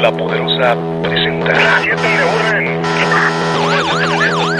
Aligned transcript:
la 0.00 0.10
poderosa 0.10 0.74
presenta. 1.02 1.52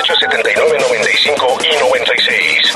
79 0.00 0.78
95 0.80 1.58
y 1.62 1.78
96. 1.78 2.72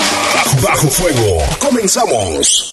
Bajo 0.63 0.89
Fuego. 0.91 1.43
Comenzamos. 1.59 2.73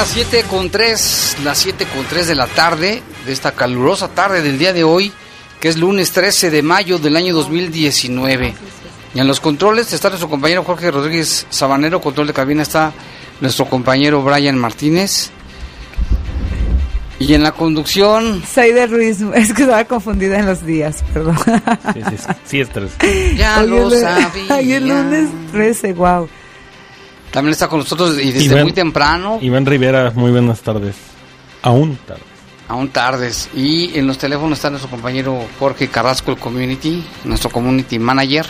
Las 0.00 0.08
7 0.08 0.44
con 0.48 0.70
3, 0.70 1.36
las 1.44 1.58
7 1.58 1.86
con 1.94 2.06
3 2.06 2.28
de 2.28 2.34
la 2.34 2.46
tarde, 2.46 3.02
de 3.26 3.32
esta 3.34 3.52
calurosa 3.52 4.08
tarde 4.08 4.40
del 4.40 4.58
día 4.58 4.72
de 4.72 4.82
hoy, 4.82 5.12
que 5.60 5.68
es 5.68 5.76
lunes 5.76 6.10
13 6.12 6.50
de 6.50 6.62
mayo 6.62 6.96
del 6.98 7.16
año 7.16 7.34
2019. 7.34 8.54
Y 9.14 9.20
en 9.20 9.26
los 9.26 9.40
controles 9.40 9.92
está 9.92 10.08
nuestro 10.08 10.30
compañero 10.30 10.64
Jorge 10.64 10.90
Rodríguez 10.90 11.46
Sabanero, 11.50 12.00
control 12.00 12.28
de 12.28 12.32
cabina 12.32 12.62
está 12.62 12.94
nuestro 13.42 13.66
compañero 13.66 14.22
Brian 14.22 14.56
Martínez. 14.56 15.32
Y 17.18 17.34
en 17.34 17.42
la 17.42 17.52
conducción... 17.52 18.42
Saide 18.50 18.86
Ruiz, 18.86 19.18
es 19.34 19.52
que 19.52 19.62
estaba 19.64 19.84
confundida 19.84 20.38
en 20.38 20.46
los 20.46 20.64
días, 20.64 21.04
perdón. 21.12 21.36
Sí, 21.92 22.00
sí, 22.08 22.16
sí, 22.16 22.26
sí 22.46 22.60
es 22.62 22.70
tres. 22.70 22.92
Ya 23.36 23.60
Hoy 23.60 23.68
lo 23.68 23.92
es- 23.92 24.00
sabía. 24.00 24.54
Hoy 24.56 24.72
es 24.72 24.80
lunes 24.82 25.28
13, 25.52 25.92
wow. 25.92 26.26
También 27.32 27.52
está 27.52 27.68
con 27.68 27.78
nosotros 27.80 28.18
y 28.20 28.32
desde 28.32 28.46
Iván- 28.54 28.62
muy 28.64 28.72
temprano, 28.72 29.38
Iván 29.40 29.64
Rivera, 29.66 30.10
muy 30.14 30.30
buenas 30.32 30.60
tardes. 30.62 30.96
Aún 31.62 31.96
tarde. 32.06 32.22
aún 32.68 32.88
tardes. 32.88 33.48
Y 33.54 33.96
en 33.98 34.06
los 34.06 34.16
teléfonos 34.18 34.58
está 34.58 34.70
nuestro 34.70 34.90
compañero 34.90 35.44
Jorge 35.58 35.88
Carrasco, 35.88 36.30
el 36.32 36.38
community, 36.38 37.04
nuestro 37.24 37.50
community 37.50 37.98
manager, 37.98 38.46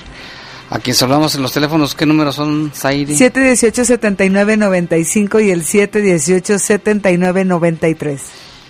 a 0.71 0.79
quien 0.79 0.95
saludamos 0.95 1.35
en 1.35 1.43
los 1.43 1.53
teléfonos. 1.53 1.95
¿Qué 1.95 2.07
números 2.07 2.37
son, 2.37 2.71
Zaire? 2.75 3.15
718-7995 3.15 5.45
y 5.45 5.51
el 5.51 5.65
718-7993. 5.65 8.19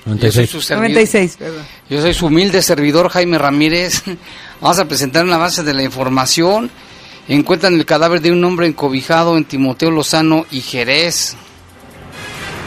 Yo 0.07 0.13
soy 0.33 0.47
96. 0.47 0.51
su 0.51 0.61
servidor- 0.63 0.89
96, 0.91 1.37
perdón. 1.39 1.63
Yo 1.89 2.01
soy 2.01 2.15
su 2.15 2.27
humilde 2.27 2.63
servidor 2.63 3.09
Jaime 3.11 3.39
Ramírez. 3.39 4.03
Vamos 4.61 4.79
a 4.79 4.87
presentar 4.87 5.25
una 5.25 5.37
base 5.37 5.63
de 5.63 5.75
la 5.75 5.83
información. 5.83 6.71
Encuentran 7.31 7.75
el 7.75 7.87
cadáver 7.87 8.21
de 8.21 8.33
un 8.33 8.45
hombre 8.45 8.67
encobijado 8.67 9.37
en 9.37 9.45
Timoteo 9.45 9.93
Lozano 9.93 10.47
y 10.51 10.63
Jerez. 10.63 11.37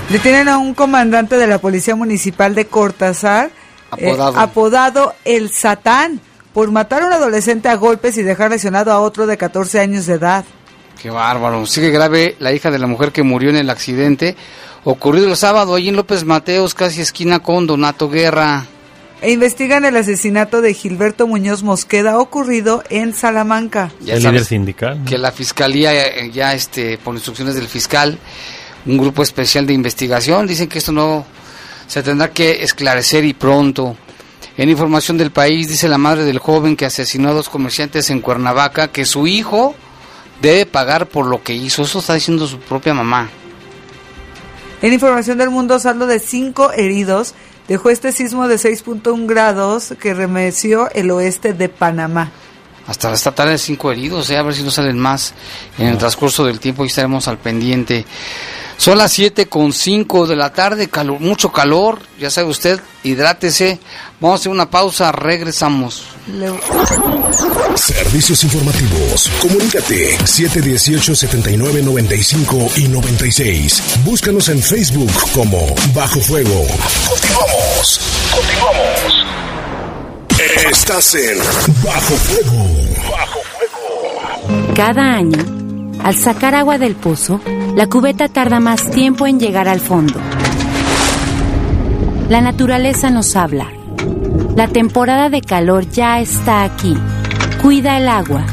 Detienen 0.10 0.48
a 0.48 0.58
un 0.58 0.74
comandante 0.74 1.38
de 1.38 1.48
la 1.48 1.60
Policía 1.60 1.98
Municipal 1.98 2.56
de 2.56 2.66
Cortázar, 2.68 3.52
eh, 3.98 4.10
Apodado. 4.10 4.40
apodado 4.40 5.16
El 5.26 5.50
Satán, 5.50 6.22
por 6.54 6.72
matar 6.72 7.04
a 7.04 7.08
un 7.08 7.14
adolescente 7.14 7.68
a 7.68 7.76
golpes 7.76 8.18
y 8.18 8.24
dejar 8.24 8.52
lesionado 8.52 8.94
a 8.94 9.02
otro 9.02 9.28
de 9.28 9.36
14 9.36 9.82
años 9.82 10.06
de 10.06 10.14
edad. 10.14 10.46
Qué 11.02 11.10
bárbaro. 11.10 11.66
Sigue 11.66 11.90
grave 11.90 12.38
la 12.40 12.54
hija 12.54 12.72
de 12.72 12.80
la 12.80 12.88
mujer 12.88 13.12
que 13.12 13.22
murió 13.22 13.50
en 13.50 13.58
el 13.58 13.70
accidente 13.70 14.38
ocurrido 14.86 15.28
el 15.28 15.36
sábado 15.36 15.76
allí 15.76 15.90
en 15.90 15.98
López 15.98 16.24
Mateos, 16.24 16.74
casi 16.74 17.02
esquina 17.02 17.40
con 17.40 17.68
Donato 17.68 18.10
Guerra. 18.10 18.66
E 19.24 19.32
investigan 19.32 19.86
el 19.86 19.96
asesinato 19.96 20.62
de 20.62 20.74
Gilberto 20.74 21.28
Muñoz 21.28 21.64
Mosqueda 21.64 22.20
ocurrido 22.20 22.84
en 22.90 23.14
Salamanca. 23.14 23.90
Ya 24.02 24.16
el 24.16 24.24
líder 24.24 24.44
sindical. 24.44 25.02
que 25.06 25.18
la 25.18 25.32
fiscalía 25.32 25.94
eh, 25.94 26.30
ya 26.30 26.54
este 26.54 26.98
por 26.98 27.16
instrucciones 27.16 27.56
del 27.56 27.70
fiscal 27.70 28.20
un 28.86 28.98
grupo 28.98 29.24
especial 29.24 29.66
de 29.66 29.72
investigación 29.72 30.46
dicen 30.46 30.68
que 30.68 30.80
esto 30.80 30.92
no 30.92 31.26
se 31.88 32.04
tendrá 32.04 32.32
que 32.32 32.64
esclarecer 32.64 33.24
y 33.24 33.34
pronto 33.34 33.96
en 34.58 34.68
información 34.68 35.18
del 35.18 35.32
país 35.32 35.70
dice 35.70 35.88
la 35.88 35.98
madre 35.98 36.26
del 36.26 36.40
joven 36.40 36.76
que 36.76 36.86
asesinó 36.86 37.30
a 37.30 37.34
dos 37.34 37.48
comerciantes 37.48 38.10
en 38.10 38.20
Cuernavaca 38.20 38.90
que 38.90 39.06
su 39.06 39.26
hijo 39.26 39.74
debe 40.42 40.66
pagar 40.66 41.08
por 41.08 41.28
lo 41.28 41.42
que 41.42 41.54
hizo 41.54 41.84
eso 41.84 42.00
está 42.00 42.16
diciendo 42.16 42.46
su 42.46 42.60
propia 42.60 42.94
mamá 42.94 43.30
En 44.82 44.92
información 44.92 45.38
del 45.38 45.50
mundo, 45.50 45.80
saldo 45.80 46.08
de 46.08 46.20
cinco 46.20 46.74
heridos 46.74 47.36
dejó 47.68 47.90
este 47.90 48.12
sismo 48.12 48.48
de 48.48 48.56
6.1 48.56 49.28
grados 49.28 49.94
que 50.00 50.14
remeció 50.14 50.90
el 50.92 51.12
oeste 51.12 51.54
de 51.54 51.70
Panamá. 51.70 52.32
hasta 52.88 53.14
esta 53.14 53.34
tarde 53.34 53.58
cinco 53.58 53.92
heridos 53.92 54.30
eh, 54.30 54.38
a 54.38 54.44
ver 54.44 54.54
si 54.54 54.64
no 54.64 54.72
salen 54.72 55.00
más 55.00 55.34
en 55.78 55.88
el 55.88 55.98
transcurso 55.98 56.46
del 56.46 56.60
tiempo 56.60 56.84
y 56.84 56.88
estaremos 56.88 57.28
al 57.28 57.38
pendiente 57.38 58.06
son 58.78 58.98
las 58.98 59.12
7 59.14 59.48
con 59.48 59.74
5 59.74 60.28
de 60.28 60.36
la 60.36 60.54
tarde, 60.54 60.90
calor, 60.90 61.20
mucho 61.20 61.52
calor, 61.52 62.00
ya 62.20 62.30
sabe 62.30 62.50
usted, 62.50 62.80
hidrátese. 63.04 63.80
Vamos 64.20 64.38
a 64.38 64.42
hacer 64.42 64.52
una 64.52 64.70
pausa, 64.70 65.12
regresamos. 65.12 66.04
Servicios 67.76 68.44
informativos. 68.44 69.30
Comunícate 69.42 70.16
718-7995 70.20 72.78
y 72.78 72.88
96. 72.88 73.84
Búscanos 74.06 74.48
en 74.50 74.62
Facebook 74.62 75.12
como 75.34 75.74
Bajo 75.94 76.20
Fuego. 76.22 76.66
Continuamos. 77.10 78.00
Continuamos. 78.32 79.26
Estás 80.70 81.16
en 81.16 81.38
Bajo 81.84 82.14
Fuego. 82.16 82.64
Bajo 83.12 83.40
Fuego. 83.58 84.74
Cada 84.76 85.16
año, 85.16 85.63
al 86.04 86.16
sacar 86.16 86.54
agua 86.56 86.78
del 86.78 86.96
pozo, 86.96 87.40
la 87.76 87.88
cubeta 87.88 88.28
tarda 88.28 88.60
más 88.60 88.92
tiempo 88.92 89.26
en 89.26 89.40
llegar 89.40 89.68
al 89.68 89.80
fondo. 89.80 90.20
La 92.30 92.42
naturaleza 92.42 93.10
nos 93.10 93.36
habla. 93.36 93.72
La 94.56 94.68
temporada 94.68 95.30
de 95.30 95.42
calor 95.42 95.90
ya 95.90 96.20
está 96.20 96.64
aquí. 96.64 96.96
Cuida 97.62 97.98
el 97.98 98.08
agua. 98.08 98.46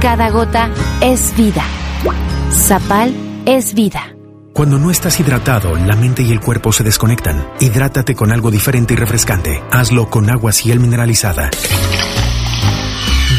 Cada 0.00 0.30
gota 0.30 0.70
es 1.00 1.34
vida. 1.36 1.64
Zapal 2.50 3.14
es 3.46 3.74
vida. 3.74 4.14
Cuando 4.52 4.78
no 4.78 4.90
estás 4.90 5.20
hidratado, 5.20 5.76
la 5.76 5.94
mente 5.94 6.22
y 6.22 6.32
el 6.32 6.40
cuerpo 6.40 6.72
se 6.72 6.82
desconectan. 6.82 7.46
Hidrátate 7.60 8.16
con 8.16 8.32
algo 8.32 8.50
diferente 8.50 8.94
y 8.94 8.96
refrescante. 8.96 9.62
Hazlo 9.70 10.10
con 10.10 10.28
agua 10.28 10.50
Ciel 10.52 10.80
mineralizada. 10.80 11.50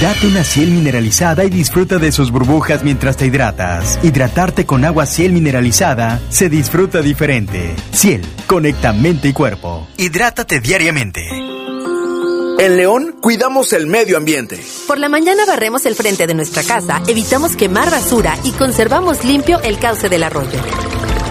Date 0.01 0.27
una 0.27 0.45
Ciel 0.45 0.71
mineralizada 0.71 1.43
y 1.43 1.49
disfruta 1.49 1.97
de 1.97 2.13
sus 2.13 2.31
burbujas 2.31 2.85
mientras 2.85 3.17
te 3.17 3.25
hidratas. 3.25 3.99
Hidratarte 4.01 4.65
con 4.65 4.85
agua 4.85 5.05
Ciel 5.05 5.33
mineralizada 5.33 6.21
se 6.29 6.47
disfruta 6.47 7.01
diferente. 7.01 7.75
Ciel, 7.91 8.21
conecta 8.47 8.93
mente 8.93 9.27
y 9.27 9.33
cuerpo. 9.33 9.89
Hidrátate 9.97 10.61
diariamente. 10.61 11.19
En 12.59 12.77
León 12.77 13.17
cuidamos 13.21 13.73
el 13.73 13.87
medio 13.87 14.15
ambiente. 14.15 14.57
Por 14.87 14.99
la 14.99 15.09
mañana 15.09 15.45
barremos 15.45 15.85
el 15.85 15.95
frente 15.95 16.27
de 16.27 16.33
nuestra 16.33 16.63
casa, 16.63 17.01
evitamos 17.05 17.57
quemar 17.57 17.91
basura 17.91 18.37
y 18.45 18.51
conservamos 18.51 19.25
limpio 19.25 19.59
el 19.63 19.79
cauce 19.79 20.07
del 20.07 20.23
arroyo. 20.23 20.59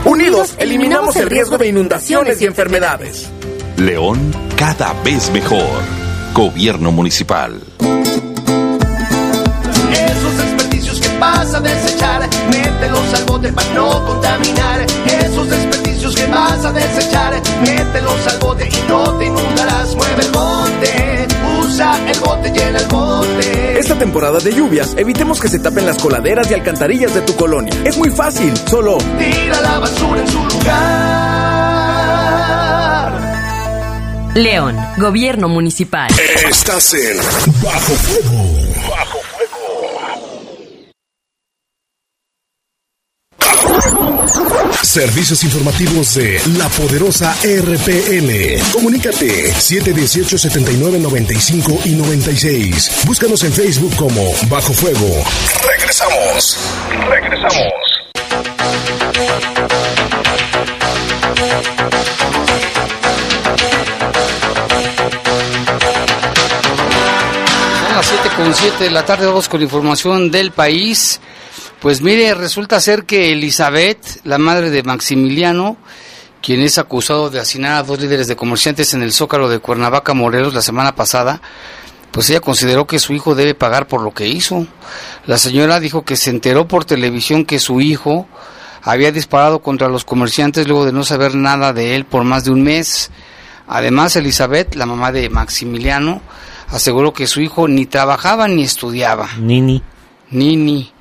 Unidos 0.04 0.54
eliminamos 0.58 1.16
el 1.16 1.30
riesgo 1.30 1.56
de 1.56 1.68
inundaciones 1.68 2.42
y 2.42 2.44
enfermedades. 2.44 3.30
León 3.78 4.30
cada 4.58 4.92
vez 5.04 5.32
mejor. 5.32 5.80
Gobierno 6.34 6.92
municipal. 6.92 7.62
vas 11.48 11.54
a 11.54 11.60
desechar, 11.60 12.28
mételos 12.50 13.14
al 13.14 13.24
bote 13.24 13.52
para 13.52 13.72
no 13.72 14.04
contaminar. 14.06 14.84
Esos 15.24 15.48
desperdicios 15.48 16.14
que 16.14 16.26
vas 16.26 16.64
a 16.64 16.72
desechar, 16.72 17.40
mételos 17.60 18.26
al 18.26 18.38
bote 18.38 18.68
y 18.68 18.88
no 18.88 19.04
te 19.18 19.26
inundarás. 19.26 19.94
Mueve 19.94 20.24
el 20.24 20.32
bote, 20.32 21.26
usa 21.60 21.98
el 22.08 22.20
bote, 22.20 22.50
llena 22.50 22.78
el 22.78 22.86
bote. 22.86 23.78
Esta 23.78 23.98
temporada 23.98 24.38
de 24.40 24.52
lluvias, 24.52 24.94
evitemos 24.96 25.40
que 25.40 25.48
se 25.48 25.58
tapen 25.58 25.86
las 25.86 25.98
coladeras 25.98 26.50
y 26.50 26.54
alcantarillas 26.54 27.14
de 27.14 27.22
tu 27.22 27.34
colonia. 27.34 27.72
Es 27.84 27.96
muy 27.96 28.10
fácil, 28.10 28.52
solo 28.68 28.98
tira 29.18 29.60
la 29.62 29.78
basura 29.78 30.20
en 30.20 30.28
su 30.28 30.44
lugar. 30.44 31.08
León, 34.34 34.76
Gobierno 34.98 35.48
Municipal. 35.48 36.10
Estás 36.48 36.94
en 36.94 37.16
Bajo 37.62 37.94
Fuego. 37.94 38.67
Servicios 44.98 45.44
informativos 45.44 46.16
de 46.16 46.42
la 46.58 46.68
poderosa 46.70 47.32
RPN. 47.44 48.58
Comunícate 48.72 49.54
718-7995 49.54 51.86
y 51.86 51.90
96. 51.90 53.04
Búscanos 53.06 53.44
en 53.44 53.52
Facebook 53.52 53.94
como 53.94 54.28
Bajo 54.48 54.72
Fuego. 54.72 55.22
Regresamos. 55.70 56.58
Regresamos. 57.08 57.72
Son 67.84 67.94
las 67.94 68.04
7 68.04 68.30
con 68.36 68.52
7 68.52 68.82
de 68.82 68.90
la 68.90 69.06
tarde, 69.06 69.26
vamos 69.26 69.48
con 69.48 69.62
información 69.62 70.32
del 70.32 70.50
país. 70.50 71.20
Pues 71.80 72.02
mire, 72.02 72.34
resulta 72.34 72.80
ser 72.80 73.04
que 73.04 73.32
Elizabeth, 73.32 74.20
la 74.24 74.38
madre 74.38 74.70
de 74.70 74.82
Maximiliano, 74.82 75.76
quien 76.42 76.60
es 76.60 76.76
acusado 76.76 77.30
de 77.30 77.38
asesinar 77.38 77.72
a 77.74 77.82
dos 77.84 78.00
líderes 78.00 78.26
de 78.26 78.34
comerciantes 78.34 78.94
en 78.94 79.02
el 79.02 79.12
Zócalo 79.12 79.48
de 79.48 79.60
Cuernavaca, 79.60 80.12
Morelos, 80.12 80.54
la 80.54 80.62
semana 80.62 80.96
pasada, 80.96 81.40
pues 82.10 82.30
ella 82.30 82.40
consideró 82.40 82.86
que 82.86 82.98
su 82.98 83.12
hijo 83.12 83.36
debe 83.36 83.54
pagar 83.54 83.86
por 83.86 84.02
lo 84.02 84.12
que 84.12 84.26
hizo. 84.26 84.66
La 85.26 85.38
señora 85.38 85.78
dijo 85.78 86.04
que 86.04 86.16
se 86.16 86.30
enteró 86.30 86.66
por 86.66 86.84
televisión 86.84 87.44
que 87.44 87.60
su 87.60 87.80
hijo 87.80 88.26
había 88.82 89.12
disparado 89.12 89.60
contra 89.60 89.88
los 89.88 90.04
comerciantes 90.04 90.66
luego 90.66 90.84
de 90.84 90.92
no 90.92 91.04
saber 91.04 91.34
nada 91.34 91.72
de 91.72 91.94
él 91.94 92.04
por 92.04 92.24
más 92.24 92.44
de 92.44 92.50
un 92.50 92.62
mes. 92.62 93.10
Además, 93.68 94.16
Elizabeth, 94.16 94.74
la 94.74 94.86
mamá 94.86 95.12
de 95.12 95.28
Maximiliano, 95.28 96.22
aseguró 96.68 97.12
que 97.12 97.26
su 97.26 97.40
hijo 97.40 97.68
ni 97.68 97.86
trabajaba 97.86 98.48
ni 98.48 98.62
estudiaba. 98.62 99.28
Nini. 99.38 99.82
Nini. 100.30 100.92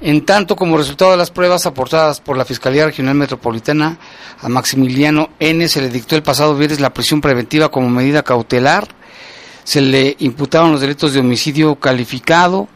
En 0.00 0.24
tanto, 0.24 0.54
como 0.54 0.78
resultado 0.78 1.10
de 1.10 1.16
las 1.16 1.32
pruebas 1.32 1.66
aportadas 1.66 2.20
por 2.20 2.36
la 2.36 2.44
Fiscalía 2.44 2.86
Regional 2.86 3.16
Metropolitana, 3.16 3.98
a 4.40 4.48
Maximiliano 4.48 5.30
N. 5.40 5.68
se 5.68 5.80
le 5.80 5.88
dictó 5.88 6.14
el 6.14 6.22
pasado 6.22 6.54
viernes 6.56 6.78
la 6.78 6.94
prisión 6.94 7.20
preventiva 7.20 7.68
como 7.68 7.90
medida 7.90 8.22
cautelar. 8.22 8.86
Se 9.64 9.80
le 9.80 10.14
imputaron 10.20 10.70
los 10.70 10.80
delitos 10.80 11.12
de 11.12 11.20
homicidio 11.20 11.74
calificado, 11.74 12.68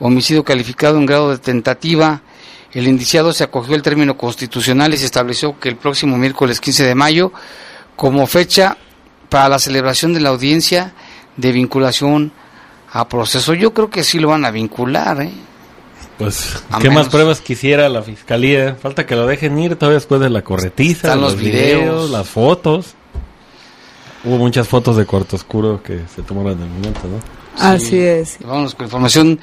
homicidio 0.00 0.44
calificado 0.44 0.98
en 0.98 1.06
grado 1.06 1.30
de 1.30 1.38
tentativa. 1.38 2.20
El 2.72 2.86
indiciado 2.86 3.32
se 3.32 3.44
acogió 3.44 3.74
al 3.74 3.82
término 3.82 4.18
constitucional 4.18 4.92
y 4.92 4.98
se 4.98 5.06
estableció 5.06 5.58
que 5.58 5.70
el 5.70 5.76
próximo 5.76 6.18
miércoles 6.18 6.60
15 6.60 6.84
de 6.84 6.94
mayo, 6.94 7.32
como 7.96 8.26
fecha 8.26 8.76
para 9.30 9.48
la 9.48 9.58
celebración 9.58 10.12
de 10.12 10.20
la 10.20 10.28
audiencia 10.28 10.92
de 11.38 11.52
vinculación 11.52 12.32
a 12.92 13.08
proceso. 13.08 13.54
Yo 13.54 13.72
creo 13.72 13.88
que 13.88 14.04
sí 14.04 14.18
lo 14.18 14.28
van 14.28 14.44
a 14.44 14.50
vincular, 14.50 15.22
¿eh? 15.22 15.32
Pues, 16.20 16.62
A 16.70 16.78
¿qué 16.78 16.88
menos- 16.90 17.04
más 17.04 17.08
pruebas 17.12 17.40
quisiera 17.40 17.88
la 17.88 18.02
fiscalía? 18.02 18.76
Falta 18.80 19.06
que 19.06 19.16
lo 19.16 19.26
dejen 19.26 19.58
ir 19.58 19.76
todavía 19.76 19.96
después 19.98 20.20
de 20.20 20.30
la 20.30 20.42
corretiza, 20.42 21.08
Están 21.08 21.20
los, 21.20 21.32
los 21.32 21.40
videos, 21.40 21.80
videos. 21.80 22.10
las 22.10 22.28
fotos. 22.28 22.94
Hubo 24.24 24.36
muchas 24.36 24.68
fotos 24.68 24.96
de 24.96 25.06
cuarto 25.06 25.36
oscuro 25.36 25.82
que 25.82 26.00
se 26.14 26.22
tomaron 26.22 26.52
en 26.52 26.62
el 26.64 26.68
momento, 26.68 27.00
¿no? 27.04 27.40
Así 27.58 27.98
es. 27.98 28.36
Vamos 28.44 28.74
con 28.74 28.84
información 28.86 29.40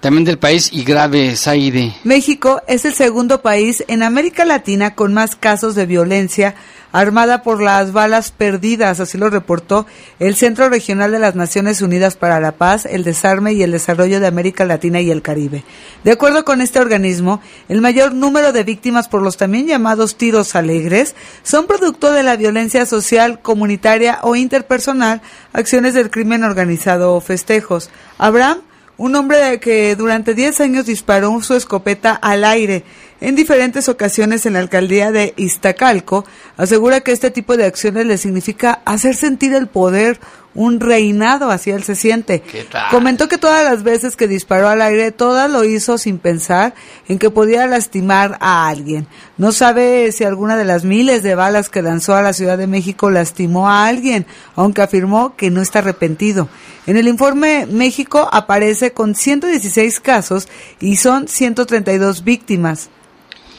también 0.00 0.24
del 0.24 0.38
país 0.38 0.70
y 0.72 0.84
grave, 0.84 1.36
Saide. 1.36 1.94
México 2.04 2.62
es 2.66 2.84
el 2.84 2.94
segundo 2.94 3.42
país 3.42 3.84
en 3.88 4.02
América 4.02 4.44
Latina 4.44 4.94
con 4.94 5.12
más 5.14 5.36
casos 5.36 5.74
de 5.74 5.86
violencia 5.86 6.54
armada 6.92 7.42
por 7.42 7.60
las 7.60 7.92
balas 7.92 8.30
perdidas, 8.30 9.00
así 9.00 9.18
lo 9.18 9.28
reportó 9.28 9.86
el 10.18 10.34
Centro 10.34 10.68
Regional 10.68 11.12
de 11.12 11.18
las 11.18 11.34
Naciones 11.34 11.82
Unidas 11.82 12.16
para 12.16 12.40
la 12.40 12.52
Paz, 12.52 12.86
el 12.86 13.04
Desarme 13.04 13.52
y 13.52 13.62
el 13.62 13.72
Desarrollo 13.72 14.20
de 14.20 14.26
América 14.26 14.64
Latina 14.64 15.00
y 15.00 15.10
el 15.10 15.22
Caribe. 15.22 15.64
De 16.04 16.12
acuerdo 16.12 16.44
con 16.44 16.60
este 16.60 16.80
organismo, 16.80 17.40
el 17.68 17.80
mayor 17.80 18.14
número 18.14 18.52
de 18.52 18.64
víctimas 18.64 19.08
por 19.08 19.22
los 19.22 19.36
también 19.36 19.66
llamados 19.66 20.16
tiros 20.16 20.54
alegres 20.54 21.14
son 21.42 21.66
producto 21.66 22.12
de 22.12 22.22
la 22.22 22.36
violencia 22.36 22.86
social, 22.86 23.40
comunitaria 23.40 24.20
o 24.22 24.34
interpersonal, 24.36 25.20
acciones 25.52 25.94
del 25.94 26.10
crimen 26.10 26.44
organizado 26.44 27.14
o 27.14 27.20
festejos. 27.20 27.90
Abraham 28.16 28.60
un 28.98 29.14
hombre 29.14 29.58
que 29.60 29.96
durante 29.96 30.34
10 30.34 30.60
años 30.60 30.86
disparó 30.86 31.40
su 31.40 31.54
escopeta 31.54 32.12
al 32.12 32.44
aire. 32.44 32.84
En 33.20 33.36
diferentes 33.36 33.88
ocasiones 33.88 34.44
en 34.44 34.52
la 34.52 34.58
alcaldía 34.58 35.10
de 35.10 35.34
Iztacalco, 35.36 36.24
asegura 36.56 37.00
que 37.00 37.12
este 37.12 37.30
tipo 37.30 37.56
de 37.56 37.64
acciones 37.64 38.06
le 38.06 38.18
significa 38.18 38.82
hacer 38.84 39.14
sentir 39.14 39.54
el 39.54 39.68
poder, 39.68 40.20
un 40.54 40.80
reinado, 40.80 41.50
así 41.50 41.70
él 41.70 41.84
se 41.84 41.94
siente. 41.94 42.40
¿Qué 42.40 42.64
tal? 42.64 42.90
Comentó 42.90 43.28
que 43.28 43.38
todas 43.38 43.64
las 43.64 43.82
veces 43.82 44.16
que 44.16 44.26
disparó 44.26 44.68
al 44.68 44.82
aire, 44.82 45.12
todas 45.12 45.50
lo 45.50 45.64
hizo 45.64 45.98
sin 45.98 46.18
pensar 46.18 46.74
en 47.08 47.18
que 47.18 47.30
podía 47.30 47.66
lastimar 47.66 48.38
a 48.40 48.68
alguien. 48.68 49.06
No 49.36 49.52
sabe 49.52 50.10
si 50.12 50.24
alguna 50.24 50.56
de 50.56 50.64
las 50.64 50.84
miles 50.84 51.22
de 51.22 51.34
balas 51.34 51.68
que 51.68 51.82
lanzó 51.82 52.14
a 52.14 52.22
la 52.22 52.32
Ciudad 52.32 52.58
de 52.58 52.66
México 52.66 53.10
lastimó 53.10 53.68
a 53.68 53.86
alguien, 53.86 54.26
aunque 54.56 54.82
afirmó 54.82 55.36
que 55.36 55.50
no 55.50 55.62
está 55.62 55.78
arrepentido. 55.80 56.48
En 56.86 56.96
el 56.96 57.08
informe, 57.08 57.66
México 57.66 58.28
aparece 58.32 58.92
con 58.92 59.14
116 59.14 60.00
casos 60.00 60.48
y 60.80 60.96
son 60.96 61.28
132 61.28 62.24
víctimas, 62.24 62.88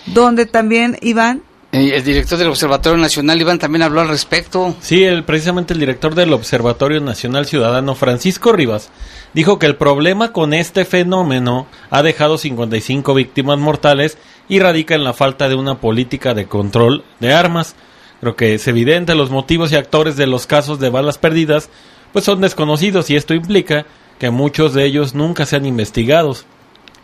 donde 0.08 0.46
también 0.46 0.98
iban 1.02 1.44
Eh, 1.44 1.49
El 1.72 2.04
director 2.04 2.40
del 2.40 2.48
Observatorio 2.48 2.98
Nacional, 2.98 3.40
Iván, 3.40 3.60
también 3.60 3.84
habló 3.84 4.02
al 4.02 4.08
respecto. 4.08 4.76
Sí, 4.82 5.04
el, 5.04 5.24
precisamente 5.24 5.74
el 5.74 5.80
director 5.80 6.16
del 6.16 6.34
Observatorio 6.34 7.00
Nacional 7.00 7.46
Ciudadano, 7.46 7.94
Francisco 7.94 8.52
Rivas, 8.52 8.90
dijo 9.36 9.60
que 9.60 9.68
el 9.68 9.76
problema 9.76 10.34
con 10.34 10.56
este 10.56 10.84
fenómeno 10.84 11.68
ha 11.92 12.02
dejado 12.02 12.40
55 12.40 13.14
víctimas 13.14 13.60
mortales 13.60 14.18
y 14.48 14.60
radica 14.60 14.96
en 14.96 15.04
la 15.04 15.14
falta 15.14 15.48
de 15.48 15.54
una 15.54 15.80
política 15.80 16.34
de 16.34 16.48
control 16.48 17.04
de 17.20 17.34
armas. 17.34 17.76
Creo 18.20 18.36
que 18.36 18.56
es 18.56 18.68
evidente, 18.68 19.14
los 19.14 19.30
motivos 19.30 19.72
y 19.72 19.76
actores 19.76 20.16
de 20.16 20.26
los 20.26 20.48
casos 20.48 20.80
de 20.80 20.90
balas 20.90 21.20
perdidas 21.20 21.70
pues 22.12 22.26
son 22.26 22.42
desconocidos 22.42 23.12
y 23.12 23.16
esto 23.16 23.36
implica 23.36 23.86
que 24.18 24.32
muchos 24.32 24.74
de 24.74 24.86
ellos 24.86 25.14
nunca 25.14 25.46
sean 25.46 25.68
investigados. 25.68 26.48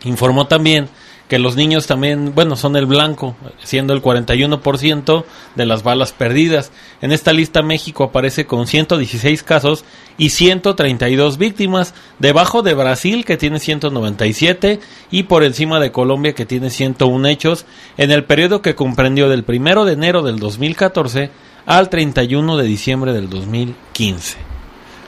Informó 0.02 0.48
también 0.48 0.88
que 1.28 1.38
los 1.38 1.56
niños 1.56 1.86
también, 1.86 2.34
bueno, 2.34 2.56
son 2.56 2.76
el 2.76 2.86
blanco, 2.86 3.36
siendo 3.62 3.92
el 3.92 4.02
41% 4.02 5.24
de 5.56 5.66
las 5.66 5.82
balas 5.82 6.12
perdidas. 6.12 6.70
En 7.00 7.12
esta 7.12 7.32
lista 7.32 7.62
México 7.62 8.04
aparece 8.04 8.46
con 8.46 8.66
116 8.66 9.42
casos 9.42 9.84
y 10.18 10.30
132 10.30 11.38
víctimas, 11.38 11.94
debajo 12.18 12.62
de 12.62 12.74
Brasil 12.74 13.24
que 13.24 13.36
tiene 13.36 13.58
197 13.58 14.80
y 15.10 15.24
por 15.24 15.42
encima 15.42 15.80
de 15.80 15.92
Colombia 15.92 16.34
que 16.34 16.46
tiene 16.46 16.70
101 16.70 17.28
hechos 17.28 17.66
en 17.96 18.12
el 18.12 18.24
periodo 18.24 18.62
que 18.62 18.74
comprendió 18.74 19.28
del 19.28 19.44
1 19.46 19.84
de 19.84 19.92
enero 19.92 20.22
del 20.22 20.38
2014 20.38 21.30
al 21.66 21.90
31 21.90 22.56
de 22.56 22.64
diciembre 22.64 23.12
del 23.12 23.28
2015. 23.28 24.55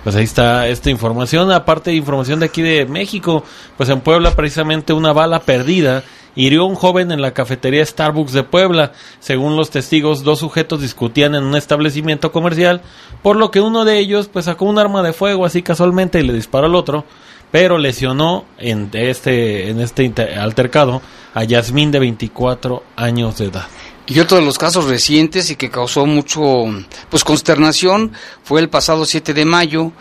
Pues 0.04 0.16
ahí 0.16 0.24
está 0.24 0.68
esta 0.68 0.90
información, 0.90 1.50
aparte 1.52 1.90
de 1.90 1.96
información 1.96 2.40
de 2.40 2.46
aquí 2.46 2.62
de 2.62 2.86
México, 2.86 3.44
pues 3.76 3.88
en 3.88 4.00
Puebla 4.00 4.30
precisamente 4.32 4.92
una 4.92 5.12
bala 5.12 5.40
perdida 5.40 6.04
hirió 6.38 6.62
a 6.62 6.66
un 6.66 6.76
joven 6.76 7.10
en 7.10 7.20
la 7.20 7.32
cafetería 7.32 7.84
Starbucks 7.84 8.32
de 8.32 8.44
Puebla. 8.44 8.92
Según 9.18 9.56
los 9.56 9.70
testigos, 9.70 10.22
dos 10.22 10.38
sujetos 10.38 10.80
discutían 10.80 11.34
en 11.34 11.42
un 11.42 11.56
establecimiento 11.56 12.30
comercial, 12.30 12.80
por 13.22 13.36
lo 13.36 13.50
que 13.50 13.60
uno 13.60 13.84
de 13.84 13.98
ellos 13.98 14.28
pues 14.32 14.44
sacó 14.44 14.64
un 14.64 14.78
arma 14.78 15.02
de 15.02 15.12
fuego 15.12 15.44
así 15.44 15.62
casualmente 15.62 16.20
y 16.20 16.22
le 16.22 16.32
disparó 16.32 16.66
al 16.66 16.76
otro, 16.76 17.04
pero 17.50 17.76
lesionó 17.76 18.44
en 18.58 18.88
este 18.92 19.68
en 19.68 19.80
este 19.80 20.12
altercado 20.38 21.02
a 21.34 21.42
Yasmín 21.42 21.90
de 21.90 21.98
24 21.98 22.84
años 22.96 23.38
de 23.38 23.46
edad. 23.46 23.66
Y 24.08 24.20
otro 24.20 24.38
de 24.38 24.44
los 24.44 24.58
casos 24.58 24.86
recientes 24.86 25.50
y 25.50 25.56
que 25.56 25.70
causó 25.70 26.06
mucho 26.06 26.64
pues 27.10 27.24
consternación 27.24 28.12
fue 28.42 28.60
el 28.60 28.68
pasado 28.68 29.04
7 29.04 29.34
de 29.34 29.44
mayo, 29.44 29.92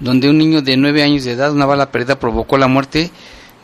donde 0.00 0.28
un 0.28 0.38
niño 0.38 0.60
de 0.62 0.76
9 0.76 1.02
años 1.02 1.24
de 1.24 1.32
edad, 1.32 1.52
una 1.52 1.66
bala 1.66 1.90
perdida 1.90 2.18
provocó 2.18 2.58
la 2.58 2.68
muerte 2.68 3.10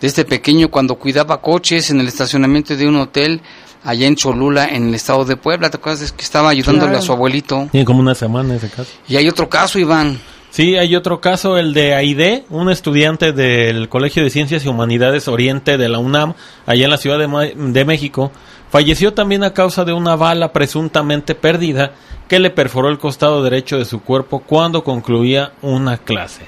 de 0.01 0.07
este 0.07 0.25
pequeño 0.25 0.71
cuando 0.71 0.95
cuidaba 0.95 1.41
coches 1.43 1.91
en 1.91 2.01
el 2.01 2.09
estacionamiento 2.09 2.75
de 2.77 2.89
un 2.89 2.97
hotel 2.97 3.43
allá 3.85 4.07
en 4.07 4.17
Cholula, 4.17 4.67
en 4.67 4.89
el 4.89 4.95
estado 4.95 5.25
de 5.27 5.37
Puebla. 5.37 5.69
¿Te 5.71 5.77
acuerdas 5.77 6.01
de 6.11 6.17
que 6.17 6.23
estaba 6.23 6.49
ayudándole 6.51 6.93
Claro. 6.93 6.99
a 7.03 7.07
su 7.07 7.13
abuelito? 7.13 7.69
Tiene 7.71 7.85
como 7.85 8.01
una 8.01 8.15
semana 8.15 8.55
ese 8.55 8.69
caso. 8.71 8.91
Y 9.09 9.17
hay 9.17 9.29
otro 9.29 9.49
caso, 9.51 9.79
Iván. 9.79 10.19
Sí, 10.51 10.77
hay 10.77 10.97
otro 10.97 11.21
caso, 11.21 11.59
el 11.59 11.73
de 11.75 11.95
Aide, 11.95 12.45
un 12.51 12.71
estudiante 12.71 13.33
del 13.33 13.89
Colegio 13.89 14.25
de 14.25 14.31
Ciencias 14.31 14.65
y 14.65 14.69
Humanidades 14.69 15.29
Oriente 15.29 15.79
de 15.79 15.89
la 15.89 15.99
UNAM, 15.99 16.35
allá 16.67 16.85
en 16.87 16.91
la 16.91 16.97
Ciudad 16.97 17.19
de, 17.21 17.29
Ma- 17.29 17.45
de 17.55 17.85
México, 17.85 18.33
falleció 18.71 19.13
también 19.15 19.45
a 19.45 19.53
causa 19.53 19.85
de 19.85 19.93
una 19.93 20.17
bala 20.17 20.53
presuntamente 20.53 21.35
perdida 21.35 21.93
que 22.29 22.39
le 22.39 22.51
perforó 22.51 22.89
el 22.89 22.99
costado 22.99 23.43
derecho 23.43 23.77
de 23.79 23.85
su 23.85 24.01
cuerpo 24.03 24.41
cuando 24.41 24.85
concluía 24.85 25.53
una 25.63 25.99
clase. 25.99 26.43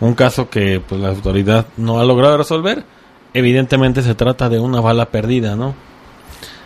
Un 0.00 0.14
caso 0.14 0.50
que 0.50 0.80
pues 0.80 1.00
la 1.00 1.08
autoridad 1.10 1.66
no 1.76 2.00
ha 2.00 2.04
logrado 2.04 2.36
resolver. 2.38 2.84
Evidentemente 3.32 4.02
se 4.02 4.14
trata 4.14 4.48
de 4.48 4.58
una 4.58 4.80
bala 4.80 5.06
perdida, 5.06 5.54
¿no? 5.54 5.74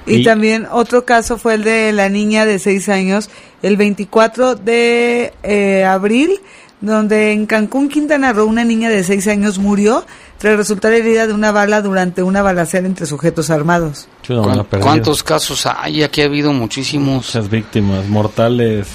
Y, 0.06 0.16
Y- 0.16 0.24
también 0.24 0.66
otro 0.70 1.04
caso 1.04 1.36
fue 1.38 1.54
el 1.54 1.64
de 1.64 1.92
la 1.92 2.08
niña 2.08 2.46
de 2.46 2.58
6 2.58 2.88
años, 2.88 3.28
el 3.62 3.76
24 3.76 4.54
de 4.54 5.32
eh, 5.42 5.84
abril, 5.84 6.40
donde 6.84 7.32
en 7.32 7.46
Cancún, 7.46 7.88
Quintana 7.88 8.32
Roo, 8.32 8.46
una 8.46 8.64
niña 8.64 8.88
de 8.90 9.02
6 9.04 9.26
años 9.28 9.58
murió 9.58 10.04
tras 10.38 10.56
resultar 10.56 10.92
herida 10.92 11.26
de 11.26 11.32
una 11.32 11.50
bala 11.52 11.80
durante 11.82 12.22
una 12.22 12.42
balacera 12.42 12.86
entre 12.86 13.06
sujetos 13.06 13.50
armados. 13.50 14.08
Es 14.22 14.30
una 14.30 14.40
bala 14.40 14.52
¿Cuán- 14.54 14.66
perdida. 14.66 14.86
¿Cuántos 14.86 15.22
casos 15.22 15.66
hay? 15.66 16.02
Aquí 16.02 16.22
ha 16.22 16.26
habido 16.26 16.52
muchísimos. 16.52 17.26
muchas 17.26 17.48
víctimas 17.50 18.06
mortales. 18.08 18.86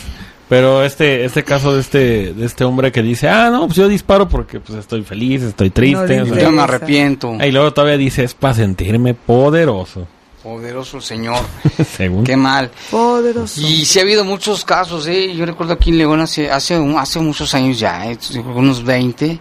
Pero 0.48 0.84
este 0.84 1.26
este 1.26 1.44
caso 1.44 1.76
de 1.76 1.82
este 1.82 2.34
de 2.34 2.46
este 2.46 2.64
hombre 2.64 2.92
que 2.92 3.04
dice, 3.04 3.30
"Ah, 3.30 3.50
no, 3.52 3.68
pues 3.68 3.78
yo 3.78 3.88
disparo 3.88 4.28
porque 4.28 4.60
pues 4.60 4.80
estoy 4.80 5.04
feliz, 5.04 5.44
estoy 5.44 5.70
triste." 5.70 6.08
le 6.08 6.22
o 6.24 6.26
sea, 6.34 6.44
Yo 6.44 6.52
me 6.52 6.62
arrepiento. 6.64 7.38
y 7.40 7.52
luego 7.52 7.72
todavía 7.72 7.98
dice, 7.98 8.24
"Es 8.24 8.34
para 8.34 8.56
sentirme 8.56 9.14
poderoso." 9.14 10.08
Poderoso 10.44 10.98
el 10.98 11.04
Señor. 11.04 11.40
Según 11.98 12.24
Qué 12.24 12.38
mal. 12.38 12.72
Poderoso. 12.90 13.60
Y 13.62 13.84
sí 13.86 14.00
ha 14.00 14.04
habido 14.04 14.24
muchos 14.24 14.64
casos, 14.64 15.06
¿eh? 15.08 15.34
Yo 15.36 15.46
recuerdo 15.46 15.74
aquí 15.74 15.90
en 15.90 15.98
León 15.98 16.22
hace, 16.22 16.50
hace, 16.50 16.78
un- 16.80 16.98
hace 16.98 17.20
muchos 17.20 17.54
años 17.54 17.78
ya, 17.80 18.10
¿eh? 18.10 18.18
Unos 18.56 18.84
20, 18.84 19.40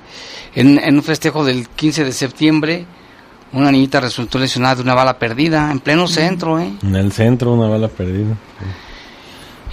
en, 0.57 0.79
en 0.79 0.95
un 0.97 1.03
festejo 1.03 1.45
del 1.45 1.69
15 1.69 2.05
de 2.05 2.13
septiembre, 2.13 2.85
una 3.53 3.71
niñita 3.71 4.01
resultó 4.01 4.39
lesionada 4.39 4.75
de 4.77 4.83
una 4.83 4.95
bala 4.95 5.19
perdida 5.19 5.71
en 5.71 5.81
pleno 5.81 6.07
centro, 6.09 6.59
¿eh? 6.59 6.71
en 6.83 6.97
el 6.97 7.13
centro 7.13 7.53
una 7.55 7.69
bala 7.69 7.89
perdida. 7.89 8.37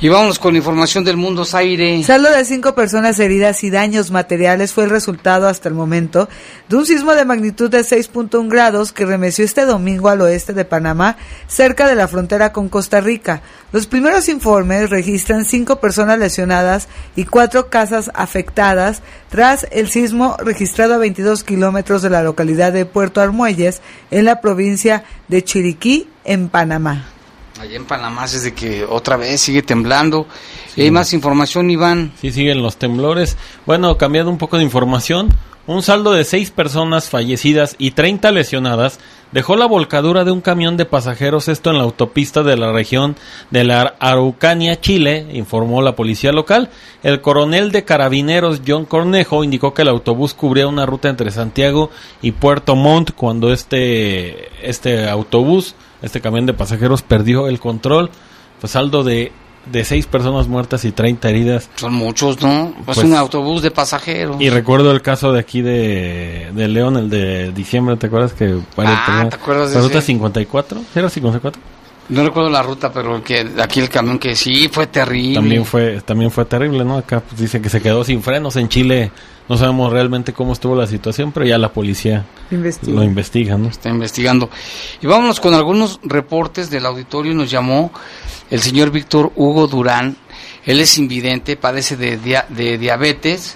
Y 0.02 0.10
vámonos 0.10 0.40
con 0.40 0.58
información 0.58 1.06
del 1.06 1.16
mundo, 1.16 1.46
Zaire. 1.46 2.04
Saldo 2.04 2.30
de 2.30 2.44
cinco 2.44 2.75
personas 2.75 3.18
heridas 3.18 3.64
y 3.64 3.70
daños 3.70 4.12
materiales 4.12 4.74
fue 4.74 4.84
el 4.84 4.90
resultado 4.90 5.48
hasta 5.48 5.70
el 5.70 5.74
momento 5.74 6.28
de 6.68 6.75
un 6.75 6.86
sismo 6.86 7.16
de 7.16 7.24
magnitud 7.24 7.72
de 7.72 7.80
6.1 7.80 8.50
grados 8.50 8.92
que 8.92 9.06
remeció 9.06 9.46
este 9.46 9.66
domingo 9.66 10.10
al 10.10 10.20
oeste 10.20 10.52
de 10.52 10.66
Panamá, 10.66 11.16
cerca 11.48 11.88
de 11.88 11.96
la 11.96 12.10
frontera 12.10 12.52
con 12.52 12.68
Costa 12.68 13.00
Rica. 13.00 13.42
Los 13.72 13.88
primeros 13.88 14.28
informes 14.28 14.90
registran 14.90 15.46
cinco 15.46 15.80
personas 15.80 16.20
lesionadas 16.20 16.90
y 17.16 17.24
cuatro 17.24 17.70
casas 17.70 18.12
afectadas 18.16 19.02
tras 19.30 19.66
el 19.72 19.88
sismo 19.88 20.36
registrado 20.40 20.96
a 20.96 20.98
22 20.98 21.46
kilómetros 21.46 22.02
de 22.02 22.10
la 22.10 22.22
localidad 22.22 22.74
de 22.74 22.86
Puerto 22.86 23.22
Armuelles, 23.22 23.82
en 24.12 24.25
la 24.25 24.42
provincia 24.42 25.06
de 25.30 25.42
Chiriquí, 25.42 26.10
en 26.25 26.50
Panamá. 26.50 27.15
Allá 27.60 27.78
en 27.78 27.86
Panamá 27.86 28.26
es 28.26 28.44
de 28.44 28.54
que 28.54 28.84
otra 28.84 29.16
vez 29.16 29.40
sigue 29.40 29.62
temblando. 29.62 30.28
Y 30.76 30.82
hay 30.82 30.92
más 30.92 31.14
información, 31.14 31.70
Iván. 31.70 32.12
Sí, 32.20 32.32
siguen 32.32 32.62
los 32.62 32.78
temblores. 32.78 33.38
Bueno, 33.66 33.98
cambiando 33.98 34.30
un 34.30 34.38
poco 34.38 34.58
de 34.58 34.64
información, 34.64 35.30
un 35.68 35.82
saldo 35.82 36.12
de 36.12 36.26
seis 36.26 36.52
personas 36.52 37.10
fallecidas 37.10 37.76
y 37.80 37.92
30 37.92 38.32
lesionadas 38.32 39.00
dejó 39.32 39.56
la 39.56 39.66
volcadura 39.66 40.24
de 40.24 40.32
un 40.32 40.42
camión 40.42 40.78
de 40.78 40.86
pasajeros, 40.86 41.48
esto 41.48 41.72
en 41.72 41.78
la 41.78 41.84
autopista 41.84 42.44
de 42.44 42.56
la 42.56 42.72
región 42.72 43.16
de 43.50 43.64
la 43.64 43.96
Araucanía, 44.00 44.80
Chile, 44.80 45.26
informó 45.34 45.82
la 45.82 45.96
policía 45.96 46.32
local. 46.32 46.70
El 47.04 47.20
coronel 47.22 47.72
de 47.72 47.84
carabineros 47.84 48.62
John 48.66 48.86
Cornejo 48.86 49.44
indicó 49.44 49.74
que 49.74 49.82
el 49.82 49.88
autobús 49.88 50.34
cubría 50.34 50.68
una 50.68 50.86
ruta 50.86 51.10
entre 51.10 51.32
Santiago 51.32 51.90
y 52.22 52.32
Puerto 52.32 52.76
Montt 52.76 53.12
cuando 53.12 53.52
este, 53.52 54.50
este 54.70 55.10
autobús, 55.10 55.76
este 56.06 56.22
camión 56.22 56.46
de 56.46 56.54
pasajeros 56.54 57.02
perdió 57.02 57.48
el 57.48 57.60
control. 57.60 58.10
Pues 58.62 58.72
saldo 58.72 59.04
de, 59.04 59.32
de 59.72 59.84
seis 59.84 60.06
personas 60.06 60.48
muertas 60.48 60.86
y 60.86 60.92
30 60.92 61.30
heridas. 61.30 61.70
Son 61.76 61.94
muchos, 61.94 62.42
¿no? 62.42 62.74
Pues, 62.86 63.00
Pues- 63.00 63.08
un 63.08 63.14
autobús 63.16 63.62
de 63.62 63.72
pasajeros. 63.72 64.38
Y 64.40 64.50
recuerdo 64.50 64.92
el 64.92 65.02
caso 65.02 65.34
de 65.34 65.40
aquí 65.40 65.62
de, 65.62 66.52
de 66.54 66.68
León, 66.68 66.96
el 66.96 67.10
de 67.10 67.52
diciembre, 67.52 67.98
¿te 67.98 68.08
acuerdas 68.08 68.34
que 68.34 68.58
Ah, 68.78 69.28
¿te 69.30 69.36
acuerdas 69.36 69.72
de 69.72 69.76
la 69.76 69.82
ruta 69.82 69.98
ese? 69.98 70.08
54? 70.08 70.80
¿Sí 70.94 71.00
¿Era 71.00 71.10
54? 71.10 71.62
No 72.08 72.24
recuerdo 72.24 72.50
la 72.52 72.62
ruta, 72.62 72.94
pero 72.94 73.24
que 73.24 73.48
aquí 73.60 73.80
el 73.80 73.90
camión 73.90 74.20
que 74.20 74.36
sí 74.36 74.70
fue 74.72 74.86
terrible. 74.88 75.36
También 75.36 75.66
fue 75.66 76.02
también 76.02 76.30
fue 76.30 76.46
terrible, 76.46 76.86
¿no? 76.86 76.98
Acá 76.98 77.20
pues, 77.22 77.42
dice 77.42 77.60
que 77.62 77.70
se 77.70 77.82
quedó 77.82 78.04
sin 78.04 78.22
frenos 78.22 78.56
en 78.58 78.70
Chile. 78.70 79.12
No 79.50 79.58
sabemos 79.58 79.92
realmente 79.92 80.34
cómo 80.34 80.54
estuvo 80.54 80.76
la 80.76 80.88
situación, 80.88 81.32
pero 81.32 81.46
ya 81.46 81.58
la 81.58 81.72
policía 81.72 82.26
Investiga. 82.52 82.94
lo 82.94 83.04
investiga, 83.04 83.58
¿no? 83.58 83.70
está 83.70 83.90
investigando. 83.90 84.50
Y 85.02 85.08
vámonos 85.08 85.40
con 85.40 85.54
algunos 85.54 86.00
reportes 86.04 86.70
del 86.70 86.86
auditorio. 86.86 87.34
Nos 87.34 87.50
llamó 87.52 87.92
el 88.50 88.60
señor 88.60 88.92
Víctor 88.92 89.32
Hugo 89.36 89.68
Durán. 89.68 90.16
Él 90.66 90.80
es 90.80 90.98
invidente, 90.98 91.58
padece 91.58 91.96
de, 91.96 92.20
dia- 92.20 92.46
de 92.50 92.78
diabetes. 92.80 93.56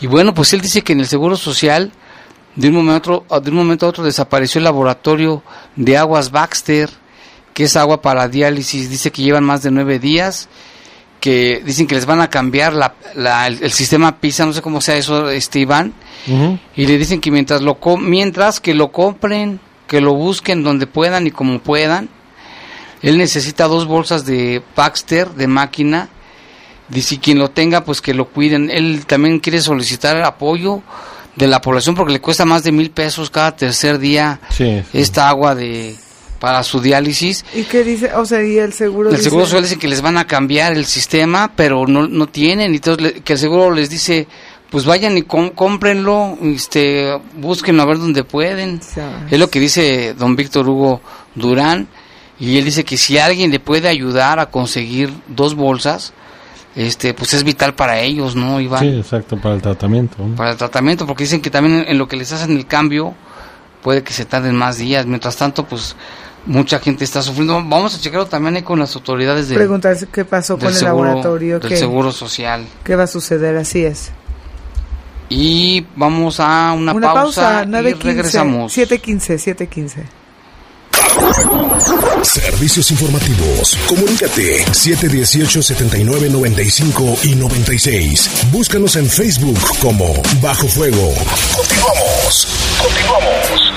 Y 0.00 0.06
bueno, 0.06 0.32
pues 0.34 0.52
él 0.52 0.60
dice 0.60 0.82
que 0.82 0.92
en 0.92 1.00
el 1.00 1.06
Seguro 1.06 1.36
Social, 1.36 1.90
de 2.54 2.68
un 2.68 2.74
momento 2.74 3.24
a 3.28 3.36
otro, 3.36 3.40
de 3.40 3.50
un 3.50 3.56
momento 3.56 3.86
a 3.86 3.88
otro 3.88 4.04
desapareció 4.04 4.58
el 4.60 4.64
laboratorio 4.64 5.42
de 5.74 5.96
aguas 5.96 6.30
Baxter, 6.30 6.88
que 7.56 7.64
es 7.64 7.74
agua 7.76 8.02
para 8.02 8.28
diálisis. 8.28 8.90
Dice 8.90 9.10
que 9.10 9.22
llevan 9.22 9.42
más 9.44 9.62
de 9.62 9.70
nueve 9.70 9.98
días. 9.98 10.46
que 11.20 11.62
dicen 11.64 11.86
que 11.86 11.94
les 11.94 12.04
van 12.04 12.20
a 12.20 12.28
cambiar 12.28 12.74
la, 12.74 12.94
la- 13.14 13.46
el, 13.46 13.58
el 13.62 13.72
sistema 13.72 14.20
PISA, 14.20 14.44
no 14.44 14.52
sé 14.52 14.60
cómo 14.60 14.80
sea 14.82 14.96
eso, 14.96 15.30
este 15.30 15.60
Iván, 15.60 15.94
y 16.76 16.86
le 16.86 16.98
dicen 16.98 17.20
que 17.22 17.30
mientras 17.30 17.62
lo 17.62 17.78
mientras 17.98 18.60
que 18.60 18.74
lo 18.74 18.92
compren, 18.92 19.58
que 19.88 20.00
lo 20.02 20.12
busquen 20.14 20.62
donde 20.62 20.86
puedan 20.86 21.26
y 21.26 21.30
como 21.30 21.58
puedan. 21.60 22.10
Él 23.02 23.16
necesita 23.16 23.66
dos 23.66 23.86
bolsas 23.86 24.26
de 24.26 24.62
Baxter 24.76 25.30
de 25.30 25.46
máquina. 25.46 26.10
Dice 26.88 27.18
quien 27.18 27.38
lo 27.38 27.48
tenga, 27.50 27.82
pues 27.84 28.00
que 28.02 28.12
lo 28.14 28.26
cuiden. 28.26 28.70
Él 28.70 29.06
también 29.06 29.40
quiere 29.40 29.60
solicitar 29.62 30.16
el 30.16 30.24
apoyo 30.24 30.82
de 31.34 31.46
la 31.46 31.60
población 31.60 31.94
porque 31.96 32.12
le 32.12 32.20
cuesta 32.20 32.44
más 32.44 32.62
de 32.62 32.72
mil 32.72 32.90
pesos 32.90 33.30
cada 33.30 33.56
tercer 33.56 33.98
día 33.98 34.38
Sí, 34.50 34.82
sí. 34.92 34.98
esta 34.98 35.28
agua 35.28 35.54
de 35.54 35.96
para 36.38 36.62
su 36.62 36.80
diálisis. 36.80 37.44
¿Y 37.54 37.62
qué 37.64 37.82
dice? 37.84 38.12
O 38.14 38.24
sea, 38.26 38.42
y 38.44 38.58
el 38.58 38.72
seguro 38.72 39.08
El 39.10 39.16
dice- 39.16 39.24
seguro 39.30 39.44
social 39.46 39.62
dice 39.62 39.78
que 39.78 39.88
les 39.88 40.02
van 40.02 40.18
a 40.18 40.26
cambiar 40.26 40.72
el 40.72 40.84
sistema, 40.86 41.52
pero 41.56 41.86
no, 41.86 42.06
no 42.06 42.26
tienen. 42.26 42.72
Y 42.72 42.76
entonces 42.76 43.02
le- 43.02 43.20
que 43.22 43.34
el 43.34 43.38
seguro 43.38 43.70
les 43.70 43.88
dice, 43.90 44.26
pues 44.70 44.84
vayan 44.84 45.16
y 45.16 45.22
com- 45.22 45.50
cómprenlo, 45.50 46.36
este, 46.42 47.18
búsquenlo 47.36 47.82
a 47.82 47.86
ver 47.86 47.98
dónde 47.98 48.24
pueden. 48.24 48.80
Ya. 48.96 49.26
Es 49.30 49.38
lo 49.38 49.48
que 49.48 49.60
dice 49.60 50.14
don 50.14 50.36
Víctor 50.36 50.68
Hugo 50.68 51.00
Durán. 51.34 51.88
Y 52.38 52.58
él 52.58 52.66
dice 52.66 52.84
que 52.84 52.98
si 52.98 53.16
alguien 53.16 53.50
le 53.50 53.60
puede 53.60 53.88
ayudar 53.88 54.38
a 54.38 54.50
conseguir 54.50 55.10
dos 55.28 55.54
bolsas, 55.54 56.12
este, 56.74 57.14
pues 57.14 57.32
es 57.32 57.44
vital 57.44 57.74
para 57.74 58.00
ellos, 58.00 58.36
¿no, 58.36 58.60
Iván? 58.60 58.80
Sí, 58.82 58.88
exacto, 58.88 59.38
para 59.40 59.54
el 59.54 59.62
tratamiento. 59.62 60.16
¿no? 60.18 60.36
Para 60.36 60.50
el 60.50 60.58
tratamiento, 60.58 61.06
porque 61.06 61.24
dicen 61.24 61.40
que 61.40 61.48
también 61.48 61.78
en, 61.78 61.88
en 61.88 61.96
lo 61.98 62.06
que 62.06 62.16
les 62.18 62.30
hacen 62.32 62.54
el 62.54 62.66
cambio, 62.66 63.14
puede 63.86 64.02
que 64.02 64.12
se 64.12 64.24
tarden 64.24 64.56
más 64.56 64.78
días. 64.78 65.06
Mientras 65.06 65.36
tanto, 65.36 65.64
pues 65.64 65.94
mucha 66.44 66.80
gente 66.80 67.04
está 67.04 67.22
sufriendo. 67.22 67.54
Vamos 67.54 67.94
a 67.94 68.00
checarlo 68.00 68.26
también 68.26 68.56
ahí 68.56 68.62
con 68.62 68.80
las 68.80 68.96
autoridades 68.96 69.48
de, 69.48 69.54
Preguntarse 69.54 70.08
qué 70.08 70.24
pasó 70.24 70.58
con 70.58 70.66
el 70.66 70.74
seguro, 70.74 71.04
laboratorio, 71.04 71.60
del 71.60 71.68
qué, 71.68 71.76
seguro 71.76 72.10
social. 72.10 72.66
qué 72.82 72.96
va 72.96 73.04
a 73.04 73.06
suceder, 73.06 73.56
así 73.56 73.84
es. 73.84 74.10
Y 75.28 75.86
vamos 75.94 76.40
a 76.40 76.72
una, 76.72 76.94
Una 76.94 77.12
pausa, 77.12 77.62
pausa, 77.62 77.62
y 77.62 77.92
9.15, 77.92 78.02
regresamos. 78.02 78.76
7.15, 78.76 79.54
7.15. 79.54 80.02
Servicios 82.24 82.90
informativos. 82.90 83.78
Comunícate 83.86 84.64
718-7995 84.64 87.24
y 87.24 87.36
96. 87.36 88.48
Búscanos 88.50 88.96
en 88.96 89.08
Facebook 89.08 89.60
como 89.80 90.12
Bajo 90.42 90.66
Fuego. 90.66 91.14
Continuamos. 91.56 92.48
Continuamos. 92.82 93.75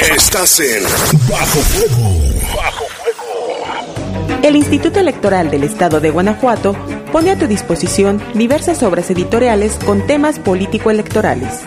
Estás 0.00 0.58
en 0.60 0.82
Bajo 1.28 1.60
Fuego. 1.60 2.14
Bajo 2.56 2.84
Fuego. 2.86 4.40
El 4.42 4.56
Instituto 4.56 4.98
Electoral 4.98 5.50
del 5.50 5.62
Estado 5.62 6.00
de 6.00 6.10
Guanajuato 6.10 6.74
pone 7.12 7.30
a 7.30 7.38
tu 7.38 7.46
disposición 7.46 8.22
diversas 8.32 8.82
obras 8.82 9.10
editoriales 9.10 9.74
con 9.84 10.06
temas 10.06 10.38
político-electorales. 10.38 11.60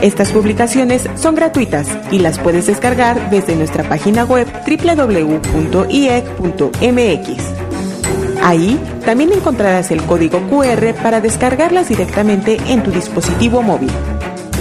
Estas 0.00 0.30
publicaciones 0.30 1.06
son 1.16 1.34
gratuitas 1.34 1.86
y 2.10 2.20
las 2.20 2.38
puedes 2.38 2.66
descargar 2.66 3.28
desde 3.28 3.54
nuestra 3.54 3.86
página 3.86 4.24
web 4.24 4.48
www.iec.mx. 4.66 5.44
Ahí 8.42 8.80
también 9.04 9.32
encontrarás 9.32 9.90
el 9.90 10.02
código 10.04 10.40
QR 10.48 10.94
para 11.02 11.20
descargarlas 11.20 11.90
directamente 11.90 12.56
en 12.66 12.82
tu 12.82 12.90
dispositivo 12.90 13.60
móvil. 13.60 13.90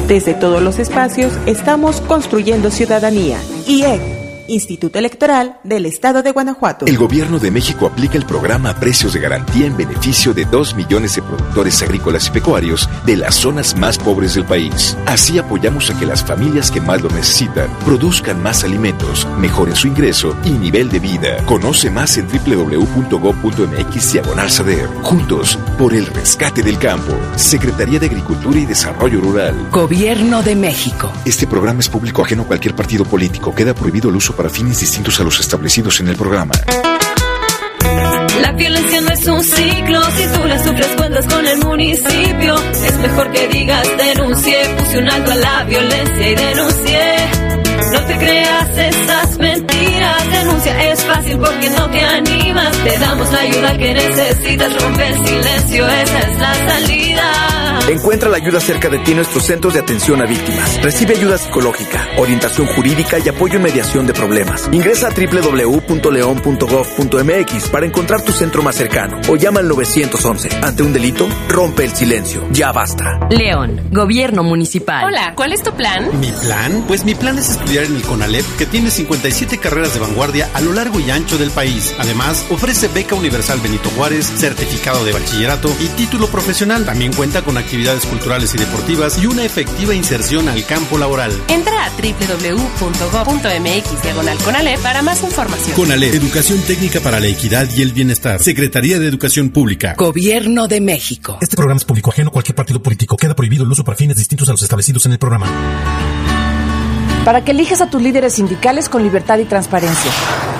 Desde 0.08 0.34
todos 0.34 0.62
los 0.62 0.80
espacios 0.80 1.34
estamos 1.46 2.02
construyendo 2.02 2.72
ciudadanía. 2.72 3.40
IEC, 3.68 4.02
Instituto 4.48 5.00
Electoral 5.00 5.58
del 5.64 5.86
Estado 5.86 6.24
de 6.24 6.32
Guanajuato. 6.32 6.86
El 6.86 6.98
gobierno 6.98 7.40
de 7.40 7.52
México 7.52 7.88
aplica 7.88 8.18
el 8.18 8.26
programa 8.26 8.74
Precios 8.76 9.14
de 9.14 9.20
Garantía 9.20 9.68
en 9.68 9.78
beneficio 9.78 10.34
de 10.34 10.46
2 10.46 10.76
millones 10.76 11.16
de 11.16 11.22
productores 11.22 11.82
agrícolas 11.82 12.28
y 12.28 12.32
pecuarios 12.32 12.90
de 13.06 13.18
las 13.18 13.36
zonas 13.36 13.76
más 13.76 13.98
pobres 13.98 14.36
del 14.36 14.46
país. 14.46 14.98
Así 15.06 15.40
apoyamos 15.40 15.90
a 15.90 16.00
que 16.00 16.06
las 16.06 16.24
familias 16.24 16.72
que 16.72 16.82
más 16.82 17.02
lo 17.02 17.10
necesitan 17.10 17.70
produzcan 17.86 18.42
más 18.42 18.64
alimentos, 18.64 19.28
mejoren 19.40 19.76
su 19.76 19.88
ingreso 19.88 20.36
y 20.44 20.52
nivel 20.52 20.90
de 20.90 21.00
vida. 21.00 21.46
Conoce 21.46 21.90
más 21.90 22.18
en 22.18 22.28
www.gov.mx 22.28 24.14
diagonal 24.14 24.50
saber. 24.50 24.88
Juntos 25.02 25.58
por 25.78 25.94
el 25.94 26.06
rescate 26.08 26.64
del 26.64 26.78
campo. 26.78 27.14
Secretaría 27.36 28.00
de 28.00 28.08
Agricultura 28.08 28.60
y 28.60 28.66
Desarrollo 28.66 29.22
Rural. 29.22 29.56
Gobierno 29.72 30.44
de 30.44 30.56
México. 30.56 31.12
Este 31.26 31.48
programa 31.48 31.80
es 31.80 31.90
público 31.90 32.24
ajeno 32.24 32.44
a 32.44 32.48
cualquier 32.48 32.76
partido 32.76 33.06
político. 33.06 33.54
Queda 33.56 33.74
prohibido 33.74 34.10
el 34.10 34.16
uso 34.16 34.33
para 34.34 34.50
fines 34.50 34.80
distintos 34.80 35.20
a 35.20 35.24
los 35.24 35.40
establecidos 35.40 36.00
en 36.00 36.10
el 36.10 36.16
programa. 36.16 36.54
La 38.42 38.52
violencia 38.54 39.02
no 39.02 39.10
es 39.10 39.28
un 39.28 39.44
ciclo, 39.44 40.02
si 40.18 40.28
tú 40.28 40.48
la 40.48 40.64
sufres 40.64 40.88
cuentas 40.98 41.26
con 41.28 41.48
el 41.48 41.58
municipio. 41.60 42.56
Es 42.86 42.98
mejor 42.98 43.32
que 43.32 43.48
digas 43.48 43.88
denuncie, 43.98 44.76
puse 44.78 44.98
un 44.98 45.10
alto 45.10 45.32
a 45.32 45.36
la 45.36 45.64
violencia 45.64 46.30
y 46.30 46.36
denuncié. 46.36 47.16
No 47.92 48.00
te 48.06 48.18
creas 48.18 48.78
esas 48.78 49.38
mentiras, 49.38 50.24
denuncia 50.64 50.92
es 50.92 51.04
fácil 51.04 51.38
porque 51.38 51.70
no 51.70 51.90
te 51.90 52.02
animas. 52.02 52.78
Te 52.84 53.00
damos 53.00 53.32
la 53.32 53.40
ayuda 53.40 53.78
que 53.78 53.94
necesitas, 53.94 54.82
rompe 54.82 55.08
el 55.08 55.28
silencio, 55.28 55.88
esa 55.88 56.20
es 56.20 56.40
la 56.40 56.54
salida. 56.54 57.64
Encuentra 57.90 58.30
la 58.30 58.38
ayuda 58.38 58.62
cerca 58.62 58.88
de 58.90 58.98
ti 59.00 59.12
en 59.12 59.18
nuestros 59.18 59.44
centros 59.44 59.74
de 59.74 59.82
atención 59.82 60.22
a 60.22 60.26
víctimas. 60.26 60.82
Recibe 60.82 61.18
ayuda 61.18 61.38
psicológica, 61.38 62.08
orientación 62.18 62.66
jurídica 62.68 63.20
y 63.20 63.28
apoyo 63.28 63.58
en 63.58 63.64
mediación 63.64 64.08
de 64.08 64.14
problemas. 64.14 64.70
Ingresa 64.72 65.10
a 65.10 65.12
www.leon.gov.mx 65.12 67.70
para 67.70 67.86
encontrar 67.86 68.22
tu 68.22 68.32
centro 68.32 68.64
más 68.64 68.76
cercano 68.76 69.20
o 69.28 69.36
llama 69.36 69.60
al 69.60 69.68
911. 69.68 70.48
Ante 70.62 70.82
un 70.82 70.94
delito, 70.94 71.28
rompe 71.50 71.84
el 71.84 71.92
silencio. 71.92 72.48
Ya 72.52 72.72
basta. 72.72 73.20
León, 73.30 73.82
Gobierno 73.92 74.44
Municipal. 74.44 75.04
Hola, 75.06 75.34
¿cuál 75.36 75.52
es 75.52 75.62
tu 75.62 75.74
plan? 75.74 76.08
¿Mi 76.22 76.32
plan? 76.32 76.86
Pues 76.88 77.04
mi 77.04 77.16
plan 77.16 77.38
es 77.38 77.50
estudiar 77.50 77.84
en 77.84 77.98
el 77.98 78.04
CONALEP, 78.04 78.46
que 78.58 78.66
tiene 78.66 78.92
57 78.92 79.58
carreras 79.58 79.94
de 79.94 80.00
vanguardia 80.00 80.48
a 80.54 80.62
lo 80.62 80.74
largo 80.74 81.00
y 81.00 81.10
ancho 81.12 81.38
del 81.38 81.52
país. 81.52 81.94
Además, 81.98 82.46
ofrece 82.50 82.88
beca 82.88 83.16
universal 83.16 83.60
Benito 83.62 83.90
Juárez, 83.92 84.26
certificado 84.26 85.04
de 85.06 85.12
bachillerato 85.14 85.76
y 85.80 85.88
título 85.90 86.28
profesional. 86.28 86.86
También 86.86 87.14
cuenta 87.14 87.42
con 87.42 87.58
actividades 87.58 88.06
culturales 88.06 88.54
y 88.56 88.58
deportivas 88.58 89.22
y 89.22 89.28
una 89.28 89.44
efectiva 89.44 89.94
inserción 89.94 90.50
al 90.50 90.66
campo 90.66 90.98
laboral. 90.98 91.32
Entra 91.48 91.86
a 91.86 91.90
www.gov.mx 91.90 93.44
diagonal 94.04 94.38
Conalep 94.40 94.80
para 94.82 95.02
más 95.02 95.24
información. 95.24 95.76
CONALEP, 95.76 96.16
Educación 96.16 96.62
Técnica 96.62 97.00
para 97.00 97.20
la 97.20 97.28
Equidad 97.28 97.68
y 97.76 97.82
el 97.82 97.94
Bienestar. 97.94 98.42
Secretaría 98.42 99.00
de 99.00 99.08
Educación 99.08 99.50
Pública. 99.50 99.96
Gobierno 99.98 100.68
de 100.68 100.82
México. 100.82 101.38
Este 101.42 101.56
programa 101.56 101.78
es 101.78 101.86
público 101.86 102.12
ajeno 102.12 102.30
a 102.30 102.32
cualquier 102.32 102.56
partido 102.56 102.82
político. 102.82 103.18
Queda 103.18 103.36
prohibido 103.36 103.64
el 103.64 103.72
uso 103.72 103.84
para 103.84 103.98
fines 103.98 104.18
distintos 104.18 104.50
a 104.50 104.52
los 104.52 104.62
establecidos 104.62 105.06
en 105.06 105.14
el 105.14 105.20
programa. 105.20 105.48
Para 107.26 107.46
que 107.46 107.52
elijas 107.52 107.80
a 107.80 107.90
tus 107.90 108.02
líderes 108.02 108.34
sindicales 108.34 108.90
con 108.90 109.02
libertad 109.02 109.38
y 109.38 109.46
transparencia. 109.46 110.12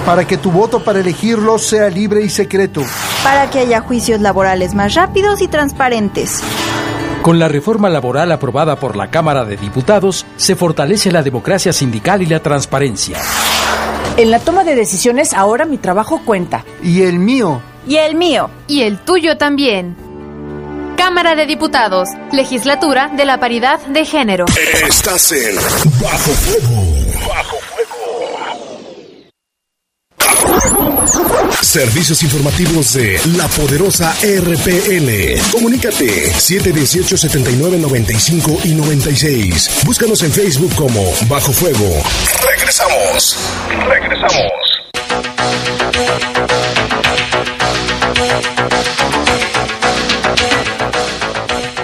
Para 0.06 0.26
que 0.26 0.38
tu 0.38 0.50
voto 0.50 0.82
para 0.82 1.02
elegirlos 1.02 1.66
sea 1.66 1.90
libre 1.90 2.22
y 2.22 2.30
secreto. 2.30 2.82
Para 3.22 3.50
que 3.50 3.60
haya 3.60 3.82
juicios 3.82 4.22
laborales 4.22 4.74
más 4.74 4.94
rápidos 4.94 5.42
y 5.42 5.50
transparentes. 5.50 6.42
Con 7.22 7.38
la 7.38 7.50
reforma 7.50 7.90
laboral 7.90 8.32
aprobada 8.32 8.78
por 8.78 8.96
la 8.96 9.10
Cámara 9.10 9.44
de 9.44 9.58
Diputados, 9.58 10.26
se 10.38 10.56
fortalece 10.56 11.12
la 11.12 11.22
democracia 11.22 11.74
sindical 11.74 12.22
y 12.22 12.28
la 12.28 12.40
transparencia. 12.40 13.18
En 14.16 14.32
la 14.32 14.40
toma 14.40 14.64
de 14.64 14.76
decisiones, 14.76 15.34
ahora 15.34 15.66
mi 15.66 15.78
trabajo 15.78 16.22
cuenta. 16.24 16.64
Y 16.82 17.02
el 17.02 17.20
mío. 17.20 17.62
Y 17.86 17.98
el 17.98 18.16
mío. 18.16 18.50
Y 18.68 18.84
el 18.84 19.00
tuyo 19.00 19.38
también. 19.38 19.98
Cámara 21.06 21.36
de 21.36 21.46
Diputados, 21.46 22.08
Legislatura 22.32 23.10
de 23.10 23.26
la 23.26 23.38
Paridad 23.38 23.78
de 23.88 24.06
Género. 24.06 24.46
Estás 24.88 25.34
en 25.34 25.58
Bajo 26.02 26.32
Fuego. 26.32 26.82
Bajo 27.28 27.58
Fuego. 27.60 27.92
Servicios 31.62 32.24
informativos 32.24 32.94
de 32.94 33.20
la 33.38 33.50
poderosa 33.50 34.16
RPN. 34.22 35.42
Comunícate 35.52 36.32
718 36.40 37.18
79 37.18 37.80
95 37.80 38.60
y 38.64 38.74
96. 38.74 39.82
Búscanos 39.84 40.24
en 40.24 40.32
Facebook 40.32 40.74
como 40.74 41.04
Bajo 41.28 41.52
Fuego. 41.52 42.02
Regresamos. 42.50 43.38
Regresamos. 43.90 44.54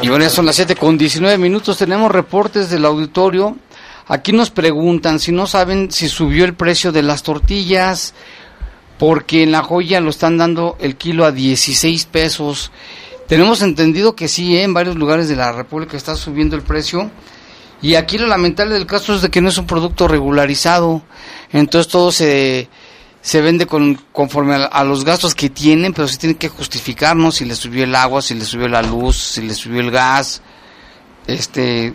Son 0.09 0.47
las 0.47 0.55
7 0.55 0.75
con 0.75 0.97
19 0.97 1.37
minutos. 1.37 1.77
Tenemos 1.77 2.11
reportes 2.11 2.71
del 2.71 2.83
auditorio. 2.85 3.55
Aquí 4.07 4.31
nos 4.31 4.49
preguntan 4.49 5.19
si 5.19 5.31
no 5.31 5.45
saben 5.45 5.91
si 5.91 6.09
subió 6.09 6.45
el 6.45 6.55
precio 6.55 6.91
de 6.91 7.03
las 7.03 7.21
tortillas, 7.21 8.15
porque 8.97 9.43
en 9.43 9.51
la 9.51 9.61
joya 9.61 10.01
lo 10.01 10.09
están 10.09 10.39
dando 10.39 10.77
el 10.79 10.95
kilo 10.95 11.25
a 11.25 11.31
16 11.31 12.05
pesos. 12.05 12.71
Tenemos 13.27 13.61
entendido 13.61 14.15
que 14.15 14.27
sí, 14.27 14.57
¿eh? 14.57 14.63
en 14.63 14.73
varios 14.73 14.95
lugares 14.95 15.29
de 15.29 15.35
la 15.35 15.51
República 15.51 15.95
está 15.95 16.15
subiendo 16.15 16.55
el 16.55 16.63
precio. 16.63 17.11
Y 17.79 17.93
aquí 17.93 18.17
lo 18.17 18.25
lamentable 18.25 18.73
del 18.73 18.87
caso 18.87 19.13
es 19.13 19.21
de 19.21 19.29
que 19.29 19.41
no 19.41 19.49
es 19.49 19.59
un 19.59 19.67
producto 19.67 20.07
regularizado. 20.07 21.03
Entonces 21.51 21.91
todo 21.91 22.11
se, 22.11 22.67
se 23.21 23.41
vende 23.41 23.65
con, 23.65 23.95
conforme 24.11 24.55
a, 24.55 24.65
a, 24.65 24.83
los 24.83 25.03
gastos 25.03 25.35
que 25.35 25.49
tienen, 25.49 25.93
pero 25.93 26.07
se 26.07 26.17
tienen 26.17 26.37
que 26.37 26.49
justificar, 26.49 27.15
¿no? 27.15 27.31
Si 27.31 27.45
le 27.45 27.55
subió 27.55 27.83
el 27.83 27.95
agua, 27.95 28.21
si 28.21 28.33
le 28.33 28.45
subió 28.45 28.67
la 28.67 28.81
luz, 28.81 29.17
si 29.17 29.41
le 29.41 29.53
subió 29.53 29.81
el 29.81 29.91
gas. 29.91 30.41
Este, 31.27 31.93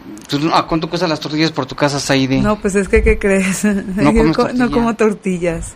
¿A 0.52 0.66
cuánto 0.66 0.88
cuestan 0.88 1.10
las 1.10 1.18
tortillas 1.18 1.50
por 1.50 1.66
tu 1.66 1.74
casa, 1.74 1.98
Saide? 1.98 2.40
No, 2.40 2.60
pues 2.60 2.74
es 2.76 2.88
que, 2.88 3.02
¿qué 3.02 3.18
crees? 3.18 3.64
No, 3.64 4.12
Yo 4.12 4.18
comes 4.20 4.36
co- 4.36 4.42
tortilla. 4.44 4.64
no 4.64 4.70
como 4.70 4.94
tortillas. 4.94 5.74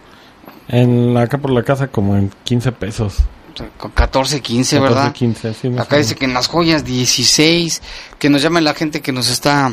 En 0.69 1.15
la, 1.15 1.23
acá 1.23 1.39
por 1.39 1.51
la 1.51 1.63
casa 1.63 1.89
como 1.89 2.17
en 2.17 2.31
15 2.45 2.73
pesos. 2.73 3.17
Con 3.77 3.91
14, 3.91 4.41
15, 4.41 4.77
14, 4.77 4.95
¿verdad? 4.95 5.13
15, 5.13 5.55
sí, 5.55 5.73
Acá 5.77 5.97
dice 5.97 6.15
que 6.15 6.27
en 6.27 6.35
las 6.35 6.47
joyas 6.47 6.85
16, 6.85 7.83
que 8.19 8.31
nos 8.31 8.43
llame 8.43 8.61
la 8.61 8.75
gente 8.75 9.01
que 9.01 9.11
nos 9.11 9.29
está, 9.29 9.73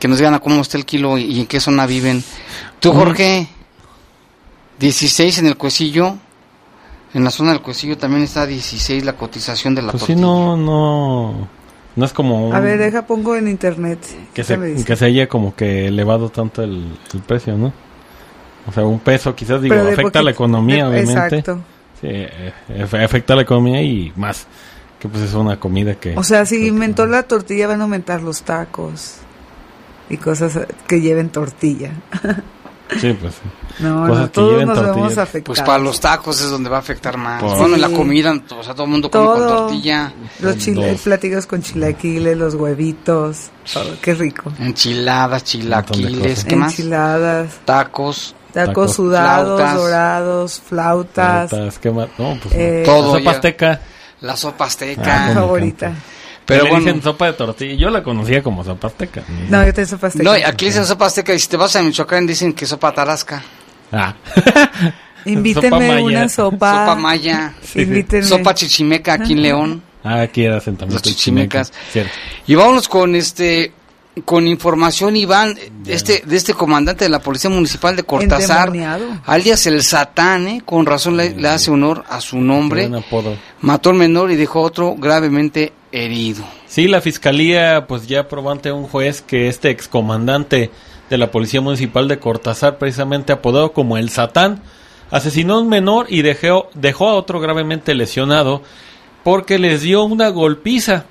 que 0.00 0.08
nos 0.08 0.18
digan 0.18 0.34
a 0.34 0.40
cómo 0.40 0.60
está 0.60 0.76
el 0.78 0.84
kilo 0.84 1.16
y, 1.16 1.24
y 1.24 1.40
en 1.40 1.46
qué 1.46 1.60
zona 1.60 1.86
viven. 1.86 2.24
¿Tú. 2.80 2.92
Jorge? 2.92 3.46
16 4.80 5.38
en 5.38 5.46
el 5.46 5.56
cuecillo. 5.56 6.16
En 7.14 7.22
la 7.24 7.30
zona 7.30 7.52
del 7.52 7.60
cuecillo 7.60 7.98
también 7.98 8.22
está 8.22 8.46
16 8.46 9.04
la 9.04 9.14
cotización 9.14 9.74
de 9.74 9.82
la 9.82 9.90
Pues 9.92 10.02
sí, 10.04 10.08
tortilla. 10.14 10.26
no, 10.26 10.56
no, 10.56 11.48
no 11.96 12.04
es 12.04 12.12
como 12.12 12.48
un- 12.48 12.54
A 12.54 12.60
ver, 12.60 12.78
deja, 12.78 13.04
pongo 13.06 13.34
en 13.36 13.48
internet. 13.48 13.98
que 14.32 14.42
¿Qué 14.44 14.56
me 14.56 14.78
se, 14.78 14.84
que 14.84 14.96
se 14.96 15.04
haya 15.06 15.28
como 15.28 15.54
que 15.54 15.86
elevado 15.88 16.28
tanto 16.30 16.62
el, 16.62 16.84
el 17.12 17.20
precio, 17.20 17.56
¿no? 17.56 17.72
O 18.68 18.72
sea, 18.72 18.84
un 18.84 19.00
peso 19.00 19.34
quizás, 19.34 19.60
digo, 19.60 19.74
afecta 19.74 20.00
a 20.20 20.22
la 20.22 20.30
poquito- 20.30 20.30
economía, 20.30 20.88
de- 20.88 21.02
obviamente. 21.02 21.36
exacto. 21.38 21.60
Sí, 22.00 22.06
eh, 22.08 22.52
efe- 22.68 23.04
afecta 23.04 23.32
a 23.32 23.36
la 23.36 23.42
economía 23.42 23.82
y 23.82 24.12
más, 24.16 24.46
que 25.00 25.08
pues 25.08 25.24
es 25.24 25.34
una 25.34 25.58
comida 25.58 25.96
que... 25.96 26.16
O 26.16 26.22
sea, 26.22 26.46
si 26.46 26.66
inventó 26.68 27.06
la 27.06 27.24
tortilla, 27.24 27.66
van 27.66 27.80
a 27.80 27.84
aumentar 27.84 28.22
los 28.22 28.42
tacos 28.42 29.16
y 30.08 30.16
cosas 30.16 30.60
que 30.86 31.00
lleven 31.00 31.28
tortilla. 31.30 31.90
Sí, 32.98 33.12
pues 33.12 33.34
sí. 33.34 33.82
No, 33.84 34.06
Cosas 34.06 34.22
no, 34.22 34.30
todos 34.30 34.66
nos 34.66 34.74
tortilla. 34.76 34.94
vemos 34.94 35.18
afectados. 35.18 35.44
Pues 35.58 35.62
para 35.62 35.78
los 35.78 36.00
tacos 36.00 36.40
es 36.40 36.50
donde 36.50 36.68
va 36.68 36.76
a 36.76 36.80
afectar 36.80 37.16
más. 37.16 37.40
Por- 37.42 37.56
Bueno, 37.56 37.74
en 37.76 37.80
la 37.80 37.88
Sí. 37.88 37.94
comida, 37.94 38.32
o 38.50 38.62
sea, 38.62 38.74
todo 38.74 38.84
el 38.84 38.90
mundo 38.90 39.10
come 39.10 39.26
con 39.26 39.46
tortilla. 39.46 40.12
Los 40.40 40.58
chile- 40.58 40.98
platillos 41.02 41.46
con 41.46 41.62
chilaquiles, 41.62 42.36
los 42.36 42.54
huevitos. 42.54 43.50
todo, 43.72 43.94
qué 44.02 44.14
rico. 44.14 44.52
Enchiladas, 44.58 45.44
chilaquiles, 45.44 46.44
¿qué 46.44 46.56
más? 46.56 46.72
Enchiladas, 46.72 47.60
Tacos. 47.64 48.34
tacos, 48.52 48.66
Tacos. 48.66 48.94
sudados, 48.94 49.60
Flautas. 49.60 49.76
dorados, 49.76 50.62
flautas. 50.68 51.50
Flautas, 51.50 51.78
¿qué 51.78 51.90
más? 51.90 52.08
No, 52.18 52.38
pues 52.42 52.54
Eh, 52.54 52.82
Todo 52.84 53.12
la 53.12 53.18
sopa 53.18 53.24
ya. 53.24 53.30
azteca. 53.30 53.80
La 54.20 54.36
sopa 54.36 54.64
Ah, 54.64 54.66
azteca. 54.66 55.02
cómo 55.02 55.26
me 55.28 55.34
favorita. 55.34 55.92
Pero 56.50 56.64
le 56.64 56.70
bueno. 56.70 56.84
dicen 56.84 57.02
sopa 57.02 57.26
de 57.26 57.32
tortilla. 57.34 57.74
Yo 57.74 57.90
la 57.90 58.02
conocía 58.02 58.42
como 58.42 58.64
sopa 58.64 58.88
azteca. 58.88 59.22
No, 59.48 59.64
yo 59.64 59.72
te 59.72 59.86
sopa 59.86 60.08
azteca. 60.08 60.24
No, 60.24 60.32
aquí 60.32 60.66
dicen 60.66 60.84
sopa 60.84 61.06
azteca 61.06 61.32
y 61.34 61.38
si 61.38 61.48
te 61.48 61.56
vas 61.56 61.74
a 61.76 61.82
Michoacán 61.82 62.26
dicen 62.26 62.52
que 62.52 62.66
sopa 62.66 62.92
tarasca. 62.92 63.42
Ah. 63.92 64.14
Sopa 65.54 65.78
maya. 65.78 66.02
una 66.02 66.28
sopa. 66.28 66.70
Sopa 66.70 66.94
maya. 66.94 67.52
Invítenme. 67.74 68.26
Sopa 68.26 68.54
chichimeca 68.54 69.14
aquí 69.14 69.34
en 69.34 69.42
León. 69.42 69.82
Ah, 70.02 70.22
aquí 70.22 70.44
era 70.44 70.56
asentamiento 70.56 70.94
Los 70.94 71.02
chichimecas. 71.02 71.72
Cierto. 71.92 72.12
Y 72.46 72.54
vámonos 72.54 72.88
con 72.88 73.14
este 73.14 73.72
con 74.24 74.46
información 74.46 75.16
Iván 75.16 75.56
este 75.86 76.22
de 76.26 76.36
este 76.36 76.52
comandante 76.54 77.04
de 77.04 77.10
la 77.10 77.20
Policía 77.20 77.48
Municipal 77.48 77.94
de 77.94 78.02
Cortázar, 78.02 78.72
alias 79.24 79.66
el 79.66 79.82
Satán, 79.82 80.48
¿eh? 80.48 80.62
con 80.64 80.84
razón 80.84 81.16
le, 81.16 81.30
le 81.30 81.48
hace 81.48 81.70
honor 81.70 82.04
a 82.08 82.20
su 82.20 82.40
nombre. 82.40 82.88
Buen 82.88 83.02
apodo. 83.02 83.36
Mató 83.60 83.90
al 83.90 83.96
menor 83.96 84.30
y 84.30 84.36
dejó 84.36 84.62
otro 84.62 84.96
gravemente 84.98 85.72
herido. 85.92 86.44
Sí, 86.66 86.88
la 86.88 87.00
fiscalía 87.00 87.86
pues 87.86 88.06
ya 88.06 88.28
probó 88.28 88.50
ante 88.50 88.72
un 88.72 88.84
juez 88.84 89.22
que 89.22 89.48
este 89.48 89.70
excomandante 89.70 90.70
de 91.08 91.18
la 91.18 91.30
Policía 91.30 91.60
Municipal 91.60 92.08
de 92.08 92.18
Cortázar, 92.18 92.78
precisamente 92.78 93.32
apodado 93.32 93.72
como 93.72 93.98
el 93.98 94.10
Satán, 94.10 94.62
asesinó 95.10 95.54
a 95.54 95.60
un 95.60 95.68
menor 95.68 96.06
y 96.08 96.22
dejó, 96.22 96.70
dejó 96.74 97.08
a 97.08 97.14
otro 97.14 97.40
gravemente 97.40 97.94
lesionado 97.94 98.62
porque 99.24 99.58
les 99.58 99.82
dio 99.82 100.04
una 100.04 100.28
golpiza. 100.28 101.04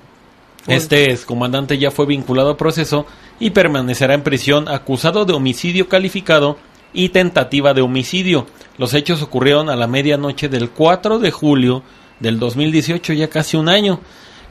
Este 0.66 1.16
comandante 1.26 1.78
ya 1.78 1.90
fue 1.90 2.06
vinculado 2.06 2.50
a 2.50 2.56
proceso 2.56 3.06
y 3.38 3.50
permanecerá 3.50 4.14
en 4.14 4.22
prisión 4.22 4.68
acusado 4.68 5.24
de 5.24 5.32
homicidio 5.32 5.88
calificado 5.88 6.58
y 6.92 7.10
tentativa 7.10 7.72
de 7.74 7.82
homicidio. 7.82 8.46
Los 8.76 8.94
hechos 8.94 9.22
ocurrieron 9.22 9.70
a 9.70 9.76
la 9.76 9.86
medianoche 9.86 10.48
del 10.48 10.70
4 10.70 11.18
de 11.18 11.30
julio 11.30 11.82
del 12.18 12.38
2018, 12.38 13.12
ya 13.14 13.28
casi 13.28 13.56
un 13.56 13.68
año. 13.68 14.00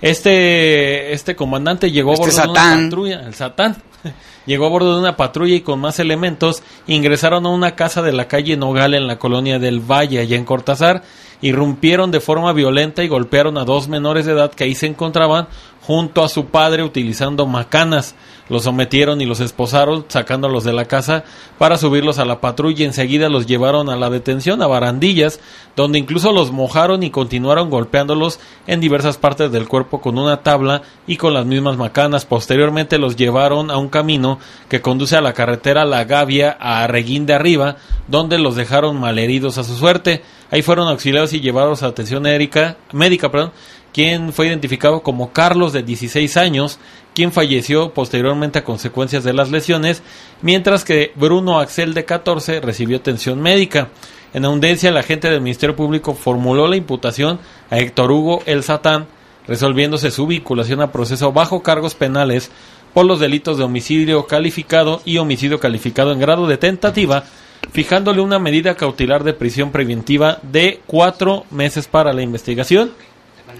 Este, 0.01 1.13
este 1.13 1.35
comandante 1.35 1.91
llegó 1.91 2.11
a 2.11 2.13
Este 2.13 2.25
bordo 2.25 2.41
de 2.41 2.49
una 2.49 2.83
patrulla, 2.83 3.21
el 3.25 3.33
Satán, 3.33 3.75
llegó 4.45 4.65
a 4.65 4.69
bordo 4.69 4.93
de 4.93 4.99
una 4.99 5.17
patrulla 5.17 5.55
y 5.55 5.61
con 5.61 5.79
más 5.79 5.99
elementos 5.99 6.63
ingresaron 6.87 7.45
a 7.45 7.49
una 7.49 7.75
casa 7.75 8.01
de 8.01 8.13
la 8.13 8.27
calle 8.27 8.55
Nogal 8.55 8.93
en 8.93 9.07
la 9.07 9.19
colonia 9.19 9.59
del 9.59 9.79
Valle, 9.79 10.19
allá 10.19 10.37
en 10.37 10.45
Cortázar, 10.45 11.03
irrumpieron 11.41 12.11
de 12.11 12.21
forma 12.21 12.53
violenta 12.53 13.03
y 13.03 13.07
golpearon 13.07 13.57
a 13.57 13.65
dos 13.65 13.87
menores 13.87 14.25
de 14.25 14.33
edad 14.33 14.51
que 14.51 14.63
ahí 14.63 14.75
se 14.75 14.87
encontraban 14.87 15.47
junto 15.81 16.23
a 16.23 16.29
su 16.29 16.45
padre 16.45 16.83
utilizando 16.83 17.45
macanas. 17.45 18.15
Los 18.49 18.63
sometieron 18.63 19.21
y 19.21 19.25
los 19.25 19.39
esposaron, 19.41 20.05
sacándolos 20.07 20.63
de 20.63 20.73
la 20.73 20.85
casa 20.85 21.23
para 21.59 21.77
subirlos 21.77 22.17
a 22.17 22.25
la 22.25 22.41
patrulla. 22.41 22.83
Enseguida 22.83 23.29
los 23.29 23.45
llevaron 23.45 23.89
a 23.89 23.95
la 23.95 24.09
detención, 24.09 24.63
a 24.63 24.67
barandillas, 24.67 25.39
donde 25.75 25.99
incluso 25.99 26.31
los 26.31 26.51
mojaron 26.51 27.03
y 27.03 27.11
continuaron 27.11 27.69
golpeándolos 27.69 28.39
en 28.65 28.81
diversas 28.81 29.17
partes 29.17 29.51
del 29.51 29.67
cuerpo 29.67 30.01
con 30.01 30.17
una 30.17 30.41
tabla 30.41 30.81
y 31.05 31.17
con 31.17 31.35
las 31.35 31.45
mismas 31.45 31.77
macanas. 31.77 32.25
Posteriormente 32.25 32.97
los 32.97 33.15
llevaron 33.15 33.69
a 33.69 33.77
un 33.77 33.89
camino 33.89 34.39
que 34.67 34.81
conduce 34.81 35.15
a 35.15 35.21
la 35.21 35.33
carretera 35.33 35.85
La 35.85 36.05
Gavia 36.05 36.57
a 36.59 36.87
Reguín 36.87 37.27
de 37.27 37.35
Arriba, 37.35 37.77
donde 38.07 38.39
los 38.39 38.55
dejaron 38.55 38.99
malheridos 38.99 39.59
a 39.59 39.63
su 39.63 39.75
suerte. 39.75 40.23
Ahí 40.49 40.63
fueron 40.63 40.87
auxiliados 40.87 41.33
y 41.33 41.41
llevados 41.41 41.83
a 41.83 41.87
atención 41.87 42.23
médica, 42.23 42.77
médica, 42.91 43.29
perdón, 43.29 43.51
quien 43.93 44.33
fue 44.33 44.47
identificado 44.47 45.01
como 45.01 45.31
Carlos 45.31 45.73
de 45.73 45.83
16 45.83 46.37
años, 46.37 46.79
quien 47.13 47.31
falleció 47.31 47.93
posteriormente 47.93 48.59
a 48.59 48.63
consecuencias 48.63 49.23
de 49.23 49.33
las 49.33 49.51
lesiones, 49.51 50.03
mientras 50.41 50.83
que 50.83 51.11
Bruno 51.15 51.59
Axel 51.59 51.93
de 51.93 52.05
14 52.05 52.61
recibió 52.61 52.97
atención 52.97 53.41
médica. 53.41 53.89
En 54.33 54.45
audiencia, 54.45 54.89
el 54.89 54.97
agente 54.97 55.29
del 55.29 55.41
Ministerio 55.41 55.75
Público 55.75 56.13
formuló 56.13 56.67
la 56.67 56.75
imputación 56.75 57.39
a 57.71 57.79
Héctor 57.79 58.11
Hugo 58.11 58.43
El 58.45 58.63
Satán, 58.63 59.07
resolviéndose 59.47 60.11
su 60.11 60.27
vinculación 60.27 60.81
a 60.81 60.91
proceso 60.91 61.31
bajo 61.31 61.63
cargos 61.63 61.95
penales 61.95 62.51
por 62.93 63.05
los 63.05 63.19
delitos 63.19 63.57
de 63.57 63.63
homicidio 63.63 64.27
calificado 64.27 65.01
y 65.05 65.17
homicidio 65.17 65.59
calificado 65.59 66.11
en 66.11 66.19
grado 66.19 66.47
de 66.47 66.57
tentativa, 66.57 67.23
fijándole 67.71 68.21
una 68.21 68.39
medida 68.39 68.75
cautelar 68.75 69.23
de 69.23 69.33
prisión 69.33 69.71
preventiva 69.71 70.39
de 70.43 70.79
cuatro 70.85 71.45
meses 71.51 71.87
para 71.87 72.13
la 72.13 72.21
investigación. 72.21 72.91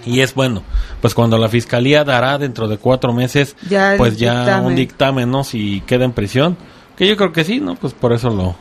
Y 0.06 0.20
es 0.20 0.34
bueno, 0.34 0.62
pues 1.00 1.14
cuando 1.14 1.36
la 1.38 1.48
fiscalía 1.48 2.04
dará 2.04 2.38
dentro 2.38 2.68
de 2.68 2.78
cuatro 2.78 3.12
meses, 3.12 3.56
Ya 3.68 3.94
pues 3.98 4.16
ya 4.18 4.40
dictamen. 4.40 4.66
un 4.66 4.74
dictamen, 4.74 5.30
¿no? 5.30 5.44
Si 5.44 5.82
queda 5.86 6.04
en 6.04 6.12
prisión, 6.12 6.56
que 6.96 7.06
yo 7.06 7.16
creo 7.16 7.32
que 7.32 7.44
sí, 7.44 7.60
¿no? 7.60 7.74
Pues 7.76 7.92
por 7.92 8.12
eso 8.12 8.30
lo, 8.30 8.56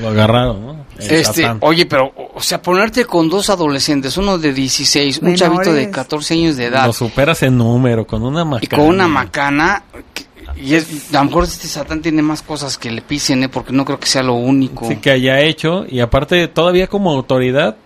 lo 0.00 0.08
agarraron, 0.08 0.64
¿no? 0.66 0.72
El 0.98 1.10
Este, 1.16 1.42
Satán. 1.42 1.58
oye, 1.62 1.86
pero, 1.86 2.12
o 2.34 2.40
sea, 2.40 2.60
ponerte 2.62 3.04
con 3.04 3.28
dos 3.28 3.50
adolescentes, 3.50 4.16
uno 4.16 4.38
de 4.38 4.52
16, 4.52 5.18
un 5.22 5.34
chavito 5.34 5.72
de 5.72 5.90
14 5.90 6.34
años 6.34 6.56
de 6.56 6.66
edad, 6.66 6.86
Lo 6.86 6.92
superas 6.92 7.42
en 7.42 7.56
número, 7.58 8.06
con 8.06 8.22
una 8.22 8.42
y 8.42 8.44
macana. 8.44 8.68
con 8.82 8.86
una 8.94 9.08
macana, 9.08 9.82
que- 10.14 10.24
y 10.60 10.74
es, 10.74 11.14
a 11.14 11.18
lo 11.18 11.24
mejor 11.26 11.44
este 11.44 11.68
Satán 11.68 12.02
tiene 12.02 12.20
más 12.22 12.42
cosas 12.42 12.76
que 12.76 12.90
le 12.90 13.00
pisen, 13.02 13.44
¿eh? 13.44 13.48
porque 13.48 13.72
no 13.72 13.84
creo 13.84 13.98
que 14.00 14.06
sea 14.06 14.22
lo 14.22 14.34
único. 14.34 14.86
Sí, 14.88 14.96
que 14.96 15.10
haya 15.10 15.40
hecho, 15.40 15.84
y 15.88 16.00
aparte 16.00 16.48
todavía 16.48 16.86
como 16.88 17.10
autoridad 17.10 17.76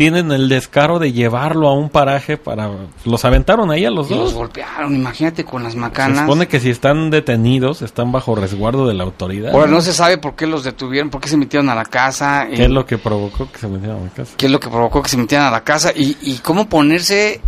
tienen 0.00 0.32
el 0.32 0.48
descaro 0.48 0.98
de 0.98 1.12
llevarlo 1.12 1.68
a 1.68 1.74
un 1.74 1.90
paraje 1.90 2.38
para... 2.38 2.70
Los 3.04 3.22
aventaron 3.26 3.70
ahí 3.70 3.84
a 3.84 3.90
los 3.90 4.10
Y 4.10 4.14
los 4.14 4.24
dos. 4.24 4.32
golpearon, 4.32 4.94
imagínate 4.94 5.44
con 5.44 5.62
las 5.62 5.74
Se 5.74 5.78
macanas. 5.78 6.20
supone 6.20 6.48
que 6.48 6.58
si 6.58 6.70
están 6.70 7.10
detenidos, 7.10 7.82
están 7.82 8.10
bajo 8.10 8.34
resguardo 8.34 8.86
de 8.88 8.94
la 8.94 9.04
autoridad. 9.04 9.52
Ahora 9.52 9.66
no 9.66 9.82
se 9.82 9.92
sabe 9.92 10.16
por 10.16 10.36
qué 10.36 10.46
los 10.46 10.64
detuvieron, 10.64 11.10
por 11.10 11.20
qué 11.20 11.28
se 11.28 11.36
metieron 11.36 11.68
a 11.68 11.74
la 11.74 11.84
casa. 11.84 12.46
¿Qué 12.48 12.62
eh, 12.62 12.64
es 12.64 12.70
lo 12.70 12.86
que 12.86 12.96
provocó 12.96 13.52
que 13.52 13.58
se 13.58 13.68
metieran 13.68 13.98
a 13.98 14.04
la 14.04 14.08
casa? 14.08 14.32
qué 14.38 14.46
es 14.46 14.52
lo 14.52 14.58
que 14.58 14.70
provocó 14.70 15.02
que 15.02 15.10
se 15.10 15.18
metieran 15.18 15.46
a 15.48 15.50
la 15.50 15.64
casa 15.64 15.92
y, 15.94 16.16
y 16.22 16.38
cómo 16.38 16.66
ponerse, 16.66 17.42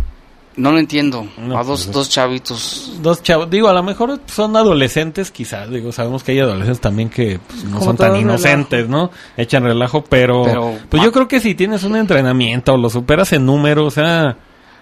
no 0.55 0.71
lo 0.71 0.79
entiendo, 0.79 1.27
No, 1.37 1.57
a 1.57 1.63
dos, 1.63 1.85
pues, 1.85 1.95
dos 1.95 2.09
chavitos. 2.09 2.93
Dos 3.01 3.23
chavos, 3.23 3.49
digo, 3.49 3.67
a 3.69 3.73
lo 3.73 3.81
mejor 3.83 4.19
son 4.27 4.55
adolescentes, 4.55 5.31
quizás, 5.31 5.69
digo, 5.69 5.91
sabemos 5.91 6.23
que 6.23 6.33
hay 6.33 6.39
adolescentes 6.39 6.79
también 6.81 7.09
que 7.09 7.39
pues, 7.47 7.63
no 7.63 7.81
son 7.81 7.97
tan 7.97 8.15
inocentes, 8.15 8.87
¿no? 8.87 9.09
Echan 9.35 9.63
relajo, 9.63 10.03
pero, 10.03 10.43
Pero- 10.43 10.73
pues 10.89 11.03
yo 11.03 11.11
creo 11.11 11.27
que 11.27 11.39
si 11.39 11.55
tienes 11.55 11.83
un 11.83 11.95
entrenamiento 11.95 12.73
o 12.73 12.77
lo 12.77 12.89
superas 12.89 13.33
en 13.33 13.45
número, 13.45 13.85
o 13.85 13.91
sea... 13.91 14.37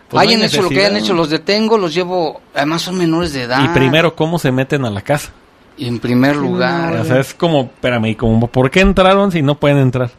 pues, 0.10 0.14
no 0.14 0.20
hay 0.20 0.28
hayan 0.30 0.44
hecho 0.44 0.62
lo 0.62 0.70
que 0.70 0.80
hayan 0.86 0.98
hecho, 0.98 1.14
los 1.14 1.30
detengo, 1.30 1.78
los 1.78 1.94
llevo, 1.94 2.42
además 2.54 2.82
son 2.82 2.98
menores 2.98 3.32
de 3.34 3.44
edad. 3.44 3.64
Y 3.64 3.68
primero, 3.70 4.16
¿cómo 4.16 4.40
se 4.40 4.52
meten 4.52 4.84
a 4.86 4.90
la 4.90 5.02
casa? 5.02 5.32
Y 5.78 5.88
en 5.88 6.00
primer 6.00 6.36
lugar. 6.36 6.94
O 6.98 7.06
sea, 7.06 7.20
es 7.22 7.34
como, 7.34 7.62
espérame, 7.62 8.08
y 8.08 8.16
como, 8.16 8.48
¿por 8.48 8.70
qué 8.70 8.82
entraron 8.82 9.32
si 9.32 9.42
no 9.42 9.56
pueden 9.56 9.78
entrar? 9.78 10.12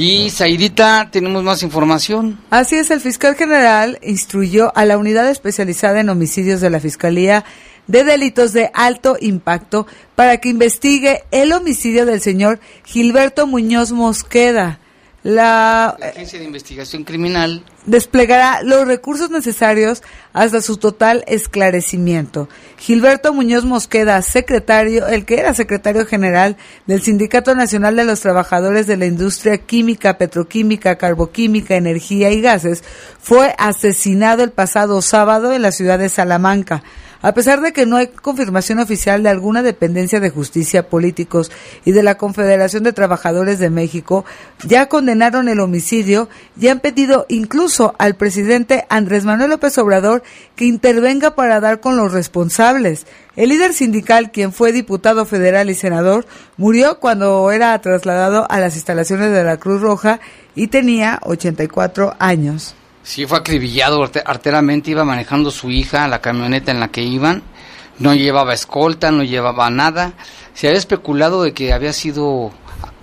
Y 0.00 0.30
Saidita, 0.30 1.08
tenemos 1.10 1.42
más 1.42 1.64
información. 1.64 2.38
Así 2.50 2.76
es, 2.76 2.92
el 2.92 3.00
fiscal 3.00 3.34
general 3.34 3.98
instruyó 4.00 4.70
a 4.76 4.84
la 4.84 4.96
unidad 4.96 5.28
especializada 5.28 5.98
en 5.98 6.08
homicidios 6.08 6.60
de 6.60 6.70
la 6.70 6.78
Fiscalía 6.78 7.44
de 7.88 8.04
Delitos 8.04 8.52
de 8.52 8.70
Alto 8.74 9.16
Impacto 9.20 9.88
para 10.14 10.36
que 10.36 10.50
investigue 10.50 11.24
el 11.32 11.52
homicidio 11.52 12.06
del 12.06 12.20
señor 12.20 12.60
Gilberto 12.84 13.48
Muñoz 13.48 13.90
Mosqueda. 13.90 14.78
La 15.22 15.96
La 15.98 16.06
Agencia 16.08 16.38
de 16.38 16.44
Investigación 16.44 17.04
Criminal 17.04 17.64
desplegará 17.86 18.62
los 18.62 18.86
recursos 18.86 19.30
necesarios 19.30 20.02
hasta 20.32 20.60
su 20.60 20.76
total 20.76 21.24
esclarecimiento. 21.26 22.48
Gilberto 22.76 23.32
Muñoz 23.32 23.64
Mosqueda, 23.64 24.20
secretario, 24.22 25.06
el 25.08 25.24
que 25.24 25.40
era 25.40 25.54
secretario 25.54 26.06
general 26.06 26.56
del 26.86 27.02
Sindicato 27.02 27.54
Nacional 27.54 27.96
de 27.96 28.04
los 28.04 28.20
Trabajadores 28.20 28.86
de 28.86 28.96
la 28.96 29.06
Industria 29.06 29.58
Química, 29.58 30.18
Petroquímica, 30.18 30.96
Carboquímica, 30.96 31.76
Energía 31.76 32.30
y 32.30 32.40
Gases, 32.40 32.84
fue 33.20 33.54
asesinado 33.58 34.44
el 34.44 34.50
pasado 34.50 35.00
sábado 35.02 35.52
en 35.52 35.62
la 35.62 35.72
ciudad 35.72 35.98
de 35.98 36.10
Salamanca. 36.10 36.82
A 37.20 37.32
pesar 37.34 37.60
de 37.60 37.72
que 37.72 37.84
no 37.84 37.96
hay 37.96 38.06
confirmación 38.06 38.78
oficial 38.78 39.24
de 39.24 39.28
alguna 39.28 39.64
dependencia 39.64 40.20
de 40.20 40.30
justicia, 40.30 40.88
políticos 40.88 41.50
y 41.84 41.90
de 41.90 42.04
la 42.04 42.16
Confederación 42.16 42.84
de 42.84 42.92
Trabajadores 42.92 43.58
de 43.58 43.70
México, 43.70 44.24
ya 44.64 44.88
condenaron 44.88 45.48
el 45.48 45.58
homicidio 45.58 46.28
y 46.60 46.68
han 46.68 46.78
pedido 46.78 47.26
incluso 47.28 47.96
al 47.98 48.14
presidente 48.14 48.86
Andrés 48.88 49.24
Manuel 49.24 49.50
López 49.50 49.76
Obrador 49.78 50.22
que 50.54 50.66
intervenga 50.66 51.34
para 51.34 51.58
dar 51.58 51.80
con 51.80 51.96
los 51.96 52.12
responsables. 52.12 53.06
El 53.34 53.48
líder 53.48 53.72
sindical, 53.72 54.30
quien 54.30 54.52
fue 54.52 54.70
diputado 54.70 55.26
federal 55.26 55.70
y 55.70 55.74
senador, 55.74 56.24
murió 56.56 57.00
cuando 57.00 57.50
era 57.50 57.76
trasladado 57.80 58.46
a 58.48 58.60
las 58.60 58.76
instalaciones 58.76 59.32
de 59.32 59.42
la 59.42 59.56
Cruz 59.56 59.80
Roja 59.80 60.20
y 60.54 60.68
tenía 60.68 61.18
84 61.24 62.14
años. 62.20 62.76
Sí 63.08 63.24
fue 63.26 63.38
acribillado 63.38 64.02
arte- 64.02 64.22
arteramente, 64.24 64.90
iba 64.90 65.02
manejando 65.04 65.50
su 65.50 65.70
hija, 65.70 66.06
la 66.08 66.20
camioneta 66.20 66.70
en 66.72 66.78
la 66.80 66.88
que 66.88 67.02
iban, 67.02 67.42
no 67.98 68.14
llevaba 68.14 68.52
escolta, 68.52 69.10
no 69.10 69.22
llevaba 69.24 69.70
nada. 69.70 70.12
Se 70.52 70.68
había 70.68 70.78
especulado 70.78 71.42
de 71.42 71.52
que 71.54 71.72
había 71.72 71.92
sido 71.94 72.50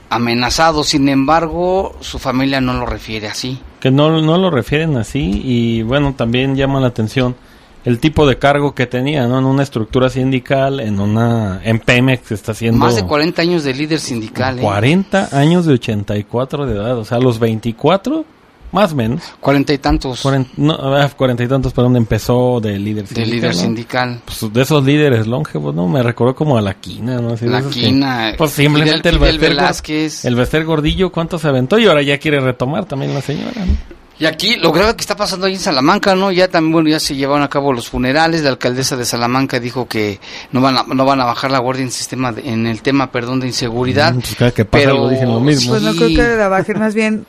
amenazado, 0.10 0.84
sin 0.84 1.10
embargo, 1.10 1.96
su 2.02 2.20
familia 2.20 2.62
no 2.62 2.74
lo 2.74 2.86
refiere 2.86 3.28
así. 3.28 3.60
Que 3.80 3.90
no, 3.92 4.22
no 4.22 4.38
lo 4.38 4.52
refieren 4.52 4.96
así 4.98 5.42
y 5.44 5.82
bueno, 5.82 6.14
también 6.16 6.56
llama 6.56 6.80
la 6.80 6.88
atención 6.88 7.36
el 7.84 8.00
tipo 8.00 8.26
de 8.28 8.38
cargo 8.40 8.74
que 8.74 8.88
tenía, 8.88 9.28
¿no? 9.28 9.38
En 9.40 9.46
una 9.46 9.62
estructura 9.64 10.10
sindical, 10.10 10.80
en 10.80 11.00
una... 11.00 11.62
En 11.64 11.80
Pemex 11.80 12.32
está 12.32 12.52
haciendo... 12.54 12.80
Más 12.80 12.96
de 12.96 13.04
40 13.06 13.42
años 13.44 13.64
de 13.64 13.74
líder 13.76 14.00
sindical. 14.00 14.58
¿eh? 14.58 14.62
40 14.62 15.30
años 15.38 15.66
de 15.68 15.74
84 15.74 16.66
de 16.66 16.74
edad, 16.76 16.98
o 16.98 17.06
sea, 17.06 17.18
a 17.18 17.22
los 17.22 17.38
24, 17.38 18.26
más 18.76 18.92
o 18.94 18.96
menos. 18.96 19.22
Cuarenta 19.40 19.74
y 19.74 19.78
tantos. 19.80 20.22
Cuarenta, 20.22 20.52
no, 20.58 20.78
cuarenta 21.18 21.44
y 21.44 21.48
tantos, 21.48 21.74
pero 21.74 21.84
donde 21.86 22.00
empezó 22.00 22.60
de 22.62 22.78
líder 22.78 23.08
de 23.08 23.16
sindical. 23.16 23.32
líder 23.36 23.56
¿no? 23.56 23.62
sindical. 23.62 24.22
Pues 24.26 24.54
de 24.54 24.62
esos 24.62 24.84
líderes 24.84 25.26
longevos, 25.28 25.74
¿no? 25.74 25.88
Me 25.88 26.04
recordó 26.04 26.36
como 26.36 26.58
a 26.58 26.62
la 26.62 26.74
quina, 26.76 27.20
¿no? 27.20 27.34
Así 27.34 27.46
de 27.46 27.52
La 27.52 27.60
esos 27.60 27.74
que- 27.74 27.80
Quina, 27.82 28.34
pues 28.38 28.52
simplemente 28.52 29.10
Fidel- 29.10 29.14
el 29.14 29.20
Fidel 29.20 29.40
Velázquez. 29.40 30.26
el 30.26 30.36
Bester 30.36 30.64
Gordillo, 30.66 31.12
¿cuánto 31.12 31.40
se 31.40 31.48
aventó? 31.48 31.80
Y 31.80 31.88
ahora 31.88 32.02
ya 32.02 32.18
quiere 32.20 32.40
retomar 32.40 32.86
también 32.86 33.14
la 33.14 33.22
señora, 33.22 33.66
¿no? 33.66 33.96
Y 34.18 34.26
aquí 34.28 34.56
lo 34.56 34.72
grave 34.72 34.96
que 34.96 35.02
está 35.02 35.18
pasando 35.18 35.46
ahí 35.46 35.56
en 35.56 35.60
Salamanca, 35.60 36.16
¿no? 36.16 36.32
Ya 36.32 36.48
también, 36.48 36.72
bueno, 36.72 36.88
ya 36.88 37.02
se 37.02 37.18
llevaron 37.18 37.44
a 37.44 37.50
cabo 37.50 37.74
los 37.74 37.90
funerales. 37.90 38.44
La 38.44 38.50
alcaldesa 38.52 38.96
de 38.96 39.04
Salamanca 39.04 39.60
dijo 39.60 39.90
que 39.90 40.22
no 40.54 40.62
van 40.62 40.78
a, 40.78 40.84
no 40.88 41.04
van 41.04 41.20
a 41.20 41.26
bajar 41.26 41.52
la 41.52 41.60
guardia 41.60 41.84
en, 41.84 41.92
sistema 41.92 42.32
de- 42.32 42.50
en 42.50 42.66
el 42.66 42.82
tema, 42.82 43.12
perdón, 43.12 43.42
de 43.42 43.48
inseguridad. 43.48 44.14
Mm, 44.14 44.20
pues 44.22 44.36
cada 44.36 44.52
que 44.52 44.64
pasa 44.64 44.82
pero 44.86 44.92
algo 44.96 45.10
dicen 45.10 45.28
lo 45.28 45.42
mismo. 45.42 45.72
Pues 45.74 45.84
no 45.84 45.94
creo 45.94 46.08
que 46.08 46.36
la 46.38 46.48
bajen, 46.48 46.80
más 46.80 46.96
bien, 46.96 47.26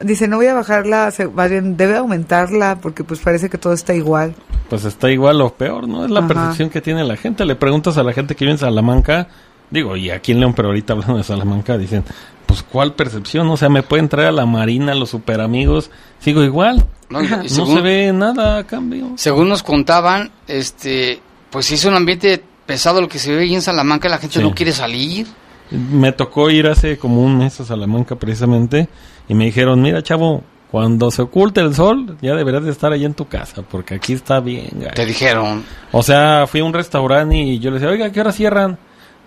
dice, 0.00 0.28
no 0.28 0.36
voy 0.36 0.46
a 0.46 0.54
bajarla, 0.54 1.10
se- 1.10 1.28
más 1.28 1.50
bien 1.50 1.76
debe 1.76 1.96
aumentarla 1.96 2.78
porque 2.80 3.04
pues 3.04 3.20
parece 3.20 3.48
que 3.50 3.58
todo 3.58 3.72
está 3.72 3.94
igual. 3.94 4.34
pues 4.68 4.84
está 4.84 5.10
igual 5.10 5.40
o 5.42 5.54
peor, 5.54 5.86
¿no? 5.88 6.04
Es 6.04 6.10
la 6.10 6.20
Ajá. 6.20 6.28
percepción 6.28 6.70
que 6.70 6.80
tiene 6.80 7.04
la 7.04 7.16
gente. 7.16 7.44
Le 7.44 7.54
preguntas 7.56 7.96
a 7.98 8.02
la 8.02 8.12
gente 8.12 8.34
que 8.34 8.44
vive 8.44 8.52
en 8.52 8.58
Salamanca, 8.58 9.28
digo, 9.70 9.96
y 9.96 10.10
aquí 10.10 10.32
en 10.32 10.40
León, 10.40 10.54
pero 10.54 10.68
ahorita 10.68 10.92
hablando 10.94 11.16
de 11.18 11.22
Salamanca, 11.24 11.78
dicen, 11.78 12.04
pues 12.46 12.62
¿cuál 12.64 12.94
percepción? 12.94 13.48
O 13.48 13.56
sea, 13.56 13.68
me 13.68 13.82
pueden 13.84 14.08
traer 14.08 14.28
a 14.28 14.32
la 14.32 14.44
Marina, 14.46 14.94
los 14.94 15.10
super 15.10 15.40
amigos, 15.40 15.90
sigo 16.20 16.42
igual. 16.42 16.84
No, 17.10 17.22
y- 17.22 17.26
y 17.26 17.28
no 17.30 17.48
según- 17.48 17.76
se 17.76 17.80
ve 17.82 18.12
nada 18.12 18.58
a 18.58 18.64
cambio. 18.64 19.12
Según 19.16 19.48
nos 19.48 19.62
contaban, 19.62 20.30
este, 20.48 21.20
pues 21.50 21.66
sí 21.66 21.74
es 21.74 21.84
un 21.84 21.94
ambiente 21.94 22.42
pesado 22.66 23.00
lo 23.00 23.08
que 23.08 23.20
se 23.20 23.32
ve 23.34 23.42
ahí 23.42 23.54
en 23.54 23.62
Salamanca, 23.62 24.08
la 24.08 24.18
gente 24.18 24.38
Sí. 24.38 24.42
no 24.42 24.52
quiere 24.52 24.72
salir. 24.72 25.28
Me 25.70 26.10
tocó 26.12 26.50
ir 26.50 26.66
hace 26.66 26.98
como 26.98 27.22
un 27.22 27.38
mes 27.38 27.60
a 27.60 27.64
Salamanca 27.64 28.16
precisamente 28.16 28.88
y 29.28 29.34
me 29.34 29.44
dijeron, 29.46 29.80
mira 29.82 30.02
chavo, 30.02 30.42
cuando 30.70 31.10
se 31.10 31.22
oculte 31.22 31.60
el 31.60 31.74
sol 31.74 32.16
ya 32.20 32.34
deberías 32.34 32.64
de 32.64 32.70
estar 32.72 32.92
ahí 32.92 33.04
en 33.04 33.14
tu 33.14 33.26
casa 33.28 33.62
porque 33.62 33.94
aquí 33.94 34.12
está 34.12 34.40
bien. 34.40 34.68
gacho". 34.74 34.94
Te 34.94 35.06
dijeron. 35.06 35.64
O 35.92 36.02
sea, 36.02 36.46
fui 36.46 36.60
a 36.60 36.64
un 36.64 36.72
restaurante 36.72 37.36
y 37.36 37.58
yo 37.58 37.70
le 37.70 37.78
decía, 37.78 37.90
oiga, 37.90 38.10
¿qué 38.10 38.20
hora 38.20 38.32
cierran? 38.32 38.78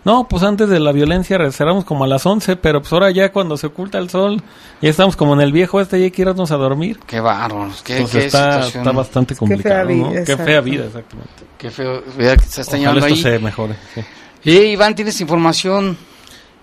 No, 0.06 0.30
pues 0.30 0.44
antes 0.44 0.70
de 0.70 0.80
la 0.80 0.94
violencia 0.94 1.38
cerramos 1.52 1.84
como 1.84 2.06
a 2.06 2.08
las 2.08 2.26
11, 2.26 2.56
pero 2.56 2.80
pues 2.82 2.94
ahora 2.94 3.12
ya 3.12 3.34
cuando 3.34 3.58
se 3.58 3.68
oculta 3.68 3.98
el 3.98 4.10
sol, 4.10 4.42
ya 4.82 4.90
estamos 4.90 5.18
como 5.18 5.34
en 5.34 5.42
el 5.42 5.52
viejo 5.52 5.82
este 5.82 6.00
y 6.00 6.04
hay 6.04 6.12
que 6.12 6.22
irnos 6.22 6.52
a 6.52 6.56
dormir. 6.56 7.00
Qué 7.06 7.20
bárbaros, 7.20 7.82
qué, 7.84 7.98
Entonces 7.98 8.22
qué 8.22 8.26
está, 8.28 8.54
situación. 8.64 8.84
está 8.88 8.92
bastante 8.98 9.36
complicado, 9.36 9.88
vida, 9.88 10.04
¿no? 10.04 10.12
Qué 10.14 10.20
exacto. 10.20 10.44
fea 10.46 10.62
vida, 10.62 10.86
exactamente. 10.86 11.32
Qué 11.58 11.70
feo, 11.70 12.02
vea 12.18 12.38
que 12.38 12.46
se 12.46 12.62
está 12.62 12.78
Ojalá 12.78 12.94
esto 13.00 13.06
ahí. 13.14 13.22
se 13.22 13.40
mejore. 13.40 13.76
sí. 13.94 14.02
Y 14.46 14.58
Iván, 14.58 14.96
¿tienes 14.96 15.20
información? 15.20 15.98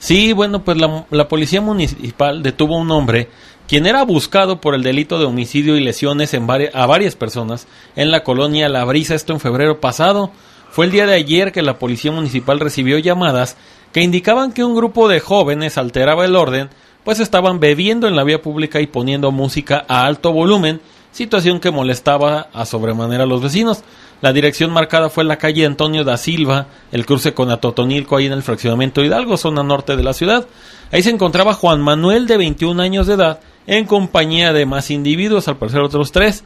Sí, 0.06 0.32
bueno, 0.32 0.62
pues 0.62 0.78
la, 0.78 1.26
policía 1.28 1.60
municipal 1.60 2.40
detuvo 2.40 2.76
a 2.76 2.80
un 2.80 2.92
hombre 2.92 3.28
quien 3.66 3.86
era 3.86 4.04
buscado 4.04 4.60
por 4.60 4.76
el 4.76 4.84
delito 4.84 5.18
de 5.18 5.24
homicidio 5.24 5.76
y 5.76 5.80
lesiones 5.80 6.32
en 6.32 6.46
a 6.48 6.86
varias 6.86 7.16
personas 7.16 7.66
en 7.96 8.12
la 8.12 8.22
colonia 8.22 8.68
La 8.68 8.84
Brisa, 8.84 9.16
esto 9.16 9.32
en 9.32 9.40
febrero 9.40 9.80
pasado. 9.80 10.30
Fue 10.70 10.84
el 10.84 10.92
día 10.92 11.06
de 11.06 11.14
ayer 11.14 11.50
que 11.50 11.60
la 11.60 11.80
policía 11.80 12.12
municipal 12.12 12.60
recibió 12.60 12.98
llamadas 12.98 13.56
que 13.92 14.00
indicaban 14.00 14.52
que 14.52 14.62
un 14.62 14.76
grupo 14.76 15.08
de 15.08 15.18
jóvenes 15.18 15.76
alteraba 15.76 16.24
el 16.24 16.36
orden, 16.36 16.70
pues 17.02 17.18
estaban 17.18 17.58
bebiendo 17.58 18.06
en 18.06 18.14
la 18.14 18.22
vía 18.22 18.40
pública 18.40 18.80
y 18.80 18.86
poniendo 18.86 19.32
música 19.32 19.84
a 19.88 20.06
alto 20.06 20.32
volumen, 20.32 20.80
situación 21.10 21.58
que 21.58 21.72
molestaba 21.72 22.48
a 22.52 22.64
sobremanera 22.64 23.24
a 23.24 23.26
los 23.26 23.42
vecinos. 23.42 23.82
La 24.22 24.32
dirección 24.32 24.70
marcada 24.70 25.10
fue 25.10 25.24
la 25.24 25.36
calle 25.36 25.66
Antonio 25.66 26.02
da 26.02 26.16
Silva, 26.16 26.68
el 26.90 27.04
cruce 27.04 27.34
con 27.34 27.50
Atotonilco 27.50 28.16
ahí 28.16 28.26
en 28.26 28.32
el 28.32 28.42
fraccionamiento 28.42 29.04
Hidalgo, 29.04 29.36
zona 29.36 29.62
norte 29.62 29.94
de 29.94 30.02
la 30.02 30.14
ciudad. 30.14 30.46
Ahí 30.90 31.02
se 31.02 31.10
encontraba 31.10 31.52
Juan 31.52 31.82
Manuel 31.82 32.26
de 32.26 32.38
21 32.38 32.82
años 32.82 33.06
de 33.06 33.14
edad 33.14 33.40
en 33.66 33.84
compañía 33.84 34.52
de 34.52 34.64
más 34.64 34.90
individuos, 34.90 35.48
al 35.48 35.58
parecer 35.58 35.80
otros 35.80 36.12
tres. 36.12 36.44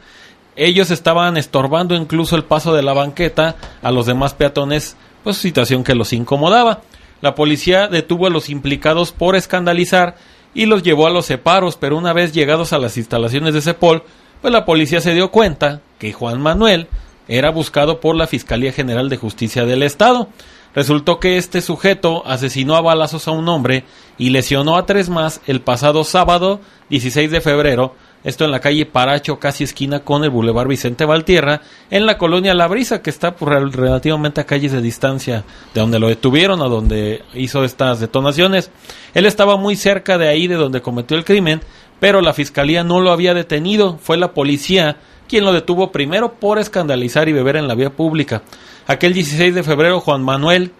Ellos 0.57 0.91
estaban 0.91 1.37
estorbando 1.37 1.95
incluso 1.95 2.35
el 2.35 2.43
paso 2.43 2.73
de 2.75 2.83
la 2.83 2.93
banqueta 2.93 3.55
a 3.81 3.91
los 3.91 4.05
demás 4.05 4.33
peatones, 4.33 4.97
pues 5.23 5.37
situación 5.37 5.85
que 5.85 5.95
los 5.95 6.11
incomodaba. 6.11 6.81
La 7.21 7.35
policía 7.35 7.87
detuvo 7.87 8.27
a 8.27 8.31
los 8.31 8.49
implicados 8.49 9.13
por 9.13 9.37
escandalizar 9.37 10.15
y 10.53 10.65
los 10.65 10.83
llevó 10.83 11.07
a 11.07 11.11
los 11.11 11.25
separos, 11.27 11.77
pero 11.77 11.97
una 11.97 12.11
vez 12.11 12.33
llegados 12.33 12.73
a 12.73 12.79
las 12.79 12.97
instalaciones 12.97 13.53
de 13.53 13.61
Cepol, 13.61 14.03
pues 14.41 14.51
la 14.51 14.65
policía 14.65 14.99
se 14.99 15.13
dio 15.13 15.31
cuenta 15.31 15.81
que 15.99 16.11
Juan 16.11 16.41
Manuel 16.41 16.87
era 17.27 17.49
buscado 17.51 17.99
por 17.99 18.15
la 18.15 18.27
Fiscalía 18.27 18.71
General 18.71 19.09
de 19.09 19.17
Justicia 19.17 19.65
del 19.65 19.83
Estado. 19.83 20.27
Resultó 20.73 21.19
que 21.19 21.37
este 21.37 21.61
sujeto 21.61 22.23
asesinó 22.25 22.75
a 22.75 22.81
balazos 22.81 23.27
a 23.27 23.31
un 23.31 23.47
hombre 23.49 23.83
y 24.17 24.29
lesionó 24.29 24.77
a 24.77 24.85
tres 24.85 25.09
más 25.09 25.41
el 25.45 25.59
pasado 25.61 26.03
sábado 26.05 26.61
16 26.89 27.29
de 27.29 27.41
febrero, 27.41 27.93
esto 28.23 28.45
en 28.45 28.51
la 28.51 28.59
calle 28.61 28.85
Paracho, 28.85 29.39
casi 29.39 29.63
esquina 29.65 30.01
con 30.01 30.23
el 30.23 30.29
Boulevard 30.29 30.67
Vicente 30.67 31.03
Valtierra, 31.05 31.61
en 31.89 32.05
la 32.05 32.17
colonia 32.17 32.53
La 32.53 32.67
Brisa, 32.67 33.01
que 33.01 33.09
está 33.09 33.35
por 33.35 33.49
rel- 33.49 33.71
relativamente 33.71 34.39
a 34.39 34.45
calles 34.45 34.71
de 34.71 34.81
distancia 34.81 35.43
de 35.73 35.81
donde 35.81 35.99
lo 35.99 36.07
detuvieron, 36.07 36.61
a 36.61 36.67
donde 36.69 37.23
hizo 37.33 37.63
estas 37.65 37.99
detonaciones. 37.99 38.69
Él 39.13 39.25
estaba 39.25 39.57
muy 39.57 39.75
cerca 39.75 40.17
de 40.17 40.29
ahí, 40.29 40.47
de 40.47 40.55
donde 40.55 40.81
cometió 40.81 41.17
el 41.17 41.25
crimen, 41.25 41.61
pero 41.99 42.21
la 42.21 42.33
fiscalía 42.33 42.83
no 42.83 43.01
lo 43.01 43.11
había 43.11 43.33
detenido, 43.33 43.97
fue 44.01 44.17
la 44.17 44.33
policía 44.33 44.97
quien 45.31 45.45
lo 45.45 45.53
detuvo 45.53 45.93
primero 45.93 46.33
por 46.33 46.59
escandalizar 46.59 47.29
y 47.29 47.31
beber 47.31 47.55
en 47.55 47.69
la 47.69 47.73
vía 47.73 47.89
pública. 47.89 48.41
Aquel 48.85 49.13
16 49.13 49.55
de 49.55 49.63
febrero, 49.63 50.01
Juan 50.01 50.21
Manuel, 50.21 50.73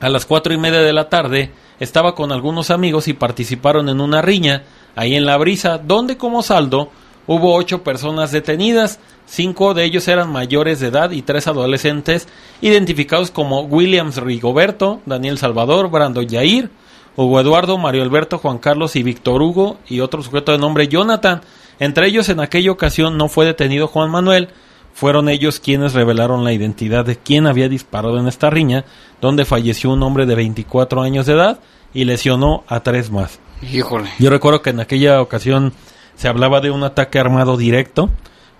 a 0.00 0.10
las 0.10 0.26
cuatro 0.26 0.52
y 0.52 0.58
media 0.58 0.80
de 0.80 0.92
la 0.92 1.08
tarde, 1.08 1.50
estaba 1.80 2.14
con 2.14 2.30
algunos 2.30 2.70
amigos 2.70 3.08
y 3.08 3.14
participaron 3.14 3.88
en 3.88 4.02
una 4.02 4.20
riña 4.20 4.64
ahí 4.96 5.14
en 5.14 5.24
la 5.24 5.38
brisa, 5.38 5.78
donde 5.78 6.18
como 6.18 6.42
saldo 6.42 6.90
hubo 7.26 7.54
ocho 7.54 7.82
personas 7.82 8.32
detenidas, 8.32 9.00
cinco 9.24 9.72
de 9.72 9.84
ellos 9.84 10.08
eran 10.08 10.30
mayores 10.30 10.78
de 10.78 10.88
edad 10.88 11.10
y 11.12 11.22
tres 11.22 11.46
adolescentes, 11.46 12.28
identificados 12.60 13.30
como 13.30 13.62
Williams 13.62 14.18
Rigoberto, 14.18 15.00
Daniel 15.06 15.38
Salvador, 15.38 15.90
Brando 15.90 16.20
Yair, 16.20 16.68
Hugo 17.16 17.40
Eduardo, 17.40 17.78
Mario 17.78 18.02
Alberto, 18.02 18.36
Juan 18.36 18.58
Carlos 18.58 18.94
y 18.94 19.02
Víctor 19.02 19.40
Hugo 19.40 19.78
y 19.88 20.00
otro 20.00 20.22
sujeto 20.22 20.52
de 20.52 20.58
nombre 20.58 20.86
Jonathan. 20.86 21.40
Entre 21.78 22.06
ellos 22.06 22.28
en 22.28 22.40
aquella 22.40 22.70
ocasión 22.70 23.16
no 23.16 23.28
fue 23.28 23.44
detenido 23.44 23.88
Juan 23.88 24.10
Manuel, 24.10 24.48
fueron 24.94 25.28
ellos 25.28 25.60
quienes 25.60 25.92
revelaron 25.92 26.42
la 26.42 26.54
identidad 26.54 27.04
de 27.04 27.16
quien 27.16 27.46
había 27.46 27.68
disparado 27.68 28.18
en 28.18 28.28
esta 28.28 28.48
riña, 28.48 28.86
donde 29.20 29.44
falleció 29.44 29.92
un 29.92 30.02
hombre 30.02 30.24
de 30.24 30.34
24 30.34 31.02
años 31.02 31.26
de 31.26 31.34
edad 31.34 31.60
y 31.92 32.04
lesionó 32.04 32.64
a 32.66 32.80
tres 32.80 33.10
más. 33.10 33.38
Híjole. 33.60 34.08
Yo 34.18 34.30
recuerdo 34.30 34.62
que 34.62 34.70
en 34.70 34.80
aquella 34.80 35.20
ocasión 35.20 35.74
se 36.14 36.28
hablaba 36.28 36.62
de 36.62 36.70
un 36.70 36.82
ataque 36.82 37.18
armado 37.18 37.58
directo, 37.58 38.08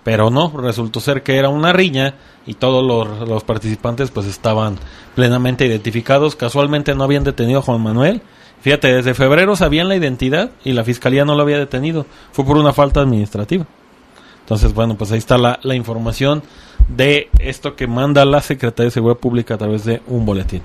pero 0.03 0.29
no, 0.29 0.53
resultó 0.55 0.99
ser 0.99 1.23
que 1.23 1.37
era 1.37 1.49
una 1.49 1.73
riña 1.73 2.13
y 2.45 2.53
todos 2.53 2.85
los, 2.85 3.27
los 3.27 3.43
participantes 3.43 4.11
pues 4.11 4.27
estaban 4.27 4.77
plenamente 5.15 5.65
identificados. 5.65 6.35
Casualmente 6.35 6.93
no 6.93 7.03
habían 7.03 7.23
detenido 7.23 7.59
a 7.59 7.63
Juan 7.63 7.81
Manuel. 7.81 8.21
Fíjate, 8.67 8.95
desde 8.95 9.13
febrero 9.13 9.55
sabían 9.55 9.87
la 9.87 9.95
identidad 9.95 10.51
y 10.65 10.73
la 10.73 10.83
fiscalía 10.83 11.23
no 11.23 11.35
lo 11.35 11.41
había 11.41 11.57
detenido. 11.57 12.05
Fue 12.33 12.43
por 12.43 12.57
una 12.57 12.73
falta 12.73 12.99
administrativa. 12.99 13.65
Entonces, 14.41 14.73
bueno, 14.73 14.97
pues 14.97 15.09
ahí 15.13 15.19
está 15.19 15.37
la, 15.37 15.57
información 15.73 16.43
de 16.89 17.29
esto 17.39 17.77
que 17.77 17.87
manda 17.87 18.25
la 18.25 18.41
Secretaría 18.41 18.87
de 18.87 18.91
Seguridad 18.91 19.21
Pública 19.21 19.53
a 19.53 19.57
través 19.57 19.85
de 19.85 20.01
un 20.07 20.25
boletín. 20.25 20.63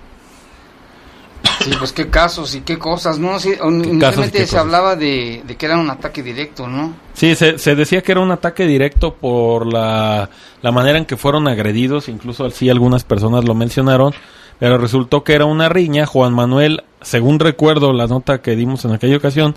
Sí, 1.63 1.71
pues 1.79 1.93
qué 1.93 2.09
casos 2.09 2.55
y 2.55 2.63
qué 2.63 2.79
cosas, 2.79 3.19
¿no? 3.19 3.39
Sí, 3.39 3.55
inicialmente 3.63 4.47
se 4.47 4.59
hablaba 4.59 4.97
de, 4.97 5.43
de 5.47 5.57
que 5.57 5.67
era 5.67 5.79
un 5.79 5.91
ataque 5.91 6.23
directo, 6.23 6.67
¿no? 6.67 6.95
Sí, 7.15 7.35
se, 7.37 7.59
se 7.59 7.75
decía 7.77 8.03
que 8.03 8.13
era 8.13 8.21
un 8.21 8.31
ataque 8.33 8.67
directo 8.67 9.15
por 9.15 9.73
la, 9.73 10.29
la 10.61 10.73
manera 10.73 10.99
en 10.99 11.05
que 11.05 11.17
fueron 11.17 11.47
agredidos, 11.49 12.09
incluso 12.09 12.45
así 12.47 12.69
algunas 12.69 13.05
personas 13.05 13.45
lo 13.45 13.55
mencionaron, 13.55 14.13
pero 14.59 14.79
resultó 14.79 15.23
que 15.23 15.35
era 15.35 15.45
una 15.45 15.69
riña. 15.69 16.07
Juan 16.07 16.35
Manuel, 16.35 16.83
según 17.01 17.39
recuerdo 17.39 17.93
la 17.93 18.07
nota 18.07 18.43
que 18.43 18.57
dimos 18.57 18.85
en 18.85 18.93
aquella 18.93 19.17
ocasión, 19.17 19.55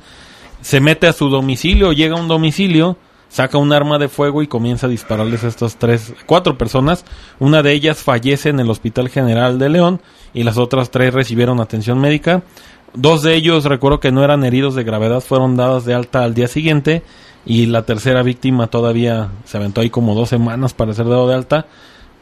se 0.61 0.79
mete 0.79 1.07
a 1.07 1.13
su 1.13 1.29
domicilio, 1.29 1.91
llega 1.91 2.17
a 2.17 2.21
un 2.21 2.27
domicilio, 2.27 2.97
saca 3.35 3.57
un 3.57 3.73
arma 3.73 3.99
de 3.99 4.07
fuego 4.07 4.41
y 4.43 4.47
comienza 4.47 4.87
a 4.87 4.89
dispararles 4.89 5.43
a 5.43 5.49
estas 5.49 5.75
tres, 5.75 6.13
cuatro 6.25 6.57
personas. 6.57 7.03
Una 7.37 7.63
de 7.63 7.73
ellas 7.73 8.01
fallece 8.01 8.47
en 8.47 8.61
el 8.61 8.69
Hospital 8.69 9.09
General 9.09 9.59
de 9.59 9.67
León 9.67 9.99
y 10.33 10.43
las 10.43 10.57
otras 10.57 10.89
tres 10.89 11.13
recibieron 11.13 11.59
atención 11.59 11.99
médica. 11.99 12.43
Dos 12.93 13.23
de 13.23 13.35
ellos, 13.35 13.65
recuerdo 13.65 13.99
que 13.99 14.13
no 14.13 14.23
eran 14.23 14.45
heridos 14.45 14.73
de 14.73 14.85
gravedad, 14.85 15.19
fueron 15.19 15.57
dadas 15.57 15.83
de 15.83 15.93
alta 15.93 16.23
al 16.23 16.33
día 16.33 16.47
siguiente 16.47 17.03
y 17.45 17.65
la 17.65 17.81
tercera 17.81 18.23
víctima 18.23 18.67
todavía 18.67 19.31
se 19.43 19.57
aventó 19.57 19.81
ahí 19.81 19.89
como 19.89 20.15
dos 20.15 20.29
semanas 20.29 20.73
para 20.73 20.93
ser 20.93 21.09
dado 21.09 21.27
de 21.27 21.35
alta. 21.35 21.65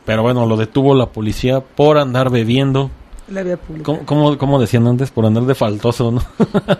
Pero 0.05 0.23
bueno, 0.23 0.47
lo 0.47 0.57
detuvo 0.57 0.95
la 0.95 1.11
policía 1.11 1.59
por 1.59 1.99
andar 1.99 2.31
bebiendo. 2.31 2.89
La 3.29 3.41
vía 3.43 3.57
pública. 3.57 3.85
¿Cómo, 3.85 4.05
cómo, 4.05 4.37
cómo 4.37 4.59
decían 4.59 4.85
antes? 4.87 5.09
Por 5.11 5.25
andar 5.25 5.43
de 5.45 5.55
faltoso, 5.55 6.11
¿no? 6.11 6.21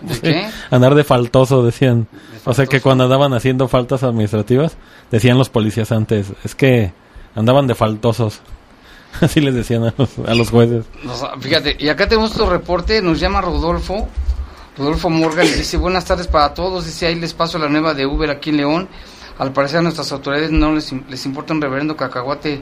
¿De 0.02 0.14
Sí, 0.14 0.20
qué? 0.20 0.48
Andar 0.70 0.94
de 0.94 1.02
faltoso, 1.04 1.62
decían. 1.64 2.06
O 2.44 2.52
sea 2.52 2.66
que 2.66 2.80
cuando 2.80 3.04
andaban 3.04 3.32
haciendo 3.32 3.66
faltas 3.68 4.02
administrativas, 4.02 4.76
decían 5.10 5.38
los 5.38 5.48
policías 5.48 5.90
antes, 5.92 6.32
es 6.44 6.54
que 6.54 6.92
andaban 7.34 7.66
de 7.66 7.74
faltosos. 7.74 8.40
Así 9.20 9.40
les 9.40 9.54
decían 9.54 9.84
a 9.84 9.94
los, 9.96 10.10
a 10.26 10.34
los 10.34 10.50
jueces. 10.50 10.84
Nos- 11.02 11.24
fíjate, 11.40 11.76
y 11.78 11.88
acá 11.88 12.08
tenemos 12.08 12.32
otro 12.32 12.50
reporte, 12.50 13.00
nos 13.00 13.18
llama 13.20 13.40
Rodolfo, 13.40 14.06
Rodolfo 14.76 15.08
Morgan, 15.08 15.46
y 15.46 15.50
dice, 15.52 15.76
buenas 15.78 16.04
tardes 16.04 16.26
para 16.26 16.52
todos, 16.52 16.84
dice, 16.84 17.06
ahí 17.06 17.14
les 17.14 17.32
paso 17.32 17.56
la 17.58 17.68
nueva 17.68 17.94
de 17.94 18.04
Uber 18.06 18.28
aquí 18.30 18.50
en 18.50 18.56
León. 18.58 18.88
Al 19.38 19.52
parecer 19.52 19.78
a 19.78 19.82
nuestras 19.82 20.12
autoridades 20.12 20.50
no 20.52 20.72
les, 20.74 20.92
les 21.08 21.24
importa 21.26 21.52
un 21.54 21.60
reverendo 21.60 21.96
cacahuate 21.96 22.60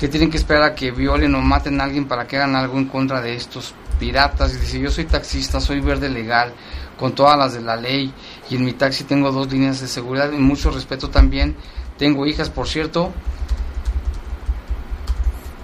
que 0.00 0.08
tienen 0.08 0.30
que 0.30 0.38
esperar 0.38 0.62
a 0.62 0.74
que 0.74 0.92
violen 0.92 1.34
o 1.34 1.42
maten 1.42 1.78
a 1.78 1.84
alguien 1.84 2.08
para 2.08 2.26
que 2.26 2.38
hagan 2.38 2.56
algo 2.56 2.78
en 2.78 2.86
contra 2.86 3.20
de 3.20 3.34
estos 3.34 3.74
piratas. 3.98 4.54
Y 4.54 4.56
dice, 4.56 4.80
yo 4.80 4.90
soy 4.90 5.04
taxista, 5.04 5.60
soy 5.60 5.80
verde 5.80 6.08
legal, 6.08 6.54
con 6.98 7.14
todas 7.14 7.36
las 7.36 7.52
de 7.52 7.60
la 7.60 7.76
ley, 7.76 8.10
y 8.48 8.56
en 8.56 8.64
mi 8.64 8.72
taxi 8.72 9.04
tengo 9.04 9.30
dos 9.30 9.52
líneas 9.52 9.78
de 9.78 9.88
seguridad 9.88 10.32
y 10.32 10.38
mucho 10.38 10.70
respeto 10.70 11.10
también. 11.10 11.54
Tengo 11.98 12.24
hijas, 12.24 12.48
por 12.48 12.66
cierto, 12.66 13.12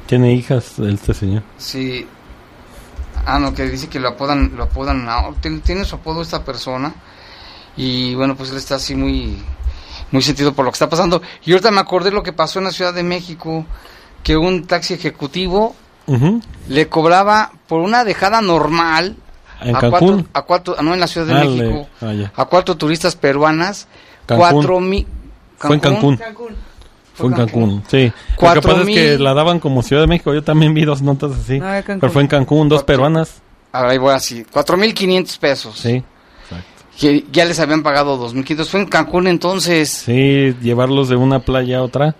Tiene 0.07 0.35
hijas 0.35 0.79
este 0.79 1.15
señor. 1.15 1.43
Sí. 1.57 2.07
Ah, 3.25 3.39
no, 3.39 3.55
que 3.55 3.65
dice 3.71 3.89
que 3.89 3.99
lo 3.99 4.11
apodan, 4.11 4.53
lo 4.55 4.65
apodan, 4.65 5.09
tiene, 5.41 5.61
tiene 5.61 5.85
su 5.87 5.97
apodo 5.97 6.21
esta 6.21 6.45
persona. 6.45 6.95
Y 7.75 8.15
bueno, 8.15 8.37
pues 8.37 8.51
él 8.51 8.59
está 8.59 8.75
así 8.75 8.95
muy, 8.95 9.43
muy 10.13 10.23
sentido 10.23 10.53
por 10.53 10.67
lo 10.67 10.71
que 10.71 10.77
está 10.77 10.91
pasando. 10.91 11.23
Y 11.47 11.53
ahorita 11.53 11.71
me 11.71 11.81
acordé 11.81 12.11
lo 12.11 12.23
que 12.23 12.35
pasó 12.35 12.59
en 12.59 12.67
la 12.67 12.71
Ciudad 12.71 12.93
de 12.93 13.03
México, 13.03 13.65
que 14.27 14.37
un 14.37 14.67
taxi 14.67 14.95
ejecutivo 14.95 15.77
le 16.69 16.89
cobraba 16.89 17.53
por 17.69 17.81
una 17.81 18.03
dejada 18.03 18.41
normal 18.41 19.15
¿En 19.61 19.77
a 19.77 19.79
Cancún? 19.79 19.99
cuatro, 20.01 20.27
a 20.33 20.43
cuatro, 20.43 20.77
no 20.83 20.95
en 20.95 20.99
la 21.01 21.07
Ciudad 21.07 21.29
de 21.29 21.33
Ah, 21.35 21.45
México, 21.45 21.89
ah, 22.03 22.13
a 22.35 22.45
cuatro 22.47 22.75
turistas 22.77 23.15
peruanas, 23.15 23.87
Cancún. 24.27 24.39
cuatro 24.51 24.81
mil. 24.81 25.07
Fue 25.59 25.77
en 25.77 25.81
Cancún. 25.81 26.19
Fue 27.15 27.29
en 27.29 27.33
Cancún, 27.35 27.83
sí. 27.89 28.07
Lo 28.07 28.11
que 28.13 28.15
Cuatro 28.37 28.63
pasa 28.63 28.81
es 28.81 28.87
que 28.87 29.11
mil- 29.13 29.23
la 29.25 29.33
daban 29.33 29.61
como 29.61 29.83
Ciudad 29.83 30.03
de 30.03 30.09
México. 30.09 30.35
Yo 30.35 30.43
también 30.43 30.75
vi 30.75 30.85
dos 30.85 31.01
notas 31.03 31.31
así. 31.33 31.61
Cancún. 31.61 32.01
Pero 32.01 32.13
fue 32.13 32.23
en 32.23 32.29
Cancún, 32.29 32.69
dos 32.69 32.83
peruanas. 32.83 33.41
Ahora 33.73 33.91
ahí 33.93 33.99
voy 33.99 34.13
así, 34.13 34.45
cuatro 34.51 34.77
mil 34.77 34.93
quinientos 34.93 35.39
pesos. 35.39 35.79
Sí. 35.79 36.03
Que 36.99 37.25
ya 37.31 37.45
les 37.45 37.61
habían 37.61 37.83
pagado 37.83 38.17
dos 38.17 38.35
mil 38.35 38.45
quinientos. 38.45 38.71
Fue 38.71 38.81
en 38.81 38.87
Cancún 38.87 39.29
entonces. 39.29 39.89
Sí, 39.91 40.55
llevarlos 40.61 41.09
de 41.09 41.17
una 41.17 41.39
playa 41.39 41.79
a 41.79 41.83
otra. 41.83 42.17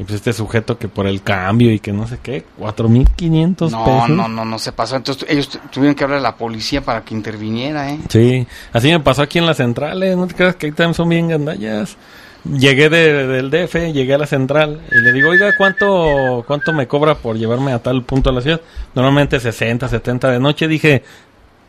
Y 0.00 0.04
pues 0.04 0.14
este 0.16 0.32
sujeto 0.32 0.78
que 0.78 0.88
por 0.88 1.06
el 1.06 1.22
cambio 1.22 1.70
y 1.70 1.78
que 1.78 1.92
no 1.92 2.06
sé 2.06 2.18
qué, 2.22 2.46
4.500 2.58 3.70
No, 3.70 3.84
pesos. 3.84 4.08
no, 4.08 4.28
no, 4.28 4.46
no 4.46 4.58
se 4.58 4.72
pasó. 4.72 4.96
Entonces 4.96 5.26
ellos 5.28 5.50
tu- 5.50 5.58
tuvieron 5.70 5.94
que 5.94 6.04
hablar 6.04 6.20
a 6.20 6.22
la 6.22 6.36
policía 6.36 6.80
para 6.80 7.02
que 7.04 7.12
interviniera, 7.14 7.90
¿eh? 7.92 7.98
Sí, 8.08 8.46
así 8.72 8.88
me 8.90 9.00
pasó 9.00 9.20
aquí 9.20 9.38
en 9.38 9.44
las 9.44 9.58
centrales, 9.58 10.16
no 10.16 10.26
te 10.26 10.34
creas 10.34 10.56
que 10.56 10.66
ahí 10.66 10.72
también 10.72 10.94
son 10.94 11.08
bien 11.10 11.28
gandallas. 11.28 11.98
Llegué 12.44 12.88
de- 12.88 13.26
del 13.26 13.50
DF, 13.50 13.92
llegué 13.92 14.14
a 14.14 14.18
la 14.18 14.26
central 14.26 14.80
y 14.90 15.00
le 15.02 15.12
digo, 15.12 15.28
oiga, 15.28 15.54
¿cuánto, 15.58 16.44
¿cuánto 16.46 16.72
me 16.72 16.88
cobra 16.88 17.16
por 17.16 17.36
llevarme 17.36 17.72
a 17.74 17.80
tal 17.82 18.02
punto 18.02 18.30
de 18.30 18.36
la 18.36 18.40
ciudad? 18.40 18.60
Normalmente 18.94 19.38
60, 19.38 19.86
70 19.86 20.30
de 20.30 20.40
noche. 20.40 20.66
Dije, 20.66 21.02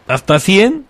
hasta 0.07 0.39
100, 0.39 0.85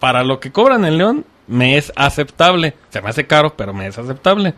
para 0.00 0.24
lo 0.24 0.40
que 0.40 0.50
cobran 0.50 0.86
en 0.86 0.96
León, 0.96 1.24
me 1.46 1.76
es 1.76 1.92
aceptable. 1.94 2.72
Se 2.88 3.02
me 3.02 3.10
hace 3.10 3.26
caro, 3.26 3.54
pero 3.54 3.74
me 3.74 3.86
es 3.86 3.98
aceptable. 3.98 4.54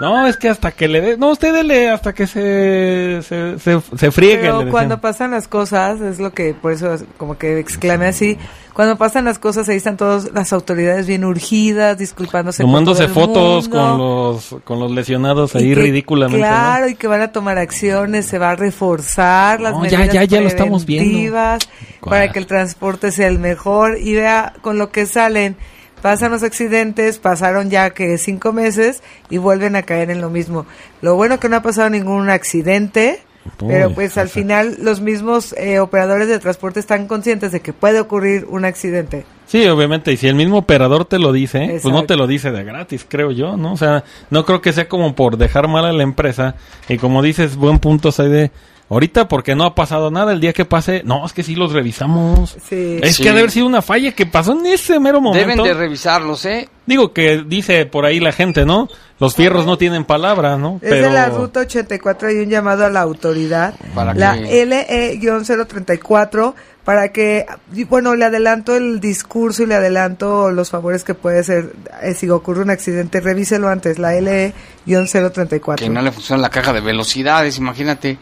No, 0.00 0.26
es 0.26 0.36
que 0.38 0.48
hasta 0.48 0.72
que 0.72 0.88
le 0.88 1.00
dé, 1.02 1.16
no, 1.18 1.30
usted 1.30 1.52
dele 1.52 1.90
hasta 1.90 2.14
que 2.14 2.26
se 2.26 3.20
se, 3.22 3.58
se, 3.58 3.80
se 3.96 4.10
friegue. 4.10 4.38
Pero 4.40 4.54
decían. 4.54 4.70
cuando 4.70 5.00
pasan 5.00 5.30
las 5.32 5.46
cosas, 5.46 6.00
es 6.00 6.18
lo 6.18 6.32
que, 6.32 6.54
por 6.54 6.72
eso 6.72 6.96
como 7.18 7.36
que 7.36 7.58
exclamé 7.58 8.06
así, 8.06 8.38
cuando 8.72 8.96
pasan 8.96 9.26
las 9.26 9.38
cosas 9.38 9.68
ahí 9.68 9.76
están 9.76 9.98
todas 9.98 10.32
las 10.32 10.52
autoridades 10.54 11.06
bien 11.06 11.24
urgidas, 11.24 11.98
disculpándose. 11.98 12.62
con 12.62 12.70
Tomándose 12.70 13.04
el 13.04 13.10
fotos 13.10 13.68
mundo. 13.68 13.78
con 13.78 13.98
los 13.98 14.56
con 14.64 14.80
los 14.80 14.90
lesionados 14.90 15.54
Y 15.54 15.58
ahí 15.58 15.74
que, 15.74 15.80
ridículamente. 15.82 16.40
¿no? 16.40 16.46
Claro, 16.46 16.88
y 16.88 16.94
que 16.94 17.06
van 17.06 17.20
a 17.20 17.30
tomar 17.32 17.58
acciones, 17.58 18.24
se 18.24 18.38
va 18.38 18.52
a 18.52 18.56
reforzar 18.56 19.60
las 19.60 19.72
No, 19.74 19.80
medidas 19.80 20.10
ya, 20.12 20.24
ya 20.24 20.40
lo 20.40 20.48
estamos 20.48 20.86
viendo. 20.86 21.10
preventivas 21.10 21.68
para 22.00 22.32
que 22.32 22.38
el 22.38 22.46
transporte 22.46 23.12
sea 23.12 23.28
el 23.28 23.38
mejor 23.38 23.98
y 23.98 24.14
vea 24.14 24.54
con 24.62 24.78
lo 24.78 24.90
que 24.90 25.04
salen. 25.04 25.56
Pasan 26.02 26.30
los 26.30 26.42
accidentes, 26.42 27.18
pasaron 27.18 27.70
ya 27.70 27.90
que 27.90 28.16
cinco 28.18 28.52
meses 28.52 29.02
y 29.28 29.38
vuelven 29.38 29.76
a 29.76 29.82
caer 29.82 30.10
en 30.10 30.20
lo 30.20 30.30
mismo. 30.30 30.66
Lo 31.02 31.14
bueno 31.14 31.38
que 31.38 31.48
no 31.48 31.56
ha 31.56 31.62
pasado 31.62 31.90
ningún 31.90 32.30
accidente, 32.30 33.20
pero 33.58 33.92
pues 33.92 34.16
al 34.18 34.28
final 34.28 34.78
los 34.80 35.00
mismos 35.00 35.54
eh, 35.58 35.78
operadores 35.78 36.28
de 36.28 36.38
transporte 36.38 36.80
están 36.80 37.06
conscientes 37.06 37.52
de 37.52 37.60
que 37.60 37.72
puede 37.72 38.00
ocurrir 38.00 38.46
un 38.48 38.64
accidente. 38.64 39.24
Sí, 39.46 39.66
obviamente, 39.66 40.12
y 40.12 40.16
si 40.16 40.28
el 40.28 40.36
mismo 40.36 40.58
operador 40.58 41.04
te 41.04 41.18
lo 41.18 41.32
dice, 41.32 41.80
pues 41.82 41.92
no 41.92 42.04
te 42.04 42.16
lo 42.16 42.28
dice 42.28 42.52
de 42.52 42.62
gratis, 42.62 43.04
creo 43.08 43.32
yo, 43.32 43.56
¿no? 43.56 43.72
O 43.72 43.76
sea, 43.76 44.04
no 44.30 44.44
creo 44.44 44.60
que 44.60 44.72
sea 44.72 44.88
como 44.88 45.16
por 45.16 45.38
dejar 45.38 45.66
mal 45.66 45.84
a 45.84 45.92
la 45.92 46.04
empresa, 46.04 46.54
y 46.88 46.98
como 46.98 47.20
dices, 47.20 47.56
buen 47.56 47.80
punto, 47.80 48.12
de 48.12 48.52
ahorita 48.90 49.28
porque 49.28 49.54
no 49.54 49.64
ha 49.64 49.74
pasado 49.74 50.10
nada, 50.10 50.32
el 50.32 50.40
día 50.40 50.52
que 50.52 50.64
pase, 50.66 51.02
no, 51.04 51.24
es 51.24 51.32
que 51.32 51.42
sí 51.42 51.54
los 51.54 51.72
revisamos. 51.72 52.56
Sí. 52.68 52.98
Es 53.00 53.16
Sí. 53.16 53.22
que 53.22 53.30
ha 53.30 53.32
de 53.32 53.38
haber 53.38 53.50
sido 53.50 53.66
una 53.66 53.80
falla 53.80 54.12
que 54.12 54.26
pasó 54.26 54.52
en 54.52 54.66
ese 54.66 55.00
mero 55.00 55.20
momento. 55.20 55.48
Deben 55.48 55.64
de 55.64 55.74
revisarlos, 55.74 56.44
¿eh? 56.44 56.68
Digo 56.90 57.12
que 57.12 57.44
dice 57.46 57.86
por 57.86 58.04
ahí 58.04 58.18
la 58.18 58.32
gente, 58.32 58.66
¿no? 58.66 58.88
Los 59.20 59.36
fierros 59.36 59.64
no 59.64 59.78
tienen 59.78 60.04
palabra, 60.04 60.56
¿no? 60.56 60.80
Es 60.82 60.90
de 60.90 61.08
la 61.08 61.28
ruta 61.28 61.60
84 61.60 62.30
hay 62.30 62.38
un 62.38 62.48
llamado 62.50 62.84
a 62.84 62.90
la 62.90 63.00
autoridad, 63.00 63.74
¿Para 63.94 64.12
la 64.12 64.34
qué? 64.34 64.66
LE-034, 64.66 66.54
para 66.84 67.12
que, 67.12 67.46
bueno, 67.88 68.16
le 68.16 68.24
adelanto 68.24 68.74
el 68.74 68.98
discurso 68.98 69.62
y 69.62 69.66
le 69.66 69.76
adelanto 69.76 70.50
los 70.50 70.70
favores 70.70 71.04
que 71.04 71.14
puede 71.14 71.44
ser, 71.44 71.74
eh, 72.02 72.14
si 72.14 72.28
ocurre 72.28 72.62
un 72.62 72.70
accidente, 72.70 73.20
revíselo 73.20 73.68
antes, 73.68 74.00
la 74.00 74.14
LE-034. 74.14 75.76
Que 75.76 75.88
no 75.88 76.02
le 76.02 76.10
funciona 76.10 76.42
la 76.42 76.50
caja 76.50 76.72
de 76.72 76.80
velocidades, 76.80 77.56
imagínate. 77.56 78.18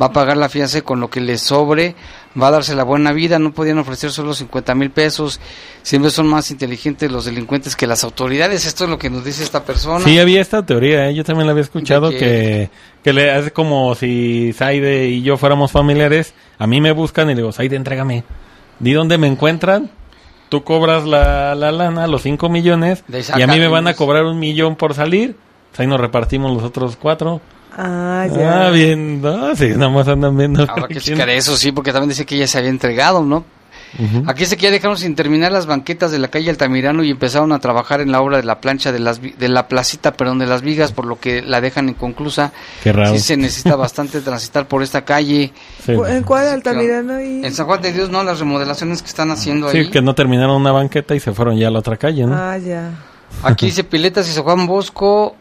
va 0.00 0.06
a 0.06 0.12
pagar 0.12 0.36
la 0.36 0.50
fianza 0.50 0.82
con 0.82 1.00
lo 1.00 1.08
que 1.08 1.22
le 1.22 1.38
sobre, 1.38 1.94
va 2.40 2.48
a 2.48 2.50
darse 2.52 2.74
la 2.74 2.84
buena 2.84 3.12
vida, 3.12 3.38
no 3.38 3.52
podían 3.52 3.78
ofrecer 3.78 4.10
solo 4.10 4.34
50 4.34 4.74
mil 4.74 4.90
pesos, 4.90 5.40
siempre 5.82 6.10
son 6.10 6.26
más 6.26 6.50
inteligentes 6.50 7.10
los 7.10 7.24
delincuentes 7.24 7.76
que 7.76 7.86
las 7.86 8.04
autoridades, 8.04 8.66
esto 8.66 8.84
es 8.84 8.90
lo 8.90 8.98
que 8.98 9.10
nos 9.10 9.24
dice 9.24 9.42
esta 9.42 9.64
persona. 9.64 10.04
Sí, 10.04 10.18
había 10.18 10.40
esta 10.40 10.64
teoría, 10.64 11.08
¿eh? 11.08 11.14
yo 11.14 11.24
también 11.24 11.46
la 11.46 11.52
había 11.52 11.64
escuchado, 11.64 12.10
¿De 12.10 12.16
que, 12.16 12.70
que 13.02 13.12
le 13.12 13.30
hace 13.30 13.50
como 13.50 13.94
si 13.94 14.52
Saide 14.52 15.08
y 15.08 15.22
yo 15.22 15.36
fuéramos 15.36 15.72
familiares, 15.72 16.34
a 16.58 16.66
mí 16.66 16.80
me 16.80 16.92
buscan 16.92 17.26
y 17.28 17.34
le 17.34 17.36
digo, 17.36 17.52
Saide, 17.52 17.76
entrégame. 17.76 18.24
di 18.78 18.92
dónde 18.92 19.18
me 19.18 19.26
encuentran, 19.26 19.90
tú 20.48 20.64
cobras 20.64 21.04
la, 21.04 21.54
la 21.54 21.72
lana, 21.72 22.06
los 22.06 22.22
5 22.22 22.48
millones, 22.48 23.04
y 23.36 23.42
a 23.42 23.46
mí 23.46 23.58
me 23.58 23.68
van 23.68 23.86
a 23.86 23.94
cobrar 23.94 24.24
un 24.24 24.38
millón 24.38 24.76
por 24.76 24.94
salir. 24.94 25.36
Pues 25.70 25.80
ahí 25.80 25.86
nos 25.86 26.00
repartimos 26.00 26.52
los 26.54 26.62
otros 26.62 26.96
cuatro. 26.96 27.40
Ah, 27.76 28.26
ya. 28.34 28.66
Ah, 28.66 28.70
bien, 28.70 29.20
no, 29.20 29.54
sí, 29.54 29.68
nada 29.76 29.90
más 29.90 30.08
andan 30.08 30.36
viendo. 30.36 30.62
Habrá 30.68 30.88
que 30.88 31.00
checar 31.00 31.28
eso, 31.28 31.56
sí, 31.56 31.72
porque 31.72 31.92
también 31.92 32.08
dice 32.10 32.26
que 32.26 32.36
ya 32.38 32.46
se 32.46 32.58
había 32.58 32.70
entregado, 32.70 33.22
¿no? 33.24 33.44
Ujú. 33.98 34.24
Aquí 34.28 34.40
dice 34.40 34.58
que 34.58 34.64
ya 34.64 34.70
dejaron 34.70 34.98
sin 34.98 35.14
terminar 35.14 35.50
las 35.50 35.64
banquetas 35.64 36.10
de 36.10 36.18
la 36.18 36.28
calle 36.28 36.50
Altamirano 36.50 37.02
y 37.04 37.10
empezaron 37.10 37.52
a 37.52 37.58
trabajar 37.58 38.02
en 38.02 38.12
la 38.12 38.20
obra 38.20 38.36
de 38.36 38.42
la 38.42 38.60
plancha 38.60 38.92
de 38.92 38.98
las 38.98 39.18
de 39.22 39.48
la 39.48 39.66
placita, 39.66 40.12
perdón, 40.12 40.38
de 40.40 40.46
las 40.46 40.60
vigas, 40.60 40.92
por 40.92 41.06
lo 41.06 41.18
que 41.18 41.40
la 41.40 41.62
dejan 41.62 41.88
inconclusa. 41.88 42.52
Qué 42.84 42.92
raro. 42.92 43.14
Sí 43.14 43.20
se 43.20 43.38
necesita 43.38 43.76
bastante 43.76 44.20
transitar 44.20 44.68
por 44.68 44.82
esta 44.82 45.06
calle. 45.06 45.52
¿En 45.86 46.22
cuál 46.22 46.48
Altamirano 46.48 47.14
ahí? 47.14 47.40
En 47.42 47.54
San 47.54 47.64
Juan 47.64 47.80
de 47.80 47.94
Dios, 47.94 48.10
no, 48.10 48.22
las 48.24 48.38
remodelaciones 48.40 49.00
que 49.00 49.08
están 49.08 49.30
haciendo 49.30 49.70
Sí, 49.70 49.78
ahí. 49.78 49.90
que 49.90 50.02
no 50.02 50.14
terminaron 50.14 50.56
una 50.60 50.72
banqueta 50.72 51.14
y 51.14 51.20
se 51.20 51.32
fueron 51.32 51.56
ya 51.56 51.68
a 51.68 51.70
la 51.70 51.78
otra 51.78 51.96
calle, 51.96 52.26
¿no? 52.26 52.34
Ah, 52.36 52.58
ya. 52.58 52.90
Aquí 53.42 53.66
dice 53.66 53.84
Piletas 53.84 54.28
y 54.28 54.32
San 54.32 54.44
Juan 54.44 54.66
Bosco, 54.66 55.34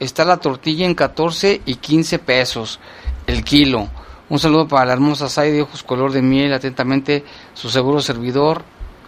está 0.00 0.24
la 0.24 0.36
tortilla 0.38 0.86
en 0.86 0.94
14 0.94 1.62
y 1.66 1.74
15 1.76 2.18
pesos 2.18 2.80
el 3.26 3.44
kilo. 3.44 3.88
Un 4.28 4.38
saludo 4.38 4.68
para 4.68 4.84
la 4.86 4.92
hermosa 4.92 5.28
Sai 5.28 5.50
de 5.52 5.62
ojos 5.62 5.82
color 5.82 6.12
de 6.12 6.22
miel, 6.22 6.52
atentamente 6.52 7.24
su 7.54 7.70
seguro 7.70 8.00
servidor, 8.02 8.62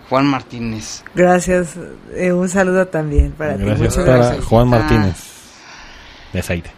Juan 0.09 0.27
Martínez. 0.27 1.05
Gracias. 1.15 1.77
Eh, 2.15 2.33
un 2.33 2.49
saludo 2.49 2.87
también 2.89 3.33
para 3.33 3.57
ti. 3.57 3.65
Gracias 3.65 3.79
Muchas 3.91 4.05
para 4.05 4.17
gracias. 4.17 4.45
Juan 4.47 4.67
Ah. 4.69 4.79
Martínez. 4.79 5.17
De 6.33 6.41
aceite. 6.41 6.71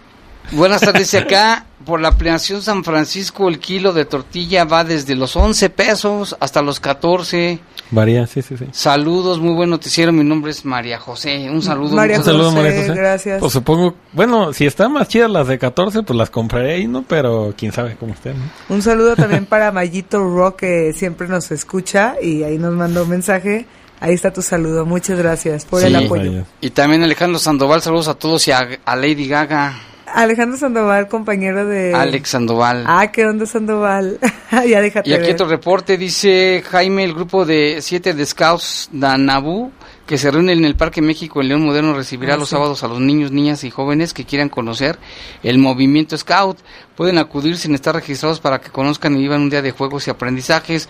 Buenas 0.53 0.81
tardes, 0.83 1.15
acá, 1.15 1.67
por 1.87 2.01
la 2.01 2.09
ampliación 2.09 2.63
San 2.63 2.83
Francisco 2.85 3.49
el 3.49 3.59
kilo 3.61 3.93
de 3.93 4.05
tortilla 4.05 4.65
va 4.65 4.83
desde 4.85 5.15
los 5.15 5.37
11 5.37 5.71
pesos 5.71 6.37
hasta 6.41 6.63
los 6.63 6.81
14. 6.81 7.61
Varía, 7.93 8.27
sí, 8.27 8.43
sí, 8.43 8.57
sí. 8.57 8.65
Saludos, 8.73 9.39
muy 9.39 9.55
buen 9.55 9.71
noticiero, 9.71 10.13
mi 10.13 10.25
nombre 10.25 10.51
es 10.51 10.65
María 10.65 10.99
José, 10.99 11.49
un 11.51 11.63
saludo. 11.63 11.95
María 11.95 12.21
saludo, 12.23 12.51
José, 12.51 12.57
María 12.63 12.81
José. 12.81 12.95
gracias. 12.95 13.39
Pues 13.41 13.53
supongo, 13.53 13.95
bueno, 14.13 14.53
si 14.53 14.67
están 14.67 14.93
más 14.95 15.09
chidas 15.09 15.31
las 15.31 15.47
de 15.47 15.59
14, 15.59 16.03
pues 16.03 16.17
las 16.17 16.31
compraré 16.31 16.73
ahí, 16.75 16.89
¿no? 16.89 17.05
Pero 17.07 17.55
quién 17.57 17.71
sabe 17.71 17.97
cómo 18.01 18.15
estén, 18.15 18.35
¿no? 18.39 18.75
Un 18.75 18.83
saludo 18.83 19.15
también 19.15 19.47
para 19.47 19.71
Mayito 19.71 20.19
Rock, 20.19 20.57
que 20.61 20.93
siempre 20.95 21.29
nos 21.29 21.51
escucha 21.53 22.15
y 22.21 22.43
ahí 22.43 22.59
nos 22.59 22.75
mandó 22.75 23.03
un 23.05 23.11
mensaje. 23.11 23.67
Ahí 24.01 24.15
está 24.15 24.33
tu 24.33 24.43
saludo. 24.43 24.85
Muchas 24.85 25.17
gracias 25.19 25.65
por 25.65 25.81
el 25.85 25.97
Sí. 25.97 26.05
apoyo. 26.07 26.45
Y 26.61 26.71
también 26.71 27.05
Alejandro 27.05 27.39
Sandoval, 27.39 27.83
saludos 27.83 28.09
a 28.09 28.15
todos 28.15 28.49
y 28.49 28.51
a, 28.51 28.67
a 28.85 28.97
Lady 28.97 29.29
Gaga, 29.29 29.79
Alejandro 30.15 30.59
Sandoval, 30.59 31.09
compañero 31.09 31.67
de... 31.67 31.95
Alex 31.95 32.29
Sandoval. 32.31 32.85
Ah, 32.87 33.11
qué 33.11 33.25
onda 33.27 33.47
Sandoval. 33.47 34.19
ya 34.69 34.81
déjate 34.81 35.09
Y 35.09 35.15
aquí 35.15 35.23
ver. 35.27 35.35
otro 35.35 35.49
reporte 35.49 35.97
dice 35.97 36.63
Jaime, 36.71 37.05
el 37.05 37.15
grupo 37.15 37.45
de 37.45 37.79
siete 37.81 38.13
de 38.15 38.27
Scouts 38.27 38.91
Danabú, 38.93 39.73
que 40.07 40.19
se 40.19 40.31
reúne 40.31 40.53
en 40.53 40.65
el 40.65 40.77
Parque 40.77 41.01
México 41.01 41.41
en 41.41 41.49
León 41.49 41.65
Moderno, 41.65 41.95
recibirá 41.95 42.35
Ah, 42.35 42.37
los 42.37 42.49
sí. 42.49 42.55
sábados 42.55 42.83
a 42.85 42.89
los 42.89 43.01
niños, 43.01 43.31
niñas 43.33 43.65
y 43.65 43.71
jóvenes 43.71 44.13
que 44.13 44.25
quieran 44.27 44.49
conocer 44.49 44.99
el 45.43 45.59
movimiento 45.59 46.17
Scout. 46.19 46.59
Pueden 46.97 47.19
acudir 47.19 47.57
sin 47.57 47.75
estar 47.75 47.95
registrados 47.95 48.39
para 48.41 48.61
que 48.61 48.71
conozcan 48.71 49.17
y 49.17 49.21
vivan 49.21 49.41
un 49.43 49.51
día 49.51 49.63
de 49.63 49.71
juegos 49.71 50.07
y 50.07 50.11
aprendizajes. 50.11 50.89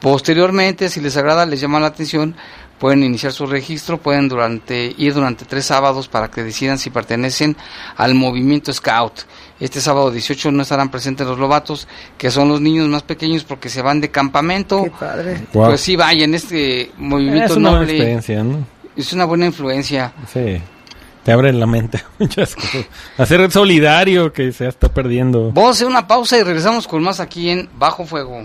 Posteriormente, 0.00 0.90
si 0.90 1.00
les 1.00 1.16
agrada, 1.16 1.46
les 1.46 1.60
llama 1.60 1.80
la 1.80 1.86
atención, 1.86 2.36
pueden 2.78 3.02
iniciar 3.02 3.32
su 3.32 3.46
registro, 3.46 3.98
pueden 3.98 4.28
durante 4.28 4.94
ir 4.96 5.14
durante 5.14 5.44
tres 5.44 5.66
sábados 5.66 6.08
para 6.08 6.30
que 6.30 6.42
decidan 6.42 6.78
si 6.78 6.90
pertenecen 6.90 7.56
al 7.96 8.14
movimiento 8.14 8.72
Scout. 8.72 9.20
Este 9.60 9.80
sábado 9.80 10.10
18 10.10 10.50
no 10.50 10.62
estarán 10.62 10.90
presentes 10.90 11.26
los 11.26 11.38
lobatos, 11.38 11.86
que 12.18 12.30
son 12.30 12.48
los 12.48 12.60
niños 12.60 12.88
más 12.88 13.02
pequeños 13.02 13.44
porque 13.44 13.68
se 13.68 13.82
van 13.82 14.00
de 14.00 14.10
campamento. 14.10 14.84
Qué 14.84 14.90
padre. 14.90 15.46
Pues 15.52 15.80
sí, 15.80 15.96
vayan, 15.96 16.34
este 16.34 16.90
movimiento 16.98 17.52
Es 17.52 17.56
una 17.56 17.70
buena 17.70 17.80
noble 17.80 17.92
experiencia, 17.92 18.42
¿no? 18.42 18.74
es 18.96 19.12
una 19.12 19.24
buena 19.24 19.46
influencia. 19.46 20.12
Sí. 20.32 20.60
Te 21.24 21.32
abre 21.32 21.52
la 21.52 21.66
mente 21.66 21.98
a 21.98 22.04
muchas 22.18 22.54
cosas. 22.54 22.84
Hacer 23.16 23.50
solidario 23.50 24.32
que 24.32 24.52
se 24.52 24.68
está 24.68 24.92
perdiendo. 24.92 25.52
Vamos 25.52 25.68
a 25.68 25.72
hacer 25.72 25.86
una 25.86 26.06
pausa 26.06 26.38
y 26.38 26.42
regresamos 26.42 26.86
con 26.86 27.02
más 27.02 27.20
aquí 27.20 27.48
en 27.48 27.68
Bajo 27.78 28.04
Fuego. 28.04 28.44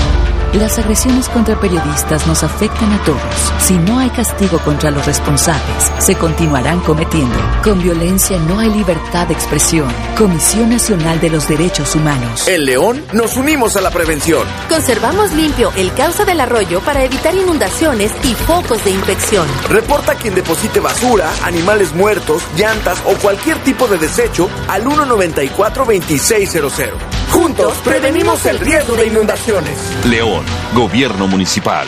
Las 0.53 0.77
agresiones 0.77 1.29
contra 1.29 1.57
periodistas 1.57 2.27
nos 2.27 2.43
afectan 2.43 2.91
a 2.91 3.01
todos. 3.05 3.21
Si 3.59 3.77
no 3.77 3.99
hay 3.99 4.09
castigo 4.09 4.59
contra 4.59 4.91
los 4.91 5.05
responsables, 5.05 5.89
se 5.99 6.15
continuarán 6.15 6.81
cometiendo. 6.81 7.37
Con 7.63 7.81
violencia 7.81 8.37
no 8.37 8.59
hay 8.59 8.69
libertad 8.69 9.27
de 9.27 9.33
expresión. 9.33 9.87
Comisión 10.17 10.69
Nacional 10.69 11.21
de 11.21 11.29
los 11.29 11.47
Derechos 11.47 11.95
Humanos. 11.95 12.49
En 12.49 12.65
León 12.65 13.01
nos 13.13 13.37
unimos 13.37 13.77
a 13.77 13.81
la 13.81 13.91
prevención. 13.91 14.45
Conservamos 14.67 15.31
limpio 15.31 15.71
el 15.77 15.93
cauce 15.93 16.25
del 16.25 16.41
arroyo 16.41 16.81
para 16.81 17.01
evitar 17.01 17.33
inundaciones 17.33 18.11
y 18.25 18.35
focos 18.35 18.83
de 18.83 18.91
infección. 18.91 19.47
Reporta 19.69 20.15
quien 20.15 20.35
deposite 20.35 20.81
basura, 20.81 21.31
animales 21.43 21.93
muertos, 21.93 22.43
llantas 22.57 23.01
o 23.05 23.13
cualquier 23.15 23.57
tipo 23.59 23.87
de 23.87 23.97
desecho 23.97 24.49
al 24.67 24.83
194-2600. 24.83 27.21
Juntos 27.31 27.73
prevenimos 27.85 28.45
el 28.45 28.59
riesgo 28.59 28.97
de 28.97 29.07
inundaciones. 29.07 29.77
León, 30.05 30.40
Gobierno 30.73 31.27
Municipal. 31.27 31.87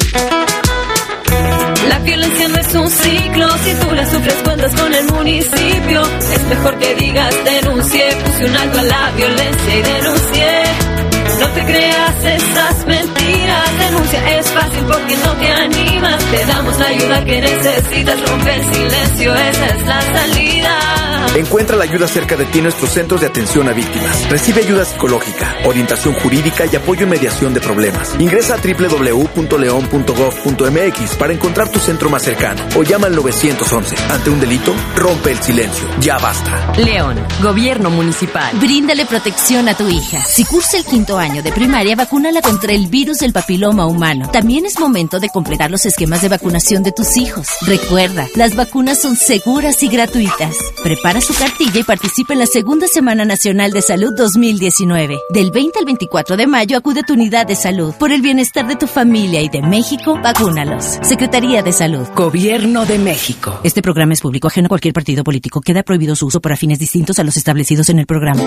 La 1.87 1.99
violencia 1.99 2.47
no 2.47 2.57
es 2.57 2.75
un 2.75 2.89
ciclo, 2.89 3.47
si 3.63 3.73
tú 3.73 3.93
la 3.93 4.09
sufres 4.09 4.35
cuentas 4.43 4.73
con 4.75 4.93
el 4.93 5.05
municipio. 5.05 6.01
Es 6.33 6.43
mejor 6.43 6.77
que 6.77 6.95
digas 6.95 7.35
denuncié, 7.43 8.15
puse 8.23 8.45
un 8.45 8.55
alto 8.55 8.79
a 8.79 8.83
la 8.83 9.11
violencia 9.11 9.75
y 9.75 9.81
denuncié. 9.81 10.63
No 11.53 11.59
te 11.59 11.65
creas 11.67 12.15
esas 12.25 12.83
mentiras, 12.87 13.77
denuncia 13.77 14.39
es 14.39 14.49
fácil 14.49 14.83
porque 14.87 15.15
no 15.17 15.33
te 15.33 15.51
animas. 15.51 16.25
Te 16.31 16.45
damos 16.47 16.79
la 16.79 16.87
ayuda 16.87 17.23
que 17.25 17.41
necesitas, 17.41 18.27
rompe 18.27 18.55
el 18.55 18.73
silencio, 18.73 19.35
esa 19.35 19.67
es 19.67 19.85
la 19.85 20.01
salida. 20.01 20.79
Encuentra 21.35 21.77
la 21.77 21.83
ayuda 21.83 22.07
cerca 22.07 22.35
de 22.35 22.45
ti 22.45 22.57
en 22.59 22.63
nuestros 22.65 22.91
centros 22.91 23.21
de 23.21 23.27
atención 23.27 23.67
a 23.67 23.73
víctimas. 23.73 24.29
Recibe 24.29 24.61
ayuda 24.61 24.85
psicológica, 24.85 25.55
orientación 25.65 26.13
jurídica 26.15 26.65
y 26.71 26.75
apoyo 26.75 27.03
en 27.03 27.09
mediación 27.09 27.53
de 27.53 27.59
problemas. 27.59 28.15
Ingresa 28.19 28.55
a 28.55 28.57
www.leon.gov.mx 28.57 31.15
para 31.17 31.33
encontrar 31.33 31.69
tu 31.69 31.79
centro 31.79 32.09
más 32.09 32.23
cercano 32.23 32.61
o 32.75 32.83
llama 32.83 33.07
al 33.07 33.15
911. 33.15 33.95
Ante 34.09 34.29
un 34.29 34.39
delito, 34.39 34.73
rompe 34.95 35.31
el 35.31 35.39
silencio. 35.39 35.87
Ya 35.99 36.17
basta. 36.17 36.73
León, 36.77 37.19
Gobierno 37.41 37.89
Municipal. 37.89 38.55
Bríndale 38.59 39.05
protección 39.05 39.67
a 39.69 39.75
tu 39.75 39.87
hija. 39.87 40.23
Si 40.25 40.45
cursa 40.45 40.77
el 40.77 40.85
quinto 40.85 41.17
año 41.17 41.41
de 41.43 41.51
primaria, 41.51 41.95
vacúnala 41.95 42.41
contra 42.41 42.73
el 42.73 42.87
virus 42.87 43.19
del 43.19 43.33
papiloma 43.33 43.85
humano. 43.85 44.29
También 44.31 44.65
es 44.65 44.79
momento 44.79 45.19
de 45.19 45.29
completar 45.29 45.69
los 45.69 45.85
esquemas 45.85 46.21
de 46.21 46.29
vacunación 46.29 46.83
de 46.83 46.91
tus 46.91 47.17
hijos. 47.17 47.47
Recuerda, 47.67 48.27
las 48.35 48.55
vacunas 48.55 48.99
son 49.01 49.15
seguras 49.15 49.83
y 49.83 49.89
gratuitas. 49.89 50.55
Prepara 50.83 51.21
su 51.21 51.33
cartilla 51.33 51.79
y 51.79 51.83
participa 51.83 52.33
en 52.33 52.39
la 52.39 52.45
Segunda 52.45 52.87
Semana 52.87 53.25
Nacional 53.25 53.71
de 53.71 53.81
Salud 53.81 54.13
2019. 54.17 55.19
Del 55.29 55.51
20 55.51 55.79
al 55.79 55.85
24 55.85 56.37
de 56.37 56.47
mayo 56.47 56.77
acude 56.77 57.01
a 57.01 57.03
tu 57.03 57.13
unidad 57.13 57.45
de 57.45 57.55
salud. 57.55 57.93
Por 57.99 58.11
el 58.11 58.21
bienestar 58.21 58.67
de 58.67 58.75
tu 58.75 58.87
familia 58.87 59.41
y 59.41 59.49
de 59.49 59.61
México, 59.61 60.19
vacúnalos. 60.21 60.99
Secretaría 61.01 61.61
de 61.61 61.73
Salud. 61.73 62.07
Gobierno 62.15 62.85
de 62.85 62.97
México. 62.97 63.59
Este 63.63 63.81
programa 63.81 64.13
es 64.13 64.21
público 64.21 64.47
ajeno 64.47 64.67
a 64.67 64.69
cualquier 64.69 64.93
partido 64.93 65.23
político. 65.23 65.61
Queda 65.61 65.83
prohibido 65.83 66.15
su 66.15 66.27
uso 66.27 66.41
para 66.41 66.55
fines 66.55 66.79
distintos 66.79 67.19
a 67.19 67.23
los 67.23 67.37
establecidos 67.37 67.89
en 67.89 67.99
el 67.99 68.05
programa. 68.05 68.43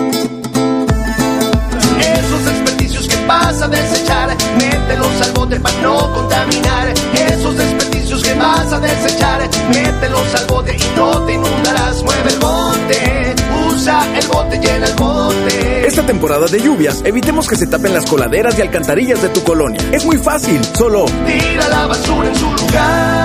Vas 3.57 3.63
a 3.63 3.69
desechar, 3.69 4.37
mételos 4.59 5.23
al 5.23 5.33
bote 5.33 5.59
para 5.61 5.81
no 5.81 6.13
contaminar. 6.13 6.93
Esos 7.29 7.57
desperdicios 7.57 8.23
que 8.23 8.35
vas 8.35 8.71
a 8.73 8.81
desechar, 8.81 9.49
mételos 9.69 10.35
al 10.35 10.47
bote 10.47 10.77
y 10.77 10.97
no 10.97 11.23
te 11.25 11.33
inundarás. 11.35 12.03
Mueve 12.03 12.31
el 12.31 12.39
bote, 12.39 13.35
usa 13.69 14.07
el 14.19 14.27
bote, 14.29 14.59
llena 14.59 14.87
el 14.87 14.95
bote. 14.95 15.87
Esta 15.87 16.05
temporada 16.05 16.47
de 16.47 16.61
lluvias, 16.61 17.01
evitemos 17.05 17.49
que 17.49 17.57
se 17.57 17.67
tapen 17.67 17.95
las 17.95 18.05
coladeras 18.07 18.59
y 18.59 18.63
alcantarillas 18.63 19.23
de 19.23 19.31
tu 19.31 19.43
colonia. 19.43 19.81
Es 19.93 20.05
muy 20.05 20.19
fácil, 20.19 20.63
solo 20.77 21.07
Tira 21.27 21.69
la 21.69 21.87
basura 21.87 22.29
en 22.29 22.37
su 22.37 22.53
lugar. 22.53 23.17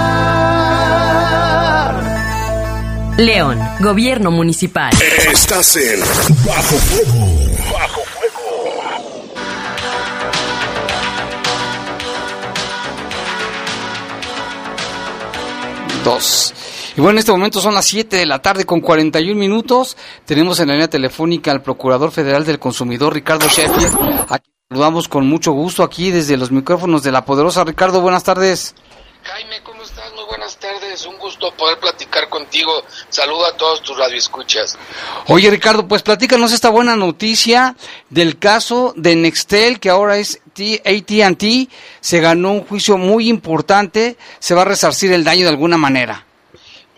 León, 3.18 3.60
Gobierno 3.82 4.32
Municipal. 4.32 4.92
Estás 5.32 5.76
en 5.76 6.00
Bajo 6.46 6.78
Fuego. 6.78 7.51
Dos. 16.04 16.54
Y 16.98 17.02
bueno, 17.02 17.12
en 17.12 17.18
este 17.20 17.32
momento 17.32 17.62
son 17.62 17.76
las 17.76 17.86
7 17.86 18.18
de 18.18 18.26
la 18.26 18.42
tarde 18.42 18.66
con 18.66 18.82
41 18.82 19.40
minutos. 19.40 19.96
Tenemos 20.26 20.60
en 20.60 20.68
la 20.68 20.74
línea 20.74 20.90
telefónica 20.90 21.52
al 21.52 21.62
Procurador 21.62 22.12
Federal 22.12 22.44
del 22.44 22.60
Consumidor, 22.60 23.14
Ricardo 23.14 23.48
Sheffield. 23.48 24.26
Aquí 24.30 24.50
saludamos 24.70 25.08
con 25.08 25.28
mucho 25.28 25.52
gusto 25.52 25.84
aquí 25.84 26.12
desde 26.12 26.38
los 26.38 26.52
micrófonos 26.52 27.04
de 27.04 27.12
La 27.12 27.24
Poderosa. 27.24 27.64
Ricardo, 27.64 28.02
buenas 28.02 28.24
tardes. 28.24 28.74
Jaime, 29.24 29.62
¿cómo 29.64 29.84
estás? 29.84 30.12
Muy 30.14 30.26
buenas 30.26 30.58
tardes. 30.58 31.06
Un 31.06 31.18
gusto 31.20 31.54
poder 31.54 31.78
platicar 31.80 32.28
contigo. 32.28 32.84
Saludo 33.10 33.46
a 33.46 33.56
todos 33.56 33.84
tus 33.84 33.96
radioescuchas. 33.96 34.78
Oye, 35.28 35.52
Ricardo, 35.52 35.88
pues 35.88 36.02
platícanos 36.02 36.52
esta 36.52 36.70
buena 36.70 36.96
noticia 36.96 37.76
del 38.10 38.40
caso 38.40 38.94
de 38.98 39.16
Nextel, 39.16 39.80
que 39.80 39.92
ahora 39.92 40.18
es 40.18 40.41
AT&T. 40.56 41.68
Se 42.00 42.20
ganó 42.20 42.52
un 42.52 42.66
juicio 42.66 42.98
muy 42.98 43.30
importante. 43.30 44.18
Se 44.40 44.54
va 44.54 44.62
a 44.62 44.66
resarcir 44.66 45.12
el 45.14 45.24
daño 45.24 45.44
de 45.44 45.50
alguna 45.50 45.78
manera. 45.78 46.26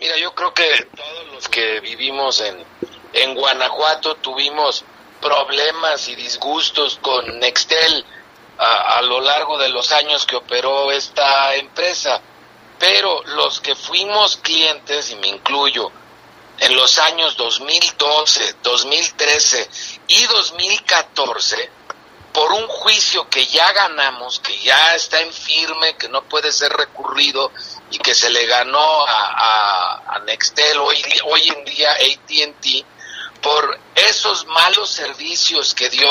Mira, 0.00 0.16
yo 0.18 0.34
creo 0.34 0.52
que 0.52 0.64
todos 0.94 1.32
los 1.32 1.48
que 1.48 1.80
vivimos 1.80 2.40
en, 2.40 2.56
en 3.12 3.34
Guanajuato 3.34 4.16
tuvimos 4.16 4.84
problemas 5.20 6.08
y 6.08 6.16
disgustos 6.16 6.98
con 7.00 7.38
Nextel 7.38 8.04
a, 8.58 8.98
a, 8.98 9.02
lo 9.02 9.20
largo 9.20 9.56
de 9.58 9.70
los 9.70 9.92
años 9.92 10.26
que 10.26 10.36
operó 10.36 10.92
esta 10.92 11.54
empresa. 11.54 12.20
Pero 12.78 13.22
los 13.24 13.60
que 13.60 13.74
fuimos 13.74 14.36
clientes, 14.36 15.10
y 15.10 15.16
me 15.16 15.28
incluyo, 15.28 15.90
en 16.58 16.76
los 16.76 16.98
años 16.98 17.36
2012, 17.36 18.56
2013 18.62 19.68
y 20.08 20.24
2014, 20.24 21.70
por 22.34 22.52
un 22.52 22.66
juicio 22.66 23.30
que 23.30 23.46
ya 23.46 23.72
ganamos, 23.72 24.40
que 24.40 24.58
ya 24.58 24.96
está 24.96 25.20
en 25.20 25.32
firme, 25.32 25.96
que 25.96 26.08
no 26.08 26.24
puede 26.24 26.50
ser 26.50 26.72
recurrido 26.72 27.52
y 27.92 27.98
que 27.98 28.12
se 28.12 28.28
le 28.28 28.44
ganó 28.46 29.06
a, 29.06 29.30
a, 29.36 30.16
a 30.16 30.18
Nextel, 30.18 30.78
hoy, 30.78 31.00
hoy 31.26 31.48
en 31.48 31.64
día 31.64 31.92
ATT, 31.92 32.84
por 33.40 33.78
esos 33.94 34.46
malos 34.46 34.90
servicios 34.90 35.74
que 35.74 35.88
dio 35.88 36.10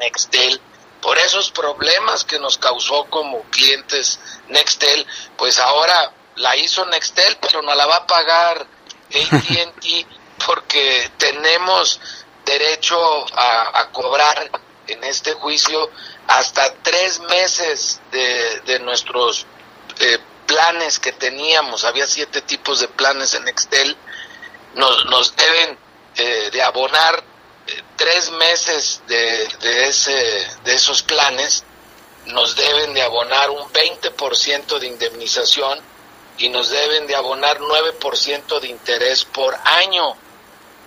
Nextel, 0.00 0.60
por 1.00 1.16
esos 1.18 1.50
problemas 1.50 2.24
que 2.24 2.38
nos 2.38 2.58
causó 2.58 3.06
como 3.06 3.40
clientes 3.44 4.20
Nextel, 4.48 5.06
pues 5.38 5.58
ahora 5.58 6.12
la 6.36 6.56
hizo 6.56 6.84
Nextel, 6.84 7.38
pero 7.40 7.62
no 7.62 7.74
la 7.74 7.86
va 7.86 7.96
a 7.96 8.06
pagar 8.06 8.66
ATT 9.08 9.86
porque 10.46 11.10
tenemos 11.16 12.00
derecho 12.44 13.24
a, 13.34 13.80
a, 13.80 13.90
cobrar 13.90 14.50
en 14.86 15.04
este 15.04 15.32
juicio 15.34 15.90
hasta 16.26 16.74
tres 16.82 17.20
meses 17.20 18.00
de, 18.10 18.60
de 18.66 18.78
nuestros 18.80 19.46
eh, 20.00 20.18
planes 20.46 20.98
que 20.98 21.12
teníamos, 21.12 21.84
había 21.84 22.06
siete 22.06 22.42
tipos 22.42 22.80
de 22.80 22.88
planes 22.88 23.34
en 23.34 23.44
Nextel, 23.44 23.96
nos, 24.74 25.06
nos 25.06 25.34
deben 25.36 25.78
eh, 26.16 26.50
de 26.52 26.62
abonar 26.62 27.22
eh, 27.66 27.82
tres 27.96 28.30
meses 28.32 29.02
de, 29.06 29.48
de, 29.60 29.88
ese, 29.88 30.12
de 30.64 30.74
esos 30.74 31.02
planes, 31.02 31.64
nos 32.26 32.56
deben 32.56 32.94
de 32.94 33.02
abonar 33.02 33.50
un 33.50 33.68
20% 33.72 34.78
de 34.78 34.86
indemnización 34.86 35.78
y 36.38 36.48
nos 36.48 36.70
deben 36.70 37.06
de 37.06 37.14
abonar 37.14 37.58
9% 37.58 38.60
de 38.60 38.68
interés 38.68 39.24
por 39.24 39.54
año 39.64 40.16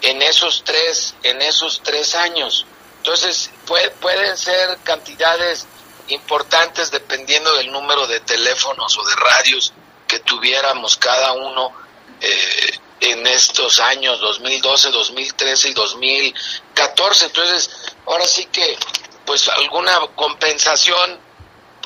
en 0.02 0.22
esos 0.22 0.64
tres, 0.64 1.16
en 1.24 1.42
esos 1.42 1.82
tres 1.84 2.16
años. 2.16 2.66
Entonces, 3.08 3.50
puede, 3.66 3.90
pueden 3.92 4.36
ser 4.36 4.80
cantidades 4.84 5.66
importantes 6.10 6.92
dependiendo 6.92 7.56
del 7.56 7.72
número 7.72 8.06
de 8.06 8.20
teléfonos 8.20 8.98
o 8.98 9.06
de 9.06 9.16
radios 9.16 9.72
que 10.06 10.20
tuviéramos 10.20 10.98
cada 10.98 11.32
uno 11.32 11.72
eh, 12.20 12.80
en 13.00 13.26
estos 13.26 13.80
años 13.80 14.20
2012, 14.20 14.92
2013 14.92 15.70
y 15.70 15.74
2014. 15.74 17.26
Entonces, 17.28 17.70
ahora 18.08 18.26
sí 18.26 18.46
que, 18.52 18.78
pues 19.26 19.48
alguna 19.48 20.00
compensación 20.14 21.18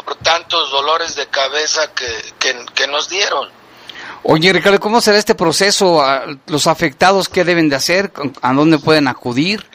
por 0.03 0.15
tantos 0.15 0.72
dolores 0.72 1.15
de 1.15 1.28
cabeza 1.28 1.93
que, 1.93 2.34
que, 2.39 2.65
que 2.74 2.88
nos 2.88 3.09
dieron. 3.09 3.47
Oye, 4.24 4.51
Ricardo, 4.51 4.80
¿cómo 4.80 4.99
será 5.01 5.19
este 5.19 5.36
proceso? 5.36 6.03
¿Los 6.47 6.65
afectados 6.65 7.30
qué 7.30 7.43
deben 7.43 7.69
de 7.69 7.76
hacer? 7.76 8.11
¿A 8.41 8.53
dónde 8.53 8.80
pueden 8.80 9.07
acudir? 9.07 9.69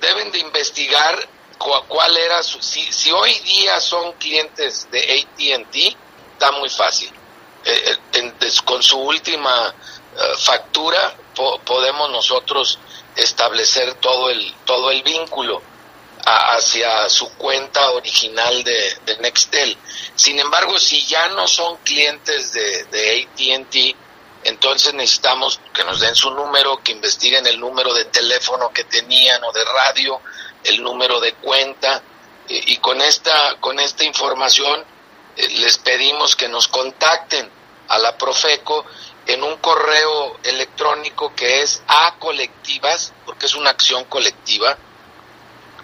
Deben 0.00 0.30
de 0.32 0.38
investigar 0.38 1.28
cuál 1.58 2.16
era 2.16 2.42
su... 2.42 2.60
Si, 2.62 2.92
si 2.92 3.10
hoy 3.10 3.32
día 3.40 3.80
son 3.80 4.12
clientes 4.14 4.88
de 4.90 5.00
ATT, 5.00 5.96
está 6.32 6.52
muy 6.52 6.68
fácil. 6.68 7.10
Eh, 7.64 7.96
en, 8.12 8.34
con 8.64 8.82
su 8.82 8.98
última 8.98 9.68
uh, 9.68 10.38
factura 10.38 11.16
po, 11.34 11.58
podemos 11.60 12.10
nosotros 12.10 12.78
establecer 13.16 13.94
todo 13.94 14.30
el, 14.30 14.54
todo 14.64 14.92
el 14.92 15.02
vínculo 15.02 15.60
a, 16.24 16.54
hacia 16.54 17.08
su 17.08 17.28
cuenta 17.34 17.90
original 17.90 18.62
de, 18.62 18.98
de, 19.04 19.16
Nextel. 19.18 19.76
Sin 20.14 20.38
embargo, 20.38 20.78
si 20.78 21.04
ya 21.06 21.28
no 21.30 21.48
son 21.48 21.76
clientes 21.78 22.52
de, 22.52 22.84
de 22.84 23.28
ATT, 23.32 23.96
entonces 24.46 24.94
necesitamos 24.94 25.60
que 25.74 25.82
nos 25.84 26.00
den 26.00 26.14
su 26.14 26.30
número, 26.30 26.80
que 26.82 26.92
investiguen 26.92 27.46
el 27.46 27.58
número 27.58 27.92
de 27.92 28.04
teléfono 28.06 28.70
que 28.70 28.84
tenían 28.84 29.42
o 29.42 29.52
de 29.52 29.64
radio, 29.64 30.20
el 30.62 30.82
número 30.82 31.20
de 31.20 31.34
cuenta. 31.34 32.02
Eh, 32.48 32.62
y 32.66 32.76
con 32.76 33.00
esta 33.00 33.56
con 33.60 33.80
esta 33.80 34.04
información 34.04 34.84
eh, 35.36 35.48
les 35.48 35.78
pedimos 35.78 36.36
que 36.36 36.48
nos 36.48 36.68
contacten 36.68 37.50
a 37.88 37.98
la 37.98 38.16
Profeco 38.16 38.84
en 39.26 39.42
un 39.42 39.56
correo 39.56 40.38
electrónico 40.44 41.34
que 41.34 41.62
es 41.62 41.82
a 41.88 42.14
colectivas 42.18 43.12
porque 43.24 43.46
es 43.46 43.54
una 43.54 43.70
acción 43.70 44.04
colectiva 44.04 44.78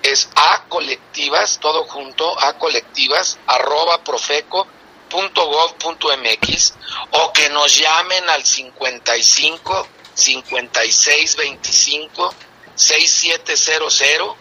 es 0.03 0.29
a 0.37 0.65
colectivas 0.69 1.59
todo 1.61 1.85
junto 1.85 2.41
a 2.41 2.59
colectivas 2.59 3.39
arroba 3.47 4.03
profeco 4.05 4.67
punto 5.13 5.47
gov 5.47 5.75
punto 5.75 6.09
mx 6.17 6.73
o 7.11 7.33
que 7.35 7.51
nos 7.51 7.77
llamen 7.77 8.31
al 8.31 8.43
55 8.45 9.89
56 10.15 11.37
25 11.37 12.35
6700 12.75 14.37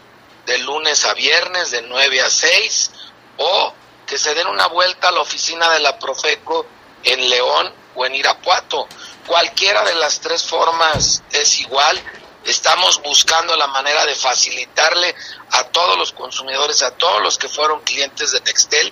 de 0.46 0.58
lunes 0.60 1.04
a 1.04 1.14
viernes 1.14 1.72
de 1.72 1.82
9 1.82 2.22
a 2.22 2.30
6 2.30 2.92
o 3.38 3.74
que 4.08 4.18
se 4.18 4.34
den 4.34 4.48
una 4.48 4.68
vuelta 4.68 5.10
a 5.10 5.12
la 5.12 5.20
oficina 5.20 5.70
de 5.72 5.80
la 5.80 6.00
Profeco 6.00 6.66
en 7.04 7.30
León 7.30 7.74
o 7.96 8.06
en 8.06 8.16
Irapuato. 8.16 8.88
Cualquiera 9.28 9.84
de 9.84 9.96
las 9.96 10.22
tres 10.22 10.44
formas 10.44 11.22
es 11.32 11.60
igual. 11.60 12.02
Estamos 12.46 13.02
buscando 13.02 13.56
la 13.56 13.68
manera 13.68 14.06
de 14.06 14.16
facilitarle 14.16 15.14
a 15.52 15.66
todos 15.66 15.98
los 15.98 16.12
consumidores, 16.14 16.82
a 16.82 16.92
todos 16.92 17.22
los 17.22 17.38
que 17.38 17.50
fueron 17.50 17.82
clientes 17.82 18.32
de 18.32 18.42
Nextel, 18.42 18.92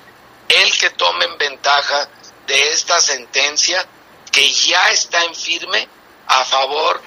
el 0.49 0.77
que 0.77 0.89
tomen 0.91 1.37
ventaja 1.37 2.09
de 2.47 2.73
esta 2.73 2.99
sentencia 2.99 3.87
que 4.31 4.51
ya 4.51 4.89
está 4.91 5.23
en 5.23 5.35
firme 5.35 5.87
a 6.27 6.43
favor 6.45 7.01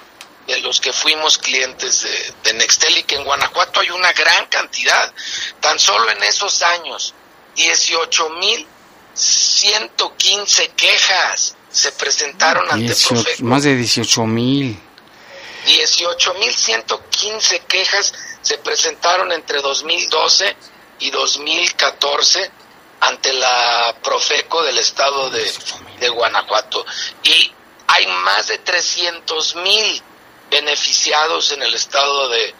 de 0.47 0.59
los 0.59 0.81
que 0.81 0.91
fuimos 0.91 1.37
clientes 1.37 2.03
de, 2.03 2.33
de, 2.43 2.53
Nextel 2.57 2.97
y 2.97 3.03
que 3.03 3.15
en 3.15 3.23
Guanajuato 3.23 3.79
hay 3.79 3.91
una 3.91 4.11
gran 4.11 4.45
cantidad. 4.47 5.13
Tan 5.61 5.79
solo 5.79 6.09
en 6.11 6.21
esos 6.23 6.61
años, 6.61 7.13
18 7.55 8.29
mil 8.31 8.67
115 9.13 10.69
quejas 10.69 11.55
se 11.69 11.91
presentaron 11.93 12.65
18, 12.65 12.73
ante 12.73 13.23
Profeco. 13.23 13.43
Más 13.43 13.63
de 13.63 13.75
18 13.75 14.25
mil. 14.25 14.79
18 15.65 16.33
mil 16.35 16.53
115 16.53 17.59
quejas 17.61 18.13
se 18.41 18.57
presentaron 18.57 19.31
entre 19.31 19.61
2012 19.61 20.55
y 20.99 21.09
2014 21.09 22.51
ante 23.07 23.33
la 23.33 23.95
Profeco 24.01 24.63
del 24.63 24.77
estado 24.77 25.29
de, 25.29 25.51
de 25.99 26.09
Guanajuato. 26.09 26.85
Y 27.23 27.51
hay 27.87 28.07
más 28.07 28.47
de 28.47 28.57
300 28.59 29.55
mil 29.57 30.01
beneficiados 30.49 31.51
en 31.51 31.63
el 31.63 31.73
estado 31.73 32.29
de, 32.29 32.55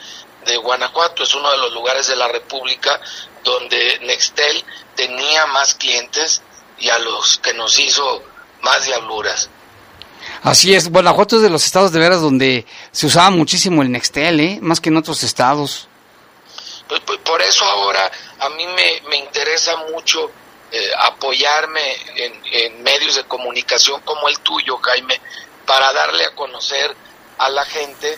de, 0.45 0.57
Guanajuato. 0.57 1.23
Es 1.23 1.33
uno 1.33 1.49
de 1.51 1.57
los 1.57 1.73
lugares 1.73 2.07
de 2.07 2.15
la 2.15 2.27
República 2.27 2.99
donde 3.43 3.99
Nextel 4.03 4.63
tenía 4.95 5.45
más 5.47 5.75
clientes 5.75 6.41
y 6.79 6.89
a 6.89 6.99
los 6.99 7.37
que 7.37 7.53
nos 7.53 7.79
hizo 7.79 8.23
más 8.61 8.85
diabluras. 8.85 9.49
Así 10.41 10.73
es, 10.73 10.89
Guanajuato 10.89 11.37
es 11.37 11.41
de 11.41 11.49
los 11.49 11.65
estados 11.65 11.91
de 11.91 11.99
veras 11.99 12.21
donde 12.21 12.65
se 12.91 13.07
usaba 13.07 13.29
muchísimo 13.29 13.81
el 13.81 13.91
Nextel, 13.91 14.39
¿eh? 14.39 14.59
más 14.61 14.81
que 14.81 14.89
en 14.89 14.97
otros 14.97 15.23
estados. 15.23 15.87
Pues, 16.87 17.01
pues, 17.05 17.19
por 17.19 17.41
eso 17.41 17.65
ahora 17.65 18.11
a 18.39 18.49
mí 18.49 18.65
me, 18.67 19.01
me 19.09 19.17
interesa 19.17 19.75
mucho 19.91 20.31
eh, 20.71 20.91
apoyarme 20.99 21.95
en, 22.15 22.41
en 22.51 22.83
medios 22.83 23.15
de 23.15 23.23
comunicación 23.25 24.01
como 24.01 24.27
el 24.27 24.39
tuyo, 24.39 24.77
Jaime, 24.77 25.19
para 25.65 25.93
darle 25.93 26.25
a 26.25 26.35
conocer 26.35 26.95
a 27.37 27.49
la 27.49 27.65
gente 27.65 28.17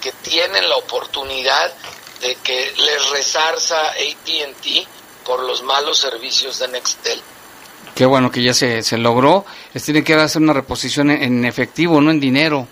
que 0.00 0.12
tienen 0.12 0.68
la 0.68 0.76
oportunidad 0.76 1.72
de 2.20 2.34
que 2.36 2.72
les 2.76 3.10
resarza 3.10 3.76
ATT 3.90 4.86
por 5.24 5.42
los 5.42 5.62
malos 5.62 5.98
servicios 5.98 6.58
de 6.58 6.68
Nextel. 6.68 7.20
Qué 7.94 8.06
bueno 8.06 8.30
que 8.30 8.42
ya 8.42 8.54
se, 8.54 8.82
se 8.82 8.98
logró. 8.98 9.44
Les 9.72 9.82
tienen 9.82 10.04
que 10.04 10.14
hacer 10.14 10.42
una 10.42 10.52
reposición 10.52 11.10
en, 11.10 11.22
en 11.22 11.44
efectivo, 11.44 12.00
no 12.00 12.10
en 12.10 12.20
dinero. 12.20 12.68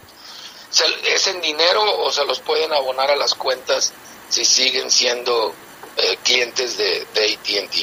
¿Es 1.05 1.26
en 1.28 1.40
dinero 1.40 1.82
o 2.01 2.11
se 2.11 2.24
los 2.24 2.40
pueden 2.40 2.72
abonar 2.72 3.11
a 3.11 3.16
las 3.16 3.34
cuentas 3.34 3.92
si 4.29 4.45
siguen 4.45 4.91
siendo 4.91 5.55
eh, 5.97 6.16
clientes 6.22 6.77
de, 6.77 7.07
de 7.14 7.35
ATT? 7.35 7.75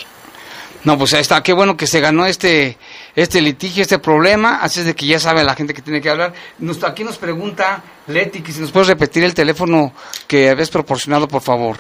No, 0.83 0.97
pues 0.97 1.13
ahí 1.13 1.21
está. 1.21 1.43
Qué 1.43 1.53
bueno 1.53 1.77
que 1.77 1.85
se 1.85 1.99
ganó 1.99 2.25
este 2.25 2.77
este 3.15 3.41
litigio, 3.41 3.81
este 3.81 3.99
problema. 3.99 4.59
Así 4.61 4.79
es 4.79 4.85
de 4.85 4.95
que 4.95 5.05
ya 5.05 5.19
sabe 5.19 5.43
la 5.43 5.55
gente 5.55 5.73
que 5.73 5.81
tiene 5.81 6.01
que 6.01 6.09
hablar. 6.09 6.33
Nos, 6.59 6.83
aquí 6.83 7.03
nos 7.03 7.17
pregunta 7.17 7.83
Leti 8.07 8.41
que 8.41 8.51
si 8.51 8.59
nos 8.59 8.71
puedes 8.71 8.87
repetir 8.87 9.23
el 9.23 9.33
teléfono 9.33 9.93
que 10.27 10.49
habías 10.49 10.69
proporcionado, 10.69 11.27
por 11.27 11.41
favor. 11.41 11.79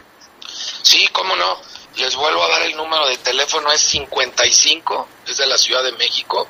Sí, 0.83 1.07
cómo 1.11 1.35
no. 1.35 1.57
Les 1.97 2.15
vuelvo 2.15 2.43
a 2.43 2.49
dar 2.49 2.61
el 2.63 2.75
número 2.75 3.07
de 3.07 3.17
teléfono, 3.17 3.71
es 3.71 3.81
55, 3.81 5.07
es 5.27 5.37
de 5.37 5.45
la 5.45 5.57
Ciudad 5.57 5.83
de 5.83 5.91
México, 5.93 6.47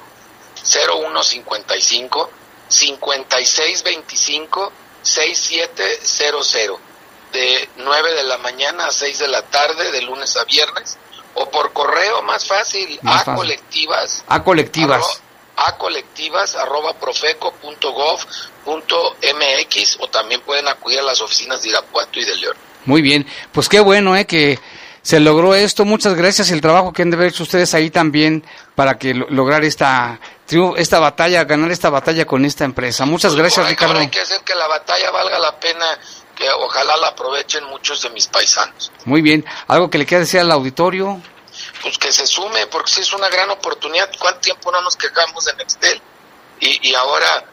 0155 0.63 2.29
5625 2.67 4.71
6700, 5.01 6.79
de 7.31 7.69
9 7.77 8.13
de 8.13 8.23
la 8.23 8.37
mañana 8.39 8.85
a 8.87 8.91
6 8.91 9.19
de 9.19 9.27
la 9.27 9.41
tarde, 9.43 9.91
de 9.91 10.01
lunes 10.01 10.35
a 10.37 10.43
viernes, 10.45 10.97
o 11.35 11.49
por 11.49 11.71
correo 11.73 12.21
más 12.23 12.45
fácil, 12.45 12.99
Más 13.01 13.21
a 13.21 13.25
fácil. 13.25 13.35
colectivas. 13.35 14.23
A 14.27 14.43
colectivas. 14.43 15.01
arro- 15.01 15.19
a 15.57 15.77
colectivas 15.77 16.55
arroba 16.55 16.93
profeco 16.93 17.51
punto 17.53 17.91
gov 17.91 18.19
punto 18.65 19.15
mx 19.21 19.97
o 19.99 20.07
también 20.07 20.41
pueden 20.41 20.67
acudir 20.67 20.99
a 20.99 21.03
las 21.03 21.21
oficinas 21.21 21.61
de 21.61 21.69
Irapuato 21.69 22.19
y 22.19 22.25
de 22.25 22.35
León. 22.37 22.55
Muy 22.85 23.01
bien. 23.01 23.27
Pues 23.51 23.69
qué 23.69 23.79
bueno, 23.79 24.15
¿eh? 24.15 24.25
Que 24.25 24.57
se 25.01 25.19
logró 25.19 25.55
esto. 25.55 25.85
Muchas 25.85 26.13
gracias. 26.15 26.51
El 26.51 26.61
trabajo 26.61 26.93
que 26.93 27.01
han 27.01 27.09
de 27.09 27.15
haber 27.17 27.29
hecho 27.29 27.43
ustedes 27.43 27.73
ahí 27.73 27.89
también 27.89 28.43
para 28.75 28.97
que 28.97 29.13
lo- 29.13 29.27
lograr 29.29 29.63
esta 29.63 30.19
esta 30.75 30.99
batalla, 30.99 31.45
ganar 31.45 31.71
esta 31.71 31.89
batalla 31.89 32.25
con 32.25 32.43
esta 32.43 32.65
empresa. 32.65 33.05
Muchas 33.05 33.35
gracias, 33.35 33.65
Ricardo. 33.69 33.99
Hay 33.99 34.09
que 34.09 34.19
hacer 34.19 34.41
que 34.41 34.53
la 34.53 34.67
batalla 34.67 35.09
valga 35.11 35.39
la 35.39 35.57
pena, 35.61 35.85
que 36.35 36.49
ojalá 36.49 36.97
la 36.97 37.07
aprovechen 37.07 37.63
muchos 37.65 38.01
de 38.01 38.09
mis 38.09 38.27
paisanos. 38.27 38.91
Muy 39.05 39.21
bien. 39.21 39.45
¿Algo 39.67 39.89
que 39.89 39.97
le 39.97 40.05
quiera 40.05 40.19
decir 40.19 40.41
al 40.41 40.51
auditorio? 40.51 41.21
Pues 41.81 41.97
que 41.97 42.11
se 42.11 42.27
sume, 42.27 42.67
porque 42.67 42.91
sí 42.91 42.99
es 42.99 43.13
una 43.13 43.29
gran 43.29 43.49
oportunidad. 43.49 44.09
¿Cuánto 44.19 44.41
tiempo 44.41 44.71
no 44.73 44.81
nos 44.81 44.97
quejamos 44.97 45.45
de 45.45 45.53
Nextel? 45.55 46.01
Y, 46.59 46.89
y 46.89 46.95
ahora, 46.95 47.45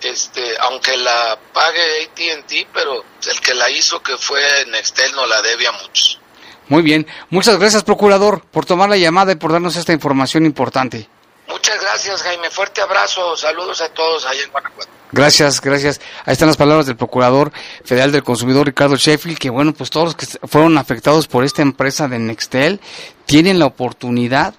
este, 0.00 0.56
aunque 0.60 0.96
la 0.96 1.36
pague 1.52 2.04
AT&T, 2.04 2.68
pero 2.72 3.04
el 3.30 3.40
que 3.40 3.54
la 3.54 3.68
hizo, 3.70 4.00
que 4.00 4.16
fue 4.16 4.40
Nextel, 4.68 5.12
no 5.16 5.26
la 5.26 5.42
debe 5.42 5.66
a 5.66 5.72
muchos. 5.72 6.20
Muy 6.68 6.82
bien. 6.82 7.06
Muchas 7.30 7.58
gracias, 7.58 7.84
procurador, 7.84 8.42
por 8.50 8.64
tomar 8.66 8.88
la 8.88 8.96
llamada 8.96 9.32
y 9.32 9.36
por 9.36 9.52
darnos 9.52 9.76
esta 9.76 9.92
información 9.92 10.46
importante. 10.46 11.08
Muchas 11.48 11.80
gracias, 11.80 12.22
Jaime. 12.22 12.50
Fuerte 12.50 12.80
abrazo. 12.80 13.36
Saludos 13.36 13.80
a 13.82 13.88
todos 13.90 14.24
allá 14.26 14.42
en 14.44 14.50
Guanajuato. 14.50 14.88
Gracias, 15.12 15.60
gracias. 15.60 16.00
Ahí 16.24 16.32
están 16.32 16.48
las 16.48 16.56
palabras 16.56 16.86
del 16.86 16.96
Procurador 16.96 17.52
Federal 17.84 18.10
del 18.10 18.24
Consumidor, 18.24 18.66
Ricardo 18.66 18.96
Sheffield, 18.96 19.38
que 19.38 19.50
bueno, 19.50 19.72
pues 19.72 19.90
todos 19.90 20.06
los 20.06 20.16
que 20.16 20.26
fueron 20.48 20.76
afectados 20.78 21.28
por 21.28 21.44
esta 21.44 21.62
empresa 21.62 22.08
de 22.08 22.18
Nextel 22.18 22.80
tienen 23.26 23.58
la 23.60 23.66
oportunidad 23.66 24.54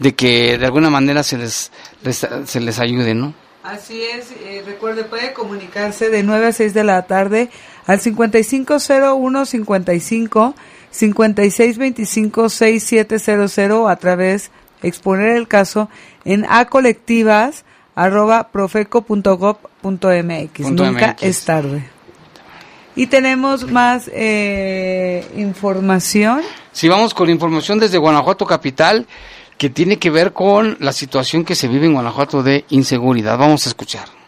de 0.00 0.14
que 0.14 0.58
de 0.58 0.66
alguna 0.66 0.90
manera 0.90 1.22
se 1.22 1.36
les, 1.38 1.70
les- 2.02 2.26
se 2.46 2.60
les 2.60 2.78
ayude, 2.80 3.14
¿no? 3.14 3.34
Así 3.62 4.02
es, 4.02 4.32
eh, 4.40 4.62
recuerde, 4.66 5.04
puede 5.04 5.32
comunicarse 5.34 6.08
de 6.08 6.22
9 6.22 6.46
a 6.48 6.52
6 6.52 6.72
de 6.74 6.82
la 6.82 7.02
tarde 7.02 7.50
al 7.86 8.00
550155 8.00 9.44
5625 9.46 10.54
6700 10.90 13.88
a 13.88 13.96
través, 13.96 14.50
exponer 14.82 15.36
el 15.36 15.48
caso 15.48 15.88
en 16.24 16.46
acolectivas 16.48 17.64
arroba 17.94 18.48
profeco.gov.mx. 18.48 20.70
Nunca 20.70 21.12
MX. 21.12 21.22
es 21.22 21.44
tarde. 21.44 21.84
Y 22.96 23.06
tenemos 23.06 23.70
más 23.70 24.10
eh, 24.12 25.24
información. 25.36 26.40
Si 26.72 26.88
vamos 26.88 27.14
con 27.14 27.30
información 27.30 27.78
desde 27.78 27.98
Guanajuato 27.98 28.44
Capital, 28.46 29.06
que 29.56 29.70
tiene 29.70 29.98
que 29.98 30.10
ver 30.10 30.32
con 30.32 30.76
la 30.80 30.92
situación 30.92 31.44
que 31.44 31.54
se 31.54 31.68
vive 31.68 31.86
en 31.86 31.92
Guanajuato 31.92 32.42
de 32.42 32.64
inseguridad. 32.70 33.38
Vamos 33.38 33.66
a 33.66 33.68
escuchar. 33.68 34.19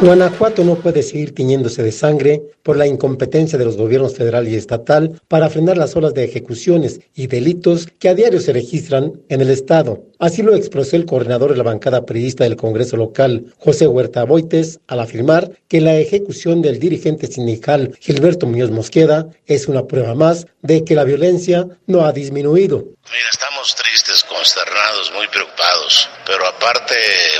Guanajuato 0.00 0.62
no 0.62 0.76
puede 0.76 1.02
seguir 1.02 1.34
tiñéndose 1.34 1.82
de 1.82 1.90
sangre 1.90 2.40
por 2.62 2.76
la 2.76 2.86
incompetencia 2.86 3.58
de 3.58 3.64
los 3.64 3.76
gobiernos 3.76 4.14
federal 4.14 4.46
y 4.46 4.54
estatal 4.54 5.20
para 5.26 5.50
frenar 5.50 5.76
las 5.76 5.96
olas 5.96 6.14
de 6.14 6.22
ejecuciones 6.22 7.00
y 7.16 7.26
delitos 7.26 7.88
que 7.98 8.08
a 8.08 8.14
diario 8.14 8.38
se 8.38 8.52
registran 8.52 9.20
en 9.28 9.40
el 9.40 9.50
Estado. 9.50 10.04
Así 10.20 10.42
lo 10.42 10.54
expresó 10.54 10.94
el 10.94 11.04
coordinador 11.04 11.50
de 11.50 11.56
la 11.56 11.64
bancada 11.64 12.06
periodista 12.06 12.44
del 12.44 12.54
Congreso 12.54 12.96
local, 12.96 13.52
José 13.58 13.88
Huerta 13.88 14.22
Boites, 14.22 14.78
al 14.86 15.00
afirmar 15.00 15.50
que 15.66 15.80
la 15.80 15.96
ejecución 15.96 16.62
del 16.62 16.78
dirigente 16.78 17.26
sindical 17.26 17.92
Gilberto 17.98 18.46
Muñoz 18.46 18.70
Mosqueda 18.70 19.28
es 19.46 19.66
una 19.66 19.88
prueba 19.88 20.14
más 20.14 20.46
de 20.62 20.84
que 20.84 20.94
la 20.94 21.02
violencia 21.02 21.66
no 21.88 22.02
ha 22.02 22.12
disminuido. 22.12 22.84
Consternados, 24.38 25.12
muy 25.14 25.26
preocupados, 25.28 26.08
pero 26.24 26.46
aparte, 26.46 26.94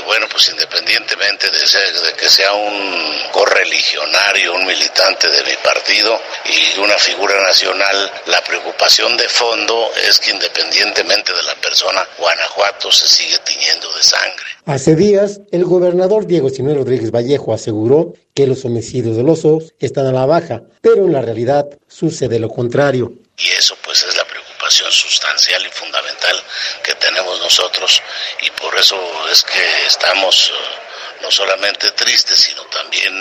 bueno, 0.05 0.27
pues 0.29 0.49
independientemente 0.49 1.47
de, 1.47 1.59
de 1.59 2.13
que 2.13 2.27
sea 2.27 2.51
un 2.51 3.31
correligionario, 3.31 4.55
un 4.55 4.65
militante 4.65 5.29
de 5.29 5.43
mi 5.43 5.55
partido 5.63 6.19
y 6.45 6.79
una 6.79 6.95
figura 6.95 7.41
nacional, 7.41 8.11
la 8.25 8.43
preocupación 8.43 9.15
de 9.15 9.29
fondo 9.29 9.91
es 10.09 10.19
que 10.19 10.31
independientemente 10.31 11.31
de 11.31 11.43
la 11.43 11.55
persona, 11.55 12.05
Guanajuato 12.17 12.91
se 12.91 13.07
sigue 13.07 13.37
tiñendo 13.45 13.87
de 13.95 14.03
sangre. 14.03 14.45
Hace 14.65 14.95
días, 14.95 15.39
el 15.51 15.63
gobernador 15.63 16.27
Diego 16.27 16.49
Sinuel 16.49 16.79
Rodríguez 16.79 17.11
Vallejo 17.11 17.53
aseguró 17.53 18.13
que 18.33 18.45
los 18.45 18.65
homicidios 18.65 19.15
dolosos 19.15 19.73
están 19.79 20.05
a 20.05 20.11
la 20.11 20.25
baja, 20.25 20.63
pero 20.81 21.05
en 21.05 21.13
la 21.13 21.21
realidad 21.21 21.65
sucede 21.87 22.39
lo 22.39 22.49
contrario. 22.49 23.13
Y 23.39 23.49
eso 23.51 23.77
pues 23.81 24.03
es 24.03 24.15
la 24.17 24.25
preocupación 24.25 24.91
sustancial 24.91 25.65
y 25.65 25.69
fundamental 25.69 26.43
que 26.83 26.93
tenemos 26.95 27.39
nosotros 27.39 28.01
y 28.41 28.51
por 28.51 28.75
eso 28.77 28.97
es 29.31 29.43
que 29.43 29.87
estamos 29.87 30.51
eh, 30.53 31.21
no 31.21 31.31
solamente 31.31 31.91
tristes, 31.91 32.37
sino 32.37 32.61
también 32.65 33.13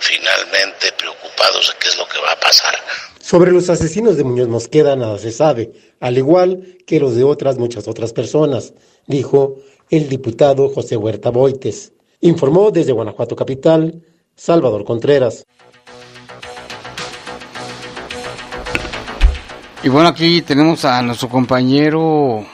finalmente 0.00 0.92
preocupados 0.92 1.68
de 1.68 1.74
qué 1.78 1.88
es 1.88 1.98
lo 1.98 2.08
que 2.08 2.18
va 2.18 2.32
a 2.32 2.40
pasar. 2.40 2.76
Sobre 3.20 3.52
los 3.52 3.68
asesinos 3.70 4.16
de 4.16 4.24
Muñoz 4.24 4.48
Mosqueda 4.48 4.96
nada 4.96 5.18
se 5.18 5.30
sabe, 5.30 5.70
al 6.00 6.18
igual 6.18 6.78
que 6.86 6.98
los 6.98 7.14
de 7.14 7.24
otras 7.24 7.58
muchas 7.58 7.86
otras 7.86 8.12
personas, 8.12 8.72
dijo 9.06 9.56
el 9.90 10.08
diputado 10.08 10.68
José 10.70 10.96
Huerta 10.96 11.30
Boites. 11.30 11.92
Informó 12.20 12.70
desde 12.70 12.92
Guanajuato 12.92 13.36
Capital, 13.36 14.02
Salvador 14.36 14.84
Contreras. 14.84 15.44
Y 19.82 19.88
bueno, 19.88 20.08
aquí 20.08 20.42
tenemos 20.42 20.84
a 20.84 21.00
nuestro 21.02 21.28
compañero, 21.28 22.44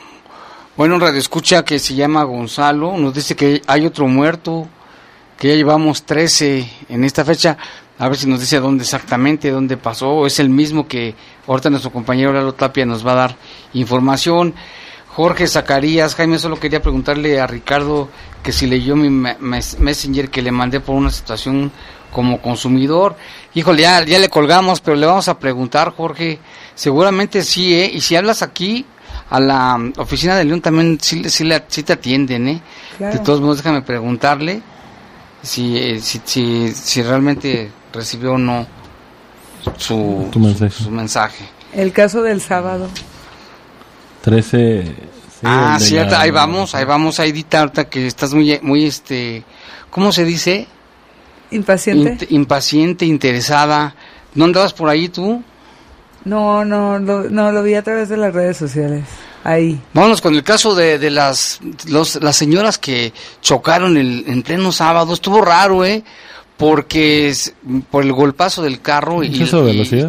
bueno, 0.76 0.94
un 0.94 1.00
radioescucha 1.00 1.64
que 1.64 1.78
se 1.78 1.94
llama 1.94 2.22
Gonzalo, 2.22 2.96
nos 2.96 3.14
dice 3.14 3.34
que 3.34 3.62
hay 3.66 3.84
otro 3.84 4.06
muerto, 4.06 4.68
que 5.36 5.48
ya 5.48 5.54
llevamos 5.54 6.04
13 6.04 6.70
en 6.88 7.02
esta 7.04 7.24
fecha, 7.24 7.56
a 7.98 8.08
ver 8.08 8.16
si 8.16 8.28
nos 8.28 8.38
dice 8.40 8.60
dónde 8.60 8.84
exactamente, 8.84 9.50
dónde 9.50 9.76
pasó, 9.76 10.24
es 10.26 10.38
el 10.38 10.50
mismo 10.50 10.86
que 10.86 11.14
ahorita 11.48 11.68
nuestro 11.70 11.90
compañero 11.90 12.32
Lalo 12.32 12.54
Tapia 12.54 12.86
nos 12.86 13.04
va 13.04 13.12
a 13.12 13.16
dar 13.16 13.36
información. 13.72 14.54
Jorge 15.08 15.48
Zacarías, 15.48 16.14
Jaime, 16.14 16.38
solo 16.38 16.60
quería 16.60 16.82
preguntarle 16.82 17.40
a 17.40 17.46
Ricardo 17.46 18.08
que 18.42 18.52
si 18.52 18.66
leyó 18.66 18.94
mi 18.94 19.08
me- 19.10 19.36
mes- 19.40 19.78
messenger 19.80 20.30
que 20.30 20.42
le 20.42 20.52
mandé 20.52 20.78
por 20.78 20.94
una 20.94 21.10
situación 21.10 21.72
como 22.12 22.40
consumidor. 22.40 23.16
Híjole, 23.54 23.82
ya, 23.82 24.04
ya 24.04 24.18
le 24.18 24.28
colgamos, 24.28 24.80
pero 24.82 24.94
le 24.96 25.06
vamos 25.06 25.28
a 25.28 25.38
preguntar, 25.38 25.92
Jorge. 25.96 26.38
Seguramente 26.76 27.42
sí, 27.42 27.74
¿eh? 27.74 27.90
Y 27.92 28.00
si 28.00 28.14
hablas 28.14 28.42
aquí 28.42 28.86
a 29.30 29.40
la 29.40 29.76
mm, 29.76 29.94
oficina 29.96 30.36
de 30.36 30.44
León 30.44 30.60
también 30.60 30.98
sí, 31.00 31.20
le- 31.22 31.30
sí, 31.30 31.42
le- 31.42 31.64
sí 31.66 31.82
te 31.82 31.94
atienden, 31.94 32.46
¿eh? 32.48 32.60
Claro. 32.98 33.14
De 33.18 33.24
todos 33.24 33.40
modos, 33.40 33.56
déjame 33.56 33.82
preguntarle 33.82 34.62
si, 35.42 35.76
eh, 35.76 36.00
si, 36.00 36.20
si, 36.24 36.72
si 36.72 37.02
realmente 37.02 37.70
recibió 37.92 38.34
o 38.34 38.38
no 38.38 38.66
su, 39.78 40.28
Tu 40.30 40.38
mensaje. 40.38 40.84
su 40.84 40.90
mensaje. 40.90 41.44
El 41.72 41.90
caso 41.92 42.22
del 42.22 42.40
sábado. 42.40 42.88
13. 44.22 44.84
sí, 44.84 45.40
ah, 45.44 45.76
cierto, 45.80 46.12
la- 46.12 46.20
ahí 46.22 46.30
vamos, 46.30 46.74
ahí 46.74 46.84
vamos, 46.84 47.20
Aidita, 47.20 47.60
ahorita 47.60 47.88
que 47.88 48.06
estás 48.06 48.34
muy, 48.34 48.58
muy, 48.62 48.84
este, 48.86 49.44
¿cómo 49.90 50.12
se 50.12 50.24
dice? 50.24 50.66
Impaciente. 51.50 52.26
Impaciente, 52.30 53.06
interesada. 53.06 53.94
¿No 54.34 54.44
andabas 54.46 54.72
por 54.72 54.88
ahí 54.88 55.08
tú? 55.08 55.42
No, 56.26 56.64
no, 56.64 56.98
lo, 56.98 57.30
no, 57.30 57.52
lo 57.52 57.62
vi 57.62 57.74
a 57.74 57.82
través 57.82 58.08
de 58.08 58.16
las 58.16 58.34
redes 58.34 58.56
sociales. 58.56 59.04
ahí. 59.44 59.80
Vámonos 59.94 60.20
con 60.20 60.34
el 60.34 60.42
caso 60.42 60.74
de, 60.74 60.98
de 60.98 61.10
las, 61.10 61.60
los- 61.88 62.16
las 62.22 62.36
señoras 62.36 62.78
que 62.78 63.12
chocaron 63.40 63.96
el, 63.96 64.24
en 64.26 64.42
pleno 64.42 64.72
sábado. 64.72 65.14
Estuvo 65.14 65.40
raro, 65.40 65.84
¿eh? 65.84 66.02
Porque 66.56 67.28
es- 67.28 67.54
por 67.90 68.02
el 68.02 68.12
golpazo 68.12 68.62
del 68.62 68.80
carro 68.80 69.22
y, 69.22 69.28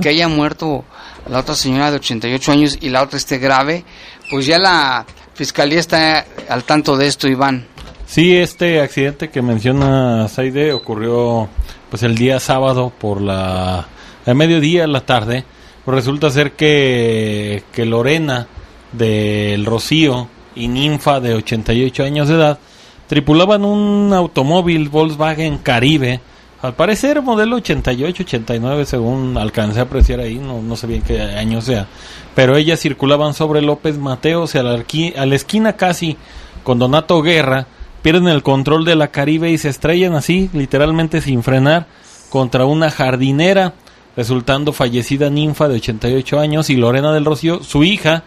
que 0.01 0.09
haya 0.09 0.27
muerto 0.27 0.85
la 1.29 1.39
otra 1.39 1.55
señora 1.55 1.91
de 1.91 1.97
88 1.97 2.51
años 2.51 2.77
y 2.81 2.89
la 2.89 3.03
otra 3.03 3.17
esté 3.17 3.37
grave, 3.37 3.83
pues 4.31 4.45
ya 4.45 4.57
la 4.57 5.05
fiscalía 5.35 5.79
está 5.79 6.25
al 6.49 6.63
tanto 6.63 6.95
de 6.97 7.05
esto, 7.07 7.27
Iván. 7.27 7.65
Sí, 8.07 8.35
este 8.37 8.79
accidente 8.81 9.29
que 9.29 9.41
menciona 9.41 10.27
Saide 10.29 10.71
ocurrió 10.73 11.49
pues 11.89 12.01
el 12.03 12.15
día 12.15 12.39
sábado 12.39 12.91
por 12.97 13.21
la 13.21 13.85
a 14.25 14.33
mediodía 14.33 14.85
a 14.85 14.87
la 14.87 15.01
tarde. 15.05 15.43
Pues 15.87 15.95
resulta 15.95 16.29
ser 16.29 16.51
que, 16.51 17.63
que 17.71 17.85
Lorena 17.85 18.45
del 18.91 19.65
Rocío 19.65 20.27
y 20.53 20.67
Ninfa 20.67 21.21
de 21.21 21.33
88 21.33 22.03
años 22.03 22.27
de 22.27 22.35
edad 22.35 22.59
tripulaban 23.07 23.63
un 23.63 24.11
automóvil 24.11 24.89
Volkswagen 24.89 25.59
Caribe. 25.59 26.19
Al 26.61 26.73
parecer 26.73 27.21
modelo 27.21 27.55
88, 27.55 28.23
89 28.23 28.85
según 28.85 29.37
alcancé 29.37 29.79
a 29.79 29.83
apreciar 29.83 30.19
ahí, 30.19 30.35
no, 30.35 30.61
no 30.61 30.75
sé 30.75 30.87
bien 30.87 31.03
qué 31.03 31.21
año 31.21 31.61
sea. 31.61 31.87
Pero 32.35 32.57
ellas 32.57 32.81
circulaban 32.81 33.33
sobre 33.33 33.61
López 33.61 33.97
Mateos 33.97 34.55
y 34.55 34.57
a 34.57 34.63
la, 34.63 34.73
a 34.73 35.25
la 35.25 35.35
esquina 35.35 35.77
casi 35.77 36.17
con 36.65 36.79
Donato 36.79 37.21
Guerra, 37.21 37.65
pierden 38.01 38.27
el 38.27 38.43
control 38.43 38.83
de 38.83 38.97
la 38.97 39.07
Caribe 39.07 39.51
y 39.51 39.57
se 39.57 39.69
estrellan 39.69 40.15
así, 40.15 40.49
literalmente 40.51 41.21
sin 41.21 41.43
frenar, 41.43 41.87
contra 42.29 42.65
una 42.65 42.91
jardinera, 42.91 43.73
resultando 44.17 44.73
fallecida 44.73 45.29
ninfa 45.29 45.69
de 45.69 45.75
88 45.75 46.39
años 46.39 46.69
y 46.69 46.75
Lorena 46.75 47.13
del 47.13 47.23
Rocío, 47.23 47.63
su 47.63 47.83
hija, 47.85 48.23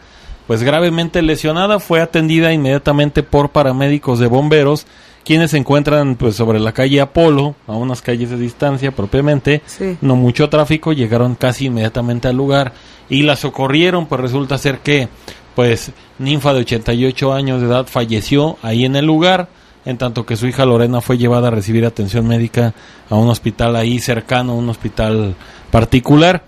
pues 0.47 0.62
gravemente 0.62 1.20
lesionada, 1.20 1.80
fue 1.80 2.01
atendida 2.01 2.53
inmediatamente 2.53 3.22
por 3.22 3.51
paramédicos 3.51 4.18
de 4.20 4.26
bomberos, 4.28 4.86
quienes 5.24 5.51
se 5.51 5.59
encuentran 5.59 6.14
pues 6.16 6.34
sobre 6.36 6.59
la 6.61 6.72
calle 6.72 7.01
Apolo, 7.01 7.55
a 7.66 7.72
unas 7.72 8.01
calles 8.01 8.30
de 8.30 8.36
distancia 8.38 8.91
propiamente, 8.93 9.61
Sí. 9.66 9.99
no 10.01 10.16
mucho 10.16 10.49
tráfico, 10.49 10.93
llegaron 10.93 11.34
casi 11.34 11.66
inmediatamente 11.66 12.28
al 12.28 12.36
lugar 12.36 12.72
y 13.11 13.22
la 13.24 13.36
socorrieron, 13.36 14.07
pues 14.07 14.20
resulta 14.20 14.57
ser 14.59 14.78
que 14.78 15.09
pues 15.55 15.93
ninfa 16.18 16.55
de 16.55 16.61
88 16.61 17.32
años 17.34 17.61
de 17.61 17.66
edad 17.66 17.86
falleció 17.86 18.57
ahí 18.62 18.84
en 18.84 18.97
el 18.97 19.05
lugar, 19.05 19.49
en 19.84 19.99
tanto 19.99 20.24
que 20.24 20.36
su 20.36 20.47
hija 20.47 20.64
Lorena 20.64 21.01
fue 21.01 21.18
llevada 21.18 21.49
a 21.49 21.51
recibir 21.51 21.84
atención 21.84 22.26
médica 22.26 22.72
a 23.09 23.14
un 23.16 23.28
hospital 23.28 23.76
ahí 23.76 23.99
cercano, 23.99 24.55
un 24.55 24.68
hospital 24.68 25.34
particular. 25.70 26.42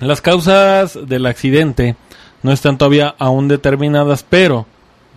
Las 0.00 0.20
causas 0.20 0.98
del 1.08 1.26
accidente 1.26 1.96
no 2.42 2.52
están 2.52 2.78
todavía 2.78 3.14
aún 3.18 3.48
determinadas, 3.48 4.24
pero 4.28 4.66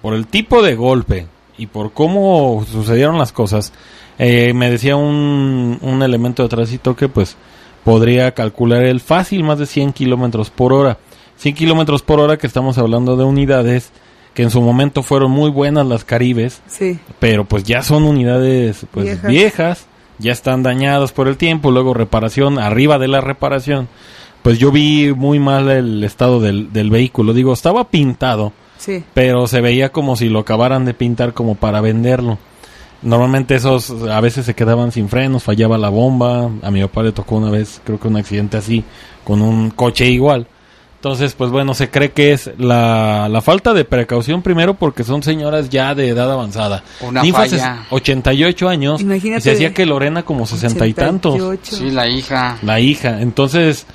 por 0.01 0.13
el 0.15 0.25
tipo 0.27 0.63
de 0.63 0.75
golpe 0.75 1.27
y 1.57 1.67
por 1.67 1.91
cómo 1.93 2.65
sucedieron 2.71 3.17
las 3.19 3.31
cosas, 3.31 3.71
eh, 4.17 4.53
me 4.53 4.71
decía 4.71 4.95
un, 4.95 5.77
un 5.81 6.01
elemento 6.03 6.41
de 6.43 6.49
tránsito 6.49 6.95
que 6.95 7.07
pues 7.09 7.35
podría 7.83 8.31
calcular 8.33 8.83
el 8.83 8.99
fácil 8.99 9.43
más 9.43 9.59
de 9.59 9.65
100 9.67 9.93
kilómetros 9.93 10.49
por 10.49 10.73
hora. 10.73 10.97
100 11.37 11.55
kilómetros 11.55 12.01
por 12.01 12.19
hora 12.19 12.37
que 12.37 12.47
estamos 12.47 12.77
hablando 12.77 13.15
de 13.17 13.23
unidades 13.23 13.91
que 14.33 14.43
en 14.43 14.49
su 14.51 14.61
momento 14.61 15.03
fueron 15.03 15.29
muy 15.31 15.49
buenas 15.49 15.85
las 15.85 16.05
Caribes, 16.05 16.61
Sí. 16.67 16.99
pero 17.19 17.43
pues 17.45 17.63
ya 17.65 17.81
son 17.83 18.03
unidades 18.03 18.85
pues 18.91 19.05
Viejas. 19.05 19.27
viejas. 19.29 19.85
Ya 20.21 20.31
están 20.31 20.63
dañadas 20.63 21.11
por 21.11 21.27
el 21.27 21.35
tiempo, 21.37 21.71
luego 21.71 21.93
reparación, 21.93 22.59
arriba 22.59 22.97
de 22.99 23.07
la 23.09 23.19
reparación, 23.21 23.87
pues 24.43 24.57
yo 24.59 24.71
vi 24.71 25.13
muy 25.13 25.39
mal 25.39 25.69
el 25.69 26.03
estado 26.03 26.39
del, 26.39 26.71
del 26.71 26.89
vehículo, 26.89 27.33
digo, 27.33 27.51
estaba 27.53 27.89
pintado, 27.89 28.53
Sí. 28.77 29.03
pero 29.13 29.45
se 29.47 29.61
veía 29.61 29.91
como 29.91 30.15
si 30.15 30.29
lo 30.29 30.39
acabaran 30.39 30.85
de 30.85 30.93
pintar 30.95 31.33
como 31.33 31.55
para 31.55 31.81
venderlo. 31.81 32.39
Normalmente 33.03 33.55
esos 33.55 33.89
a 34.09 34.19
veces 34.21 34.45
se 34.45 34.53
quedaban 34.53 34.91
sin 34.91 35.09
frenos, 35.09 35.43
fallaba 35.43 35.77
la 35.77 35.89
bomba, 35.89 36.49
a 36.61 36.71
mi 36.71 36.81
papá 36.81 37.03
le 37.03 37.11
tocó 37.11 37.35
una 37.37 37.49
vez, 37.49 37.81
creo 37.83 37.99
que 37.99 38.07
un 38.07 38.17
accidente 38.17 38.57
así, 38.57 38.83
con 39.23 39.41
un 39.41 39.71
coche 39.71 40.07
igual. 40.07 40.47
Entonces, 41.01 41.33
pues 41.33 41.49
bueno, 41.49 41.73
se 41.73 41.89
cree 41.89 42.11
que 42.11 42.31
es 42.31 42.51
la, 42.59 43.27
la 43.27 43.41
falta 43.41 43.73
de 43.73 43.85
precaución 43.85 44.43
primero 44.43 44.75
porque 44.75 45.03
son 45.03 45.23
señoras 45.23 45.71
ya 45.71 45.95
de 45.95 46.09
edad 46.09 46.31
avanzada. 46.31 46.83
Una 47.01 47.23
Ninfa 47.23 47.39
falla. 47.47 47.87
88 47.89 48.69
años 48.69 49.01
Imagínate 49.01 49.39
y 49.39 49.41
se 49.41 49.51
hacía 49.53 49.73
que 49.73 49.87
Lorena 49.87 50.21
como 50.21 50.45
60 50.45 50.85
y 50.85 50.93
tantos. 50.93 51.33
88. 51.41 51.75
Sí, 51.75 51.89
la 51.89 52.07
hija. 52.07 52.59
La 52.61 52.79
hija. 52.79 53.19
Entonces, 53.19 53.87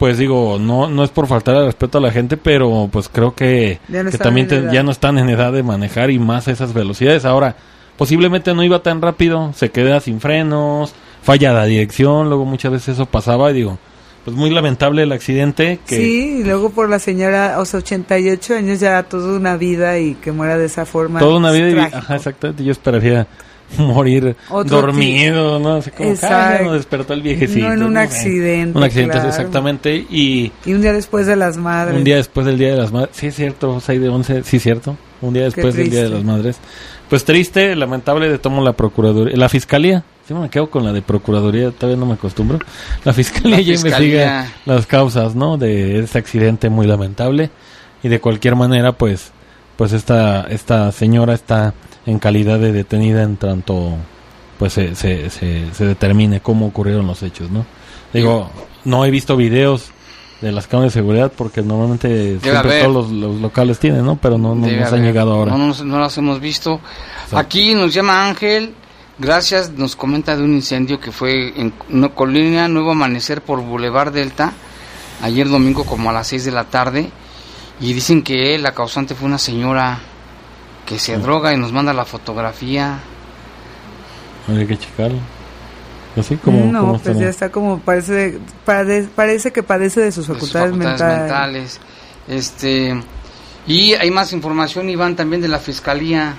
pues 0.00 0.18
digo, 0.18 0.58
no 0.60 0.88
no 0.88 1.04
es 1.04 1.10
por 1.10 1.28
faltar 1.28 1.54
al 1.54 1.66
respeto 1.66 1.98
a 1.98 2.00
la 2.00 2.10
gente, 2.10 2.36
pero 2.36 2.88
pues 2.90 3.08
creo 3.08 3.36
que, 3.36 3.78
Ya 3.88 4.02
no 4.02 4.10
que 4.10 4.18
también 4.18 4.48
te- 4.48 4.66
ya 4.72 4.82
no 4.82 4.90
están 4.90 5.16
en 5.18 5.28
edad 5.30 5.52
de 5.52 5.62
manejar 5.62 6.10
y 6.10 6.18
más 6.18 6.48
a 6.48 6.50
esas 6.50 6.74
velocidades. 6.74 7.24
Ahora, 7.24 7.54
posiblemente 7.96 8.52
no 8.52 8.64
iba 8.64 8.80
tan 8.82 9.00
rápido, 9.00 9.52
se 9.54 9.70
queda 9.70 10.00
sin 10.00 10.20
frenos, 10.20 10.92
falla 11.22 11.52
la 11.52 11.66
dirección, 11.66 12.28
luego 12.28 12.44
muchas 12.44 12.72
veces 12.72 12.94
eso 12.94 13.06
pasaba 13.06 13.48
y 13.52 13.54
digo, 13.54 13.78
pues 14.24 14.36
muy 14.36 14.50
lamentable 14.50 15.02
el 15.02 15.12
accidente 15.12 15.78
que 15.86 15.96
Sí, 15.96 16.38
y 16.40 16.44
luego 16.44 16.70
por 16.70 16.88
la 16.88 16.98
señora, 16.98 17.58
o 17.58 17.64
sea, 17.64 17.80
88 17.80 18.54
años 18.54 18.80
ya 18.80 19.02
toda 19.02 19.36
una 19.36 19.56
vida 19.56 19.98
y 19.98 20.14
que 20.14 20.32
muera 20.32 20.58
de 20.58 20.66
esa 20.66 20.84
forma. 20.84 21.18
toda 21.18 21.38
una 21.38 21.50
vida 21.50 21.70
y, 21.70 21.78
ajá, 21.78 22.16
exactamente, 22.16 22.64
yo 22.64 22.72
esperaría 22.72 23.26
morir 23.78 24.34
Otro 24.48 24.80
dormido, 24.82 25.58
¿no? 25.58 25.74
Así 25.76 25.90
como, 25.90 26.08
Exacto. 26.10 26.36
"Ay, 26.36 26.58
ya 26.58 26.64
no 26.64 26.72
despertó 26.72 27.12
el 27.12 27.22
viejecito. 27.22 27.66
No 27.68 27.74
en 27.74 27.82
un 27.82 27.96
accidente, 27.98 28.78
Un 28.78 28.84
accidente, 28.84 29.12
claro. 29.12 29.28
exactamente, 29.28 29.96
y 30.10 30.50
Y 30.64 30.72
un 30.72 30.80
día 30.82 30.92
después 30.92 31.26
de 31.26 31.36
las 31.36 31.56
madres. 31.56 31.96
Un 31.96 32.04
día 32.04 32.16
después 32.16 32.46
del 32.46 32.58
Día 32.58 32.70
de 32.70 32.76
las 32.76 32.92
Madres. 32.92 33.10
Sí, 33.16 33.26
es 33.26 33.34
cierto, 33.36 33.80
6 33.80 34.00
de 34.00 34.08
11. 34.08 34.42
Sí, 34.44 34.56
es 34.56 34.62
cierto. 34.62 34.96
Un 35.20 35.34
día 35.34 35.44
después 35.44 35.74
del 35.74 35.90
Día 35.90 36.02
de 36.04 36.08
las 36.10 36.24
Madres. 36.24 36.58
Pues 37.10 37.24
triste, 37.24 37.74
lamentable 37.74 38.28
de 38.28 38.38
tomo 38.38 38.62
la 38.62 38.72
Procuraduría. 38.72 39.36
La 39.36 39.48
Fiscalía. 39.48 40.04
Sí, 40.26 40.34
me 40.34 40.50
quedo 40.50 40.68
con 40.70 40.84
la 40.84 40.92
de 40.92 41.00
Procuraduría, 41.00 41.70
todavía 41.70 41.98
no 41.98 42.04
me 42.04 42.14
acostumbro. 42.14 42.58
La 43.04 43.14
Fiscalía 43.14 43.56
La 43.56 43.62
ya 43.62 43.72
Fiscalía. 43.72 43.96
investiga 43.96 44.52
las 44.66 44.86
causas, 44.86 45.34
¿no? 45.34 45.56
De 45.56 46.00
este 46.00 46.18
accidente 46.18 46.68
muy 46.68 46.86
lamentable. 46.86 47.50
Y 48.02 48.08
de 48.08 48.20
cualquier 48.20 48.54
manera, 48.56 48.92
pues, 48.92 49.32
pues 49.76 49.92
esta, 49.94 50.42
esta 50.50 50.92
señora 50.92 51.32
está 51.32 51.72
en 52.08 52.18
calidad 52.18 52.58
de 52.58 52.72
detenida 52.72 53.22
en 53.22 53.36
tanto, 53.36 53.96
pues, 54.58 54.72
se, 54.72 54.94
se, 54.94 55.28
se, 55.28 55.74
se 55.74 55.84
determine 55.84 56.40
cómo 56.40 56.66
ocurrieron 56.66 57.06
los 57.06 57.22
hechos, 57.22 57.50
¿no? 57.50 57.66
Digo, 58.14 58.50
no 58.84 59.04
he 59.04 59.10
visto 59.10 59.36
videos 59.36 59.90
de 60.40 60.50
las 60.50 60.66
cámaras 60.66 60.94
de 60.94 61.00
seguridad 61.00 61.30
porque 61.36 61.60
normalmente 61.60 62.38
siempre 62.40 62.82
todos 62.82 63.10
los, 63.10 63.12
los 63.12 63.40
locales 63.42 63.78
tienen, 63.78 64.06
¿no? 64.06 64.16
Pero 64.16 64.38
no, 64.38 64.54
no 64.54 64.66
nos 64.66 64.92
han 64.92 65.02
llegado 65.02 65.32
ahora. 65.32 65.54
No, 65.54 65.74
no 65.74 66.00
las 66.00 66.16
hemos 66.16 66.40
visto. 66.40 66.80
Aquí 67.32 67.74
nos 67.74 67.92
llama 67.92 68.26
Ángel. 68.26 68.72
Gracias, 69.18 69.72
nos 69.72 69.94
comenta 69.94 70.34
de 70.34 70.42
un 70.44 70.54
incendio 70.54 71.00
que 71.00 71.12
fue 71.12 71.60
en 71.60 71.74
una 71.90 72.08
colina 72.08 72.68
Nuevo 72.68 72.92
Amanecer 72.92 73.42
por 73.42 73.60
Boulevard 73.60 74.12
Delta, 74.12 74.52
ayer 75.20 75.48
domingo 75.48 75.84
como 75.84 76.08
a 76.08 76.12
las 76.12 76.28
6 76.28 76.46
de 76.46 76.52
la 76.52 76.64
tarde. 76.64 77.10
Y 77.80 77.92
dicen 77.92 78.22
que 78.22 78.56
la 78.58 78.72
causante 78.72 79.14
fue 79.14 79.26
una 79.26 79.38
señora 79.38 80.00
que 80.88 80.98
se 80.98 81.18
droga 81.18 81.52
y 81.52 81.58
nos 81.58 81.72
manda 81.72 81.92
la 81.92 82.04
fotografía. 82.04 82.98
Hay 84.48 84.66
que 84.66 84.78
checarlo. 84.78 85.18
Así 86.16 86.36
como 86.36 86.72
no, 86.72 86.98
pues 87.02 87.18
ya 87.18 87.28
está 87.28 87.50
como 87.50 87.78
parece 87.80 88.38
pade- 88.66 89.08
parece 89.14 89.52
que 89.52 89.62
padece 89.62 90.00
de 90.00 90.10
sus 90.10 90.26
de 90.26 90.34
sus 90.34 90.50
facultades, 90.50 90.70
facultades 90.72 91.00
mentales. 91.20 91.20
mentales. 91.20 91.80
Este, 92.28 93.00
y 93.66 93.92
hay 93.92 94.10
más 94.10 94.32
información, 94.32 94.88
Iván, 94.88 95.14
también 95.14 95.42
de 95.42 95.48
la 95.48 95.58
Fiscalía. 95.58 96.34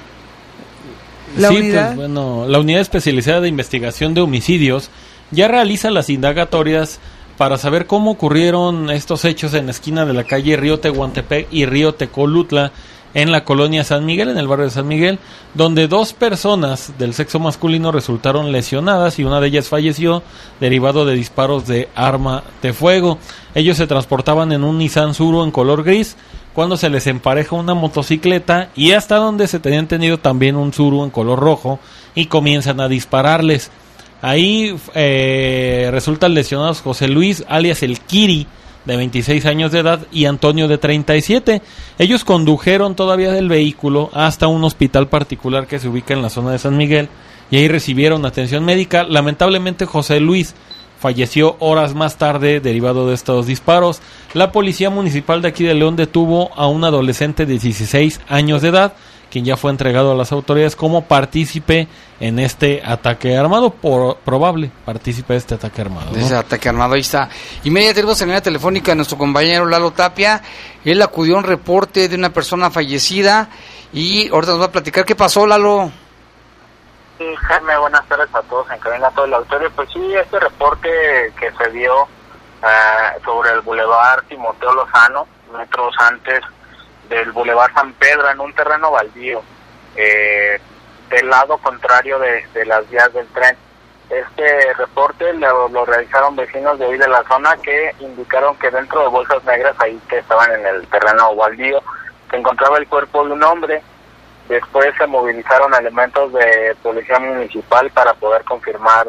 La 1.37 1.49
sí, 1.49 1.57
unidad- 1.57 1.85
pues 1.87 1.97
bueno, 1.97 2.45
la 2.47 2.59
unidad 2.59 2.81
especializada 2.81 3.41
de 3.41 3.47
investigación 3.49 4.13
de 4.15 4.21
homicidios 4.21 4.89
ya 5.31 5.47
realiza 5.47 5.91
las 5.91 6.09
indagatorias 6.09 6.99
para 7.37 7.57
saber 7.57 7.85
cómo 7.85 8.11
ocurrieron 8.11 8.89
estos 8.89 9.23
hechos 9.23 9.53
en 9.53 9.65
la 9.67 9.71
esquina 9.71 10.05
de 10.05 10.13
la 10.13 10.23
calle 10.25 10.57
Río 10.57 10.79
Tehuantepec 10.79 11.47
y 11.51 11.65
Río 11.65 11.93
Tecolutla 11.93 12.71
en 13.13 13.31
la 13.31 13.43
colonia 13.43 13.83
San 13.83 14.05
Miguel, 14.05 14.29
en 14.29 14.37
el 14.37 14.47
barrio 14.47 14.65
de 14.65 14.71
San 14.71 14.87
Miguel, 14.87 15.19
donde 15.53 15.87
dos 15.87 16.13
personas 16.13 16.93
del 16.97 17.13
sexo 17.13 17.39
masculino 17.39 17.91
resultaron 17.91 18.51
lesionadas 18.51 19.19
y 19.19 19.23
una 19.23 19.39
de 19.39 19.47
ellas 19.47 19.67
falleció 19.67 20.23
derivado 20.59 21.05
de 21.05 21.15
disparos 21.15 21.67
de 21.67 21.89
arma 21.95 22.43
de 22.61 22.73
fuego. 22.73 23.17
Ellos 23.55 23.77
se 23.77 23.87
transportaban 23.87 24.51
en 24.51 24.63
un 24.63 24.77
Nissan 24.77 25.13
Suro 25.13 25.43
en 25.43 25.51
color 25.51 25.83
gris 25.83 26.15
cuando 26.53 26.77
se 26.77 26.89
les 26.89 27.07
empareja 27.07 27.55
una 27.55 27.73
motocicleta 27.73 28.69
y 28.75 28.91
hasta 28.91 29.15
donde 29.15 29.47
se 29.47 29.59
tenían 29.59 29.87
tenido 29.87 30.17
también 30.17 30.55
un 30.55 30.73
Suru 30.73 31.03
en 31.03 31.09
color 31.09 31.39
rojo 31.39 31.79
y 32.15 32.25
comienzan 32.25 32.79
a 32.79 32.87
dispararles. 32.87 33.71
Ahí 34.21 34.75
eh, 34.95 35.87
resultan 35.91 36.33
lesionados 36.33 36.81
José 36.81 37.07
Luis, 37.07 37.45
alias 37.47 37.83
el 37.83 37.99
Kiri, 38.01 38.47
de 38.85 38.97
26 38.97 39.45
años 39.45 39.71
de 39.71 39.79
edad, 39.79 40.07
y 40.11 40.25
Antonio, 40.25 40.67
de 40.67 40.77
37. 40.77 41.61
Ellos 41.97 42.23
condujeron 42.23 42.95
todavía 42.95 43.31
del 43.31 43.49
vehículo 43.49 44.09
hasta 44.13 44.47
un 44.47 44.63
hospital 44.63 45.07
particular 45.07 45.67
que 45.67 45.79
se 45.79 45.87
ubica 45.87 46.13
en 46.13 46.21
la 46.21 46.29
zona 46.29 46.51
de 46.51 46.59
San 46.59 46.77
Miguel 46.77 47.09
y 47.51 47.57
ahí 47.57 47.67
recibieron 47.67 48.25
atención 48.25 48.65
médica. 48.65 49.03
Lamentablemente 49.03 49.85
José 49.85 50.19
Luis 50.19 50.55
falleció 50.99 51.55
horas 51.59 51.95
más 51.95 52.17
tarde 52.17 52.59
derivado 52.59 53.07
de 53.07 53.15
estos 53.15 53.47
disparos. 53.47 54.01
La 54.33 54.51
policía 54.51 54.89
municipal 54.89 55.41
de 55.41 55.47
aquí 55.47 55.63
de 55.63 55.73
León 55.73 55.95
detuvo 55.95 56.51
a 56.55 56.67
un 56.67 56.83
adolescente 56.83 57.45
de 57.45 57.57
16 57.57 58.19
años 58.27 58.61
de 58.61 58.69
edad, 58.69 58.93
quien 59.29 59.45
ya 59.45 59.57
fue 59.57 59.71
entregado 59.71 60.11
a 60.11 60.15
las 60.15 60.31
autoridades 60.31 60.75
como 60.75 61.05
partícipe 61.05 61.87
en 62.19 62.39
este 62.39 62.81
ataque 62.85 63.37
armado, 63.37 63.69
por, 63.69 64.17
probable 64.17 64.71
partícipe 64.85 65.33
de 65.33 65.39
este 65.39 65.55
ataque 65.55 65.81
armado. 65.81 66.07
¿no? 66.11 66.17
De 66.17 66.23
ese 66.23 66.35
ataque 66.35 66.69
armado, 66.69 66.95
ahí 66.95 67.01
está. 67.01 67.29
Y 67.63 67.71
media 67.71 67.93
tenemos 67.93 68.19
en 68.21 68.27
línea 68.27 68.41
telefónica 68.41 68.91
a 68.91 68.95
nuestro 68.95 69.17
compañero 69.17 69.65
Lalo 69.65 69.91
Tapia. 69.91 70.41
Él 70.83 71.01
acudió 71.01 71.35
a 71.35 71.39
un 71.39 71.43
reporte 71.43 72.09
de 72.09 72.15
una 72.15 72.31
persona 72.31 72.69
fallecida 72.69 73.49
y 73.93 74.29
ahorita 74.29 74.53
nos 74.53 74.61
va 74.61 74.65
a 74.65 74.71
platicar 74.71 75.05
qué 75.05 75.15
pasó, 75.15 75.45
Lalo. 75.45 75.91
Sí, 77.17 77.25
Jaime, 77.35 77.77
buenas 77.77 78.05
tardes 78.07 78.33
a 78.33 78.41
todos 78.43 78.69
en 78.71 78.79
cabina, 78.79 79.07
a 79.07 79.11
todo 79.11 79.25
el 79.25 79.33
auditorio. 79.33 79.69
Pues 79.75 79.89
sí, 79.91 80.01
este 80.15 80.39
reporte 80.39 80.89
que 81.39 81.51
se 81.51 81.69
dio 81.71 82.03
eh, 82.63 83.19
sobre 83.25 83.51
el 83.51 83.61
Boulevard 83.61 84.23
Timoteo 84.27 84.73
Lozano, 84.73 85.27
metros 85.51 85.93
antes 85.99 86.41
del 87.09 87.31
Boulevard 87.31 87.73
San 87.73 87.93
Pedro, 87.93 88.29
en 88.29 88.39
un 88.39 88.53
terreno 88.53 88.91
baldío, 88.91 89.41
eh, 89.95 90.59
del 91.09 91.29
lado 91.29 91.57
contrario 91.57 92.19
de, 92.19 92.45
de 92.53 92.65
las 92.65 92.87
vías 92.89 93.11
del 93.13 93.27
tren. 93.27 93.57
Este 94.09 94.73
reporte 94.73 95.33
lo, 95.33 95.69
lo 95.69 95.85
realizaron 95.85 96.35
vecinos 96.35 96.79
de 96.79 96.85
ahí 96.85 96.97
de 96.97 97.07
la 97.07 97.23
zona 97.23 97.55
que 97.57 97.93
indicaron 97.99 98.55
que 98.57 98.71
dentro 98.71 99.01
de 99.01 99.07
bolsas 99.07 99.43
negras, 99.43 99.75
ahí 99.79 99.99
que 100.07 100.19
estaban 100.19 100.51
en 100.51 100.65
el 100.65 100.87
terreno 100.87 101.35
baldío, 101.35 101.81
se 102.29 102.37
encontraba 102.37 102.77
el 102.77 102.87
cuerpo 102.87 103.25
de 103.25 103.33
un 103.33 103.43
hombre. 103.43 103.81
Después 104.47 104.91
se 104.97 105.05
movilizaron 105.05 105.73
elementos 105.75 106.33
de 106.33 106.75
policía 106.81 107.19
municipal 107.19 107.91
para 107.91 108.13
poder 108.15 108.43
confirmar 108.43 109.07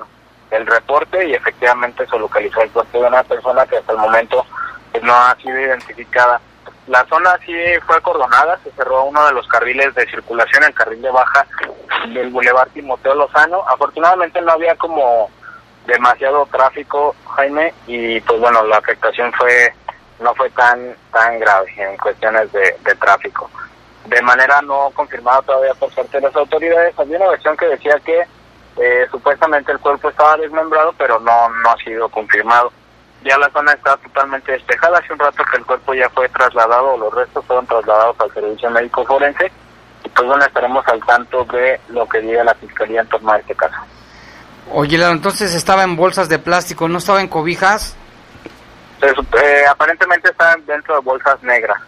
el 0.50 0.66
reporte 0.66 1.26
y 1.26 1.34
efectivamente 1.34 2.06
se 2.06 2.18
localizó 2.18 2.60
el 2.60 2.70
cuerpo 2.70 3.00
de 3.00 3.06
una 3.06 3.22
persona 3.22 3.64
que 3.66 3.78
hasta 3.78 3.92
el 3.92 3.98
momento 3.98 4.44
pues, 4.92 5.02
no 5.02 5.14
ha 5.14 5.34
sido 5.36 5.58
identificada. 5.58 6.40
La 6.90 7.06
zona 7.06 7.38
sí 7.46 7.54
fue 7.86 7.98
acordonada, 7.98 8.58
se 8.64 8.72
cerró 8.72 9.04
uno 9.04 9.24
de 9.24 9.32
los 9.32 9.46
carriles 9.46 9.94
de 9.94 10.10
circulación, 10.10 10.64
el 10.64 10.74
carril 10.74 11.00
de 11.00 11.10
baja 11.12 11.46
del 12.12 12.30
Boulevard 12.30 12.68
Timoteo 12.70 13.14
Lozano. 13.14 13.62
Afortunadamente 13.68 14.40
no 14.42 14.50
había 14.50 14.74
como 14.74 15.30
demasiado 15.86 16.44
tráfico, 16.46 17.14
Jaime, 17.36 17.72
y 17.86 18.20
pues 18.22 18.40
bueno, 18.40 18.64
la 18.64 18.78
afectación 18.78 19.32
fue 19.34 19.72
no 20.18 20.34
fue 20.34 20.50
tan 20.50 20.96
tan 21.12 21.38
grave 21.38 21.72
en 21.76 21.96
cuestiones 21.96 22.50
de, 22.50 22.76
de 22.80 22.94
tráfico. 22.96 23.48
De 24.06 24.20
manera 24.22 24.60
no 24.60 24.90
confirmada 24.92 25.42
todavía 25.42 25.74
por 25.74 25.94
parte 25.94 26.16
de 26.16 26.26
las 26.26 26.34
autoridades, 26.34 26.98
había 26.98 27.18
una 27.18 27.30
versión 27.30 27.56
que 27.56 27.66
decía 27.66 28.00
que 28.04 28.26
eh, 28.78 29.06
supuestamente 29.12 29.70
el 29.70 29.78
cuerpo 29.78 30.08
estaba 30.10 30.36
desmembrado, 30.38 30.92
pero 30.98 31.20
no, 31.20 31.50
no 31.50 31.70
ha 31.70 31.76
sido 31.76 32.08
confirmado. 32.08 32.72
Ya 33.24 33.36
la 33.38 33.50
zona 33.50 33.72
está 33.72 33.96
totalmente 33.98 34.52
despejada. 34.52 34.98
Hace 34.98 35.12
un 35.12 35.18
rato 35.18 35.42
que 35.50 35.58
el 35.58 35.66
cuerpo 35.66 35.92
ya 35.94 36.08
fue 36.10 36.28
trasladado, 36.30 36.94
o 36.94 36.98
los 36.98 37.14
restos 37.14 37.44
fueron 37.44 37.66
trasladados 37.66 38.16
al 38.20 38.32
servicio 38.32 38.70
médico 38.70 39.04
forense. 39.04 39.52
Y 40.04 40.08
pues 40.08 40.26
bueno, 40.26 40.44
estaremos 40.44 40.86
al 40.88 41.00
tanto 41.04 41.44
de 41.44 41.78
lo 41.88 42.08
que 42.08 42.20
diga 42.20 42.42
la 42.44 42.54
fiscalía 42.54 43.02
en 43.02 43.08
torno 43.08 43.32
a 43.32 43.38
este 43.38 43.54
caso. 43.54 43.76
Oye, 44.72 44.96
Lalo, 44.96 45.12
entonces 45.12 45.54
estaba 45.54 45.82
en 45.82 45.96
bolsas 45.96 46.28
de 46.28 46.38
plástico, 46.38 46.88
¿no 46.88 46.98
estaba 46.98 47.20
en 47.20 47.28
cobijas? 47.28 47.94
Sup- 49.00 49.38
eh, 49.42 49.64
aparentemente 49.68 50.30
están 50.30 50.64
dentro 50.64 50.94
de 50.94 51.00
bolsas 51.00 51.42
negras, 51.42 51.78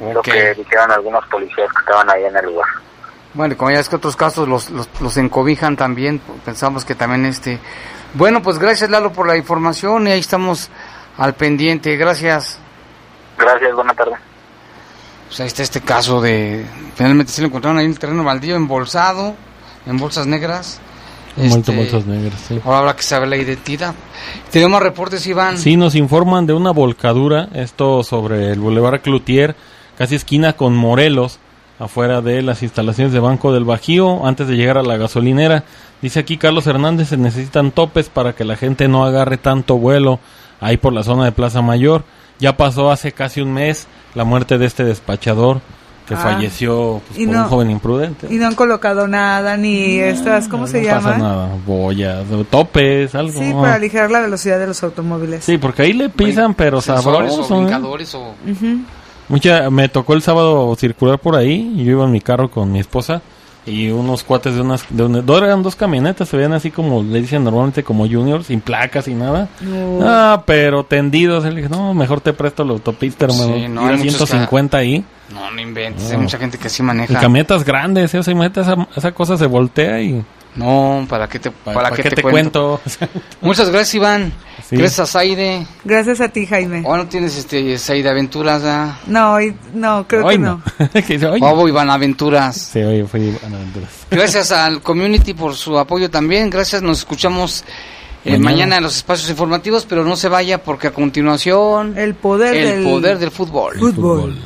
lo 0.00 0.20
Ok. 0.20 0.24
que 0.24 0.54
dijeron 0.54 0.90
algunos 0.90 1.24
policías 1.26 1.68
que 1.72 1.80
estaban 1.80 2.08
ahí 2.10 2.24
en 2.24 2.36
el 2.36 2.46
lugar. 2.46 2.68
Bueno, 3.34 3.56
como 3.56 3.70
ya 3.70 3.78
es 3.80 3.88
que 3.88 3.96
otros 3.96 4.16
casos 4.16 4.48
los, 4.48 4.70
los, 4.70 4.88
los 5.00 5.16
encobijan 5.16 5.76
también, 5.76 6.20
pensamos 6.44 6.84
que 6.84 6.94
también 6.94 7.26
este... 7.26 7.58
Bueno, 8.14 8.42
pues 8.42 8.58
gracias 8.58 8.90
Lalo 8.90 9.12
por 9.12 9.26
la 9.26 9.36
información 9.36 10.08
y 10.08 10.10
ahí 10.10 10.20
estamos 10.20 10.68
al 11.16 11.34
pendiente, 11.34 11.96
gracias. 11.96 12.58
Gracias, 13.38 13.74
buena 13.74 13.94
tarde. 13.94 14.12
Pues 15.28 15.40
ahí 15.40 15.46
está 15.46 15.62
este 15.62 15.80
caso 15.80 16.20
de... 16.20 16.66
Finalmente 16.96 17.32
se 17.32 17.40
lo 17.40 17.48
encontraron 17.48 17.78
ahí 17.78 17.84
en 17.84 17.92
el 17.92 17.98
terreno 17.98 18.24
baldío, 18.24 18.56
embolsado, 18.56 19.34
en 19.86 19.96
bolsas 19.96 20.26
negras. 20.26 20.80
Este, 21.36 21.74
bolsas 21.74 22.04
negras, 22.06 22.40
sí. 22.48 22.60
Ahora 22.64 22.78
habrá 22.78 22.96
que 22.96 23.02
saber 23.02 23.28
la 23.28 23.36
identidad. 23.36 23.94
Tenemos 24.50 24.82
reportes, 24.82 25.24
Iván. 25.26 25.56
Sí, 25.56 25.76
nos 25.76 25.94
informan 25.94 26.46
de 26.46 26.52
una 26.52 26.72
volcadura, 26.72 27.48
esto 27.54 28.02
sobre 28.02 28.50
el 28.50 28.58
Boulevard 28.58 29.00
Cloutier, 29.00 29.54
casi 29.96 30.16
esquina 30.16 30.54
con 30.54 30.74
Morelos, 30.74 31.38
afuera 31.78 32.20
de 32.20 32.42
las 32.42 32.62
instalaciones 32.62 33.12
de 33.12 33.20
Banco 33.20 33.52
del 33.52 33.64
Bajío, 33.64 34.26
antes 34.26 34.48
de 34.48 34.56
llegar 34.56 34.78
a 34.78 34.82
la 34.82 34.96
gasolinera. 34.96 35.64
Dice 36.02 36.20
aquí 36.20 36.36
Carlos 36.38 36.66
Hernández, 36.66 37.08
se 37.08 37.16
necesitan 37.16 37.70
topes 37.72 38.08
para 38.08 38.32
que 38.32 38.44
la 38.44 38.56
gente 38.56 38.88
no 38.88 39.04
agarre 39.04 39.36
tanto 39.36 39.76
vuelo 39.76 40.18
ahí 40.60 40.76
por 40.76 40.92
la 40.92 41.02
zona 41.02 41.24
de 41.24 41.32
Plaza 41.32 41.60
Mayor. 41.62 42.04
Ya 42.38 42.56
pasó 42.56 42.90
hace 42.90 43.12
casi 43.12 43.40
un 43.42 43.52
mes 43.52 43.86
la 44.14 44.24
muerte 44.24 44.56
de 44.56 44.64
este 44.66 44.82
despachador 44.84 45.60
que 46.08 46.14
Ah. 46.14 46.18
falleció 46.18 47.00
pues, 47.06 47.20
Y 47.20 47.26
por 47.26 47.34
no- 47.36 47.42
un 47.42 47.48
joven 47.48 47.70
imprudente. 47.70 48.26
Y 48.30 48.36
no 48.38 48.46
han 48.46 48.54
colocado 48.54 49.06
nada, 49.06 49.56
ni 49.58 49.98
estas, 50.00 50.48
¿cómo 50.48 50.66
se 50.66 50.80
no 50.82 50.88
pasa 50.88 51.10
llama? 51.12 51.18
nada, 51.22 51.48
boyas, 51.66 52.24
topes, 52.50 53.14
algo. 53.14 53.38
Sí, 53.38 53.52
para 53.52 53.74
aligerar 53.74 54.10
la 54.10 54.20
velocidad 54.20 54.58
de 54.58 54.66
los 54.68 54.82
automóviles. 54.82 55.44
Sí, 55.44 55.58
porque 55.58 55.82
ahí 55.82 55.92
le 55.92 56.08
pisan, 56.08 56.54
pero 56.54 56.80
sabroso. 56.80 57.42
o 57.42 57.56
¿eh? 57.58 57.60
brincadores 57.64 58.14
o... 58.14 58.20
Ujú. 58.50 58.78
Mucha, 59.28 59.70
me 59.70 59.88
tocó 59.88 60.14
el 60.14 60.22
sábado 60.22 60.74
circular 60.76 61.18
por 61.20 61.36
ahí. 61.36 61.74
y 61.76 61.84
Yo 61.84 61.92
iba 61.92 62.04
en 62.04 62.10
mi 62.10 62.20
carro 62.20 62.50
con 62.50 62.72
mi 62.72 62.80
esposa 62.80 63.22
y 63.66 63.90
unos 63.90 64.24
cuates 64.24 64.54
de 64.54 64.60
unas, 64.62 64.84
de 64.88 65.02
una- 65.04 65.20
dos, 65.20 65.42
eran 65.42 65.62
dos 65.62 65.76
camionetas, 65.76 66.28
se 66.28 66.36
veían 66.36 66.52
así 66.52 66.70
como 66.70 67.02
le 67.02 67.20
dicen 67.20 67.44
normalmente 67.44 67.82
como 67.84 68.06
juniors, 68.08 68.46
sin 68.46 68.60
placas 68.60 69.06
y 69.08 69.14
nada. 69.14 69.48
No. 69.60 69.98
Ah, 70.02 70.42
pero 70.46 70.84
tendidos. 70.84 71.44
Le 71.44 71.54
dije, 71.62 71.68
no, 71.68 71.92
mejor 71.94 72.20
te 72.20 72.32
presto 72.32 72.64
la 72.64 72.72
autopista, 72.72 73.26
hermano. 73.26 73.54
Sí, 73.54 73.68
no, 73.68 73.82
Ir 73.84 73.88
a 73.88 73.90
hay 73.94 73.98
muchos 73.98 74.16
150 74.28 74.78
ahí. 74.78 75.04
No, 75.32 75.50
no 75.50 75.60
inventes, 75.60 76.04
No. 76.04 76.10
hay 76.12 76.16
mucha 76.18 76.38
gente 76.38 76.58
que 76.58 76.66
así 76.66 76.82
Y 76.82 76.86
maneja. 76.86 77.20
camionetas 77.20 77.64
grandes, 77.64 78.12
¿eh? 78.14 78.18
o 78.18 78.22
sea, 78.22 78.32
imagínate, 78.32 78.62
esa, 78.62 78.88
esa 78.96 79.12
cosa 79.12 79.36
se 79.36 79.46
voltea 79.46 80.00
y... 80.00 80.24
No, 80.56 81.06
¿para 81.08 81.28
qué 81.28 81.38
te, 81.38 81.50
para, 81.50 81.74
¿para 81.74 81.90
qué 81.96 82.02
qué 82.02 82.10
te, 82.10 82.16
te 82.16 82.22
cuento? 82.22 82.80
Muchas 83.40 83.70
gracias, 83.70 83.94
Iván. 83.94 84.32
Sí. 84.68 84.76
Gracias 84.76 84.98
a 85.00 85.06
Saide. 85.06 85.66
Gracias 85.84 86.20
a 86.20 86.28
ti, 86.28 86.44
Jaime. 86.46 86.82
¿O 86.84 86.96
no 86.96 87.06
tienes 87.06 87.36
este 87.36 87.78
Saide 87.78 88.08
Aventuras? 88.10 88.62
ah? 88.64 88.98
No, 89.06 89.36
no, 89.74 90.06
creo 90.08 90.24
Hoy 90.26 90.36
que 90.36 91.18
no. 91.18 91.38
Bobo 91.40 91.68
Iván 91.68 91.88
Aventuras. 91.90 92.56
Sí, 92.72 92.80
oye, 92.82 93.04
fui 93.06 93.36
a 93.42 93.46
aventuras. 93.46 93.90
Gracias 94.10 94.50
al 94.52 94.82
community 94.82 95.34
por 95.34 95.54
su 95.54 95.78
apoyo 95.78 96.10
también. 96.10 96.50
Gracias, 96.50 96.82
nos 96.82 96.98
escuchamos 96.98 97.64
eh, 98.24 98.32
Mañana. 98.32 98.44
mañana. 98.44 98.76
en 98.78 98.82
los 98.82 98.96
espacios 98.96 99.30
informativos, 99.30 99.86
pero 99.88 100.04
no 100.04 100.16
se 100.16 100.28
vaya 100.28 100.62
porque 100.62 100.88
a 100.88 100.92
continuación 100.92 101.96
El 101.96 102.14
poder 102.14 102.54
el 102.56 102.68
del 102.68 102.84
poder 102.84 103.18
del 103.18 103.30
fútbol. 103.30 103.78
fútbol. 103.78 104.36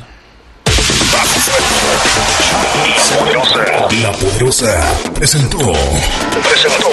La 4.01 4.11
Poderosa 4.11 4.99
presentó. 5.13 5.57
Presentó. 5.57 6.89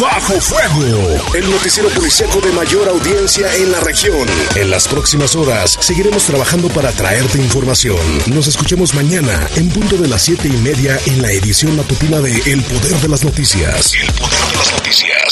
Bajo 0.00 0.40
Fuego. 0.40 1.34
El 1.34 1.50
noticiero 1.50 1.88
policíaco 1.90 2.40
de 2.40 2.50
mayor 2.52 2.88
audiencia 2.88 3.54
en 3.54 3.70
la 3.70 3.80
región. 3.80 4.26
En 4.56 4.70
las 4.70 4.88
próximas 4.88 5.36
horas 5.36 5.76
seguiremos 5.80 6.24
trabajando 6.24 6.68
para 6.68 6.90
traerte 6.92 7.38
información. 7.38 7.98
Nos 8.26 8.46
escuchamos 8.48 8.94
mañana 8.94 9.48
en 9.56 9.68
punto 9.68 9.96
de 9.96 10.08
las 10.08 10.22
siete 10.22 10.48
y 10.48 10.56
media 10.56 10.98
en 11.06 11.22
la 11.22 11.30
edición 11.30 11.76
matutina 11.76 12.20
de 12.20 12.32
El 12.50 12.62
Poder 12.62 12.96
de 12.96 13.08
las 13.08 13.24
Noticias. 13.24 13.94
El 13.94 14.12
Poder 14.12 14.40
de 14.50 14.56
las 14.56 14.72
Noticias. 14.72 15.24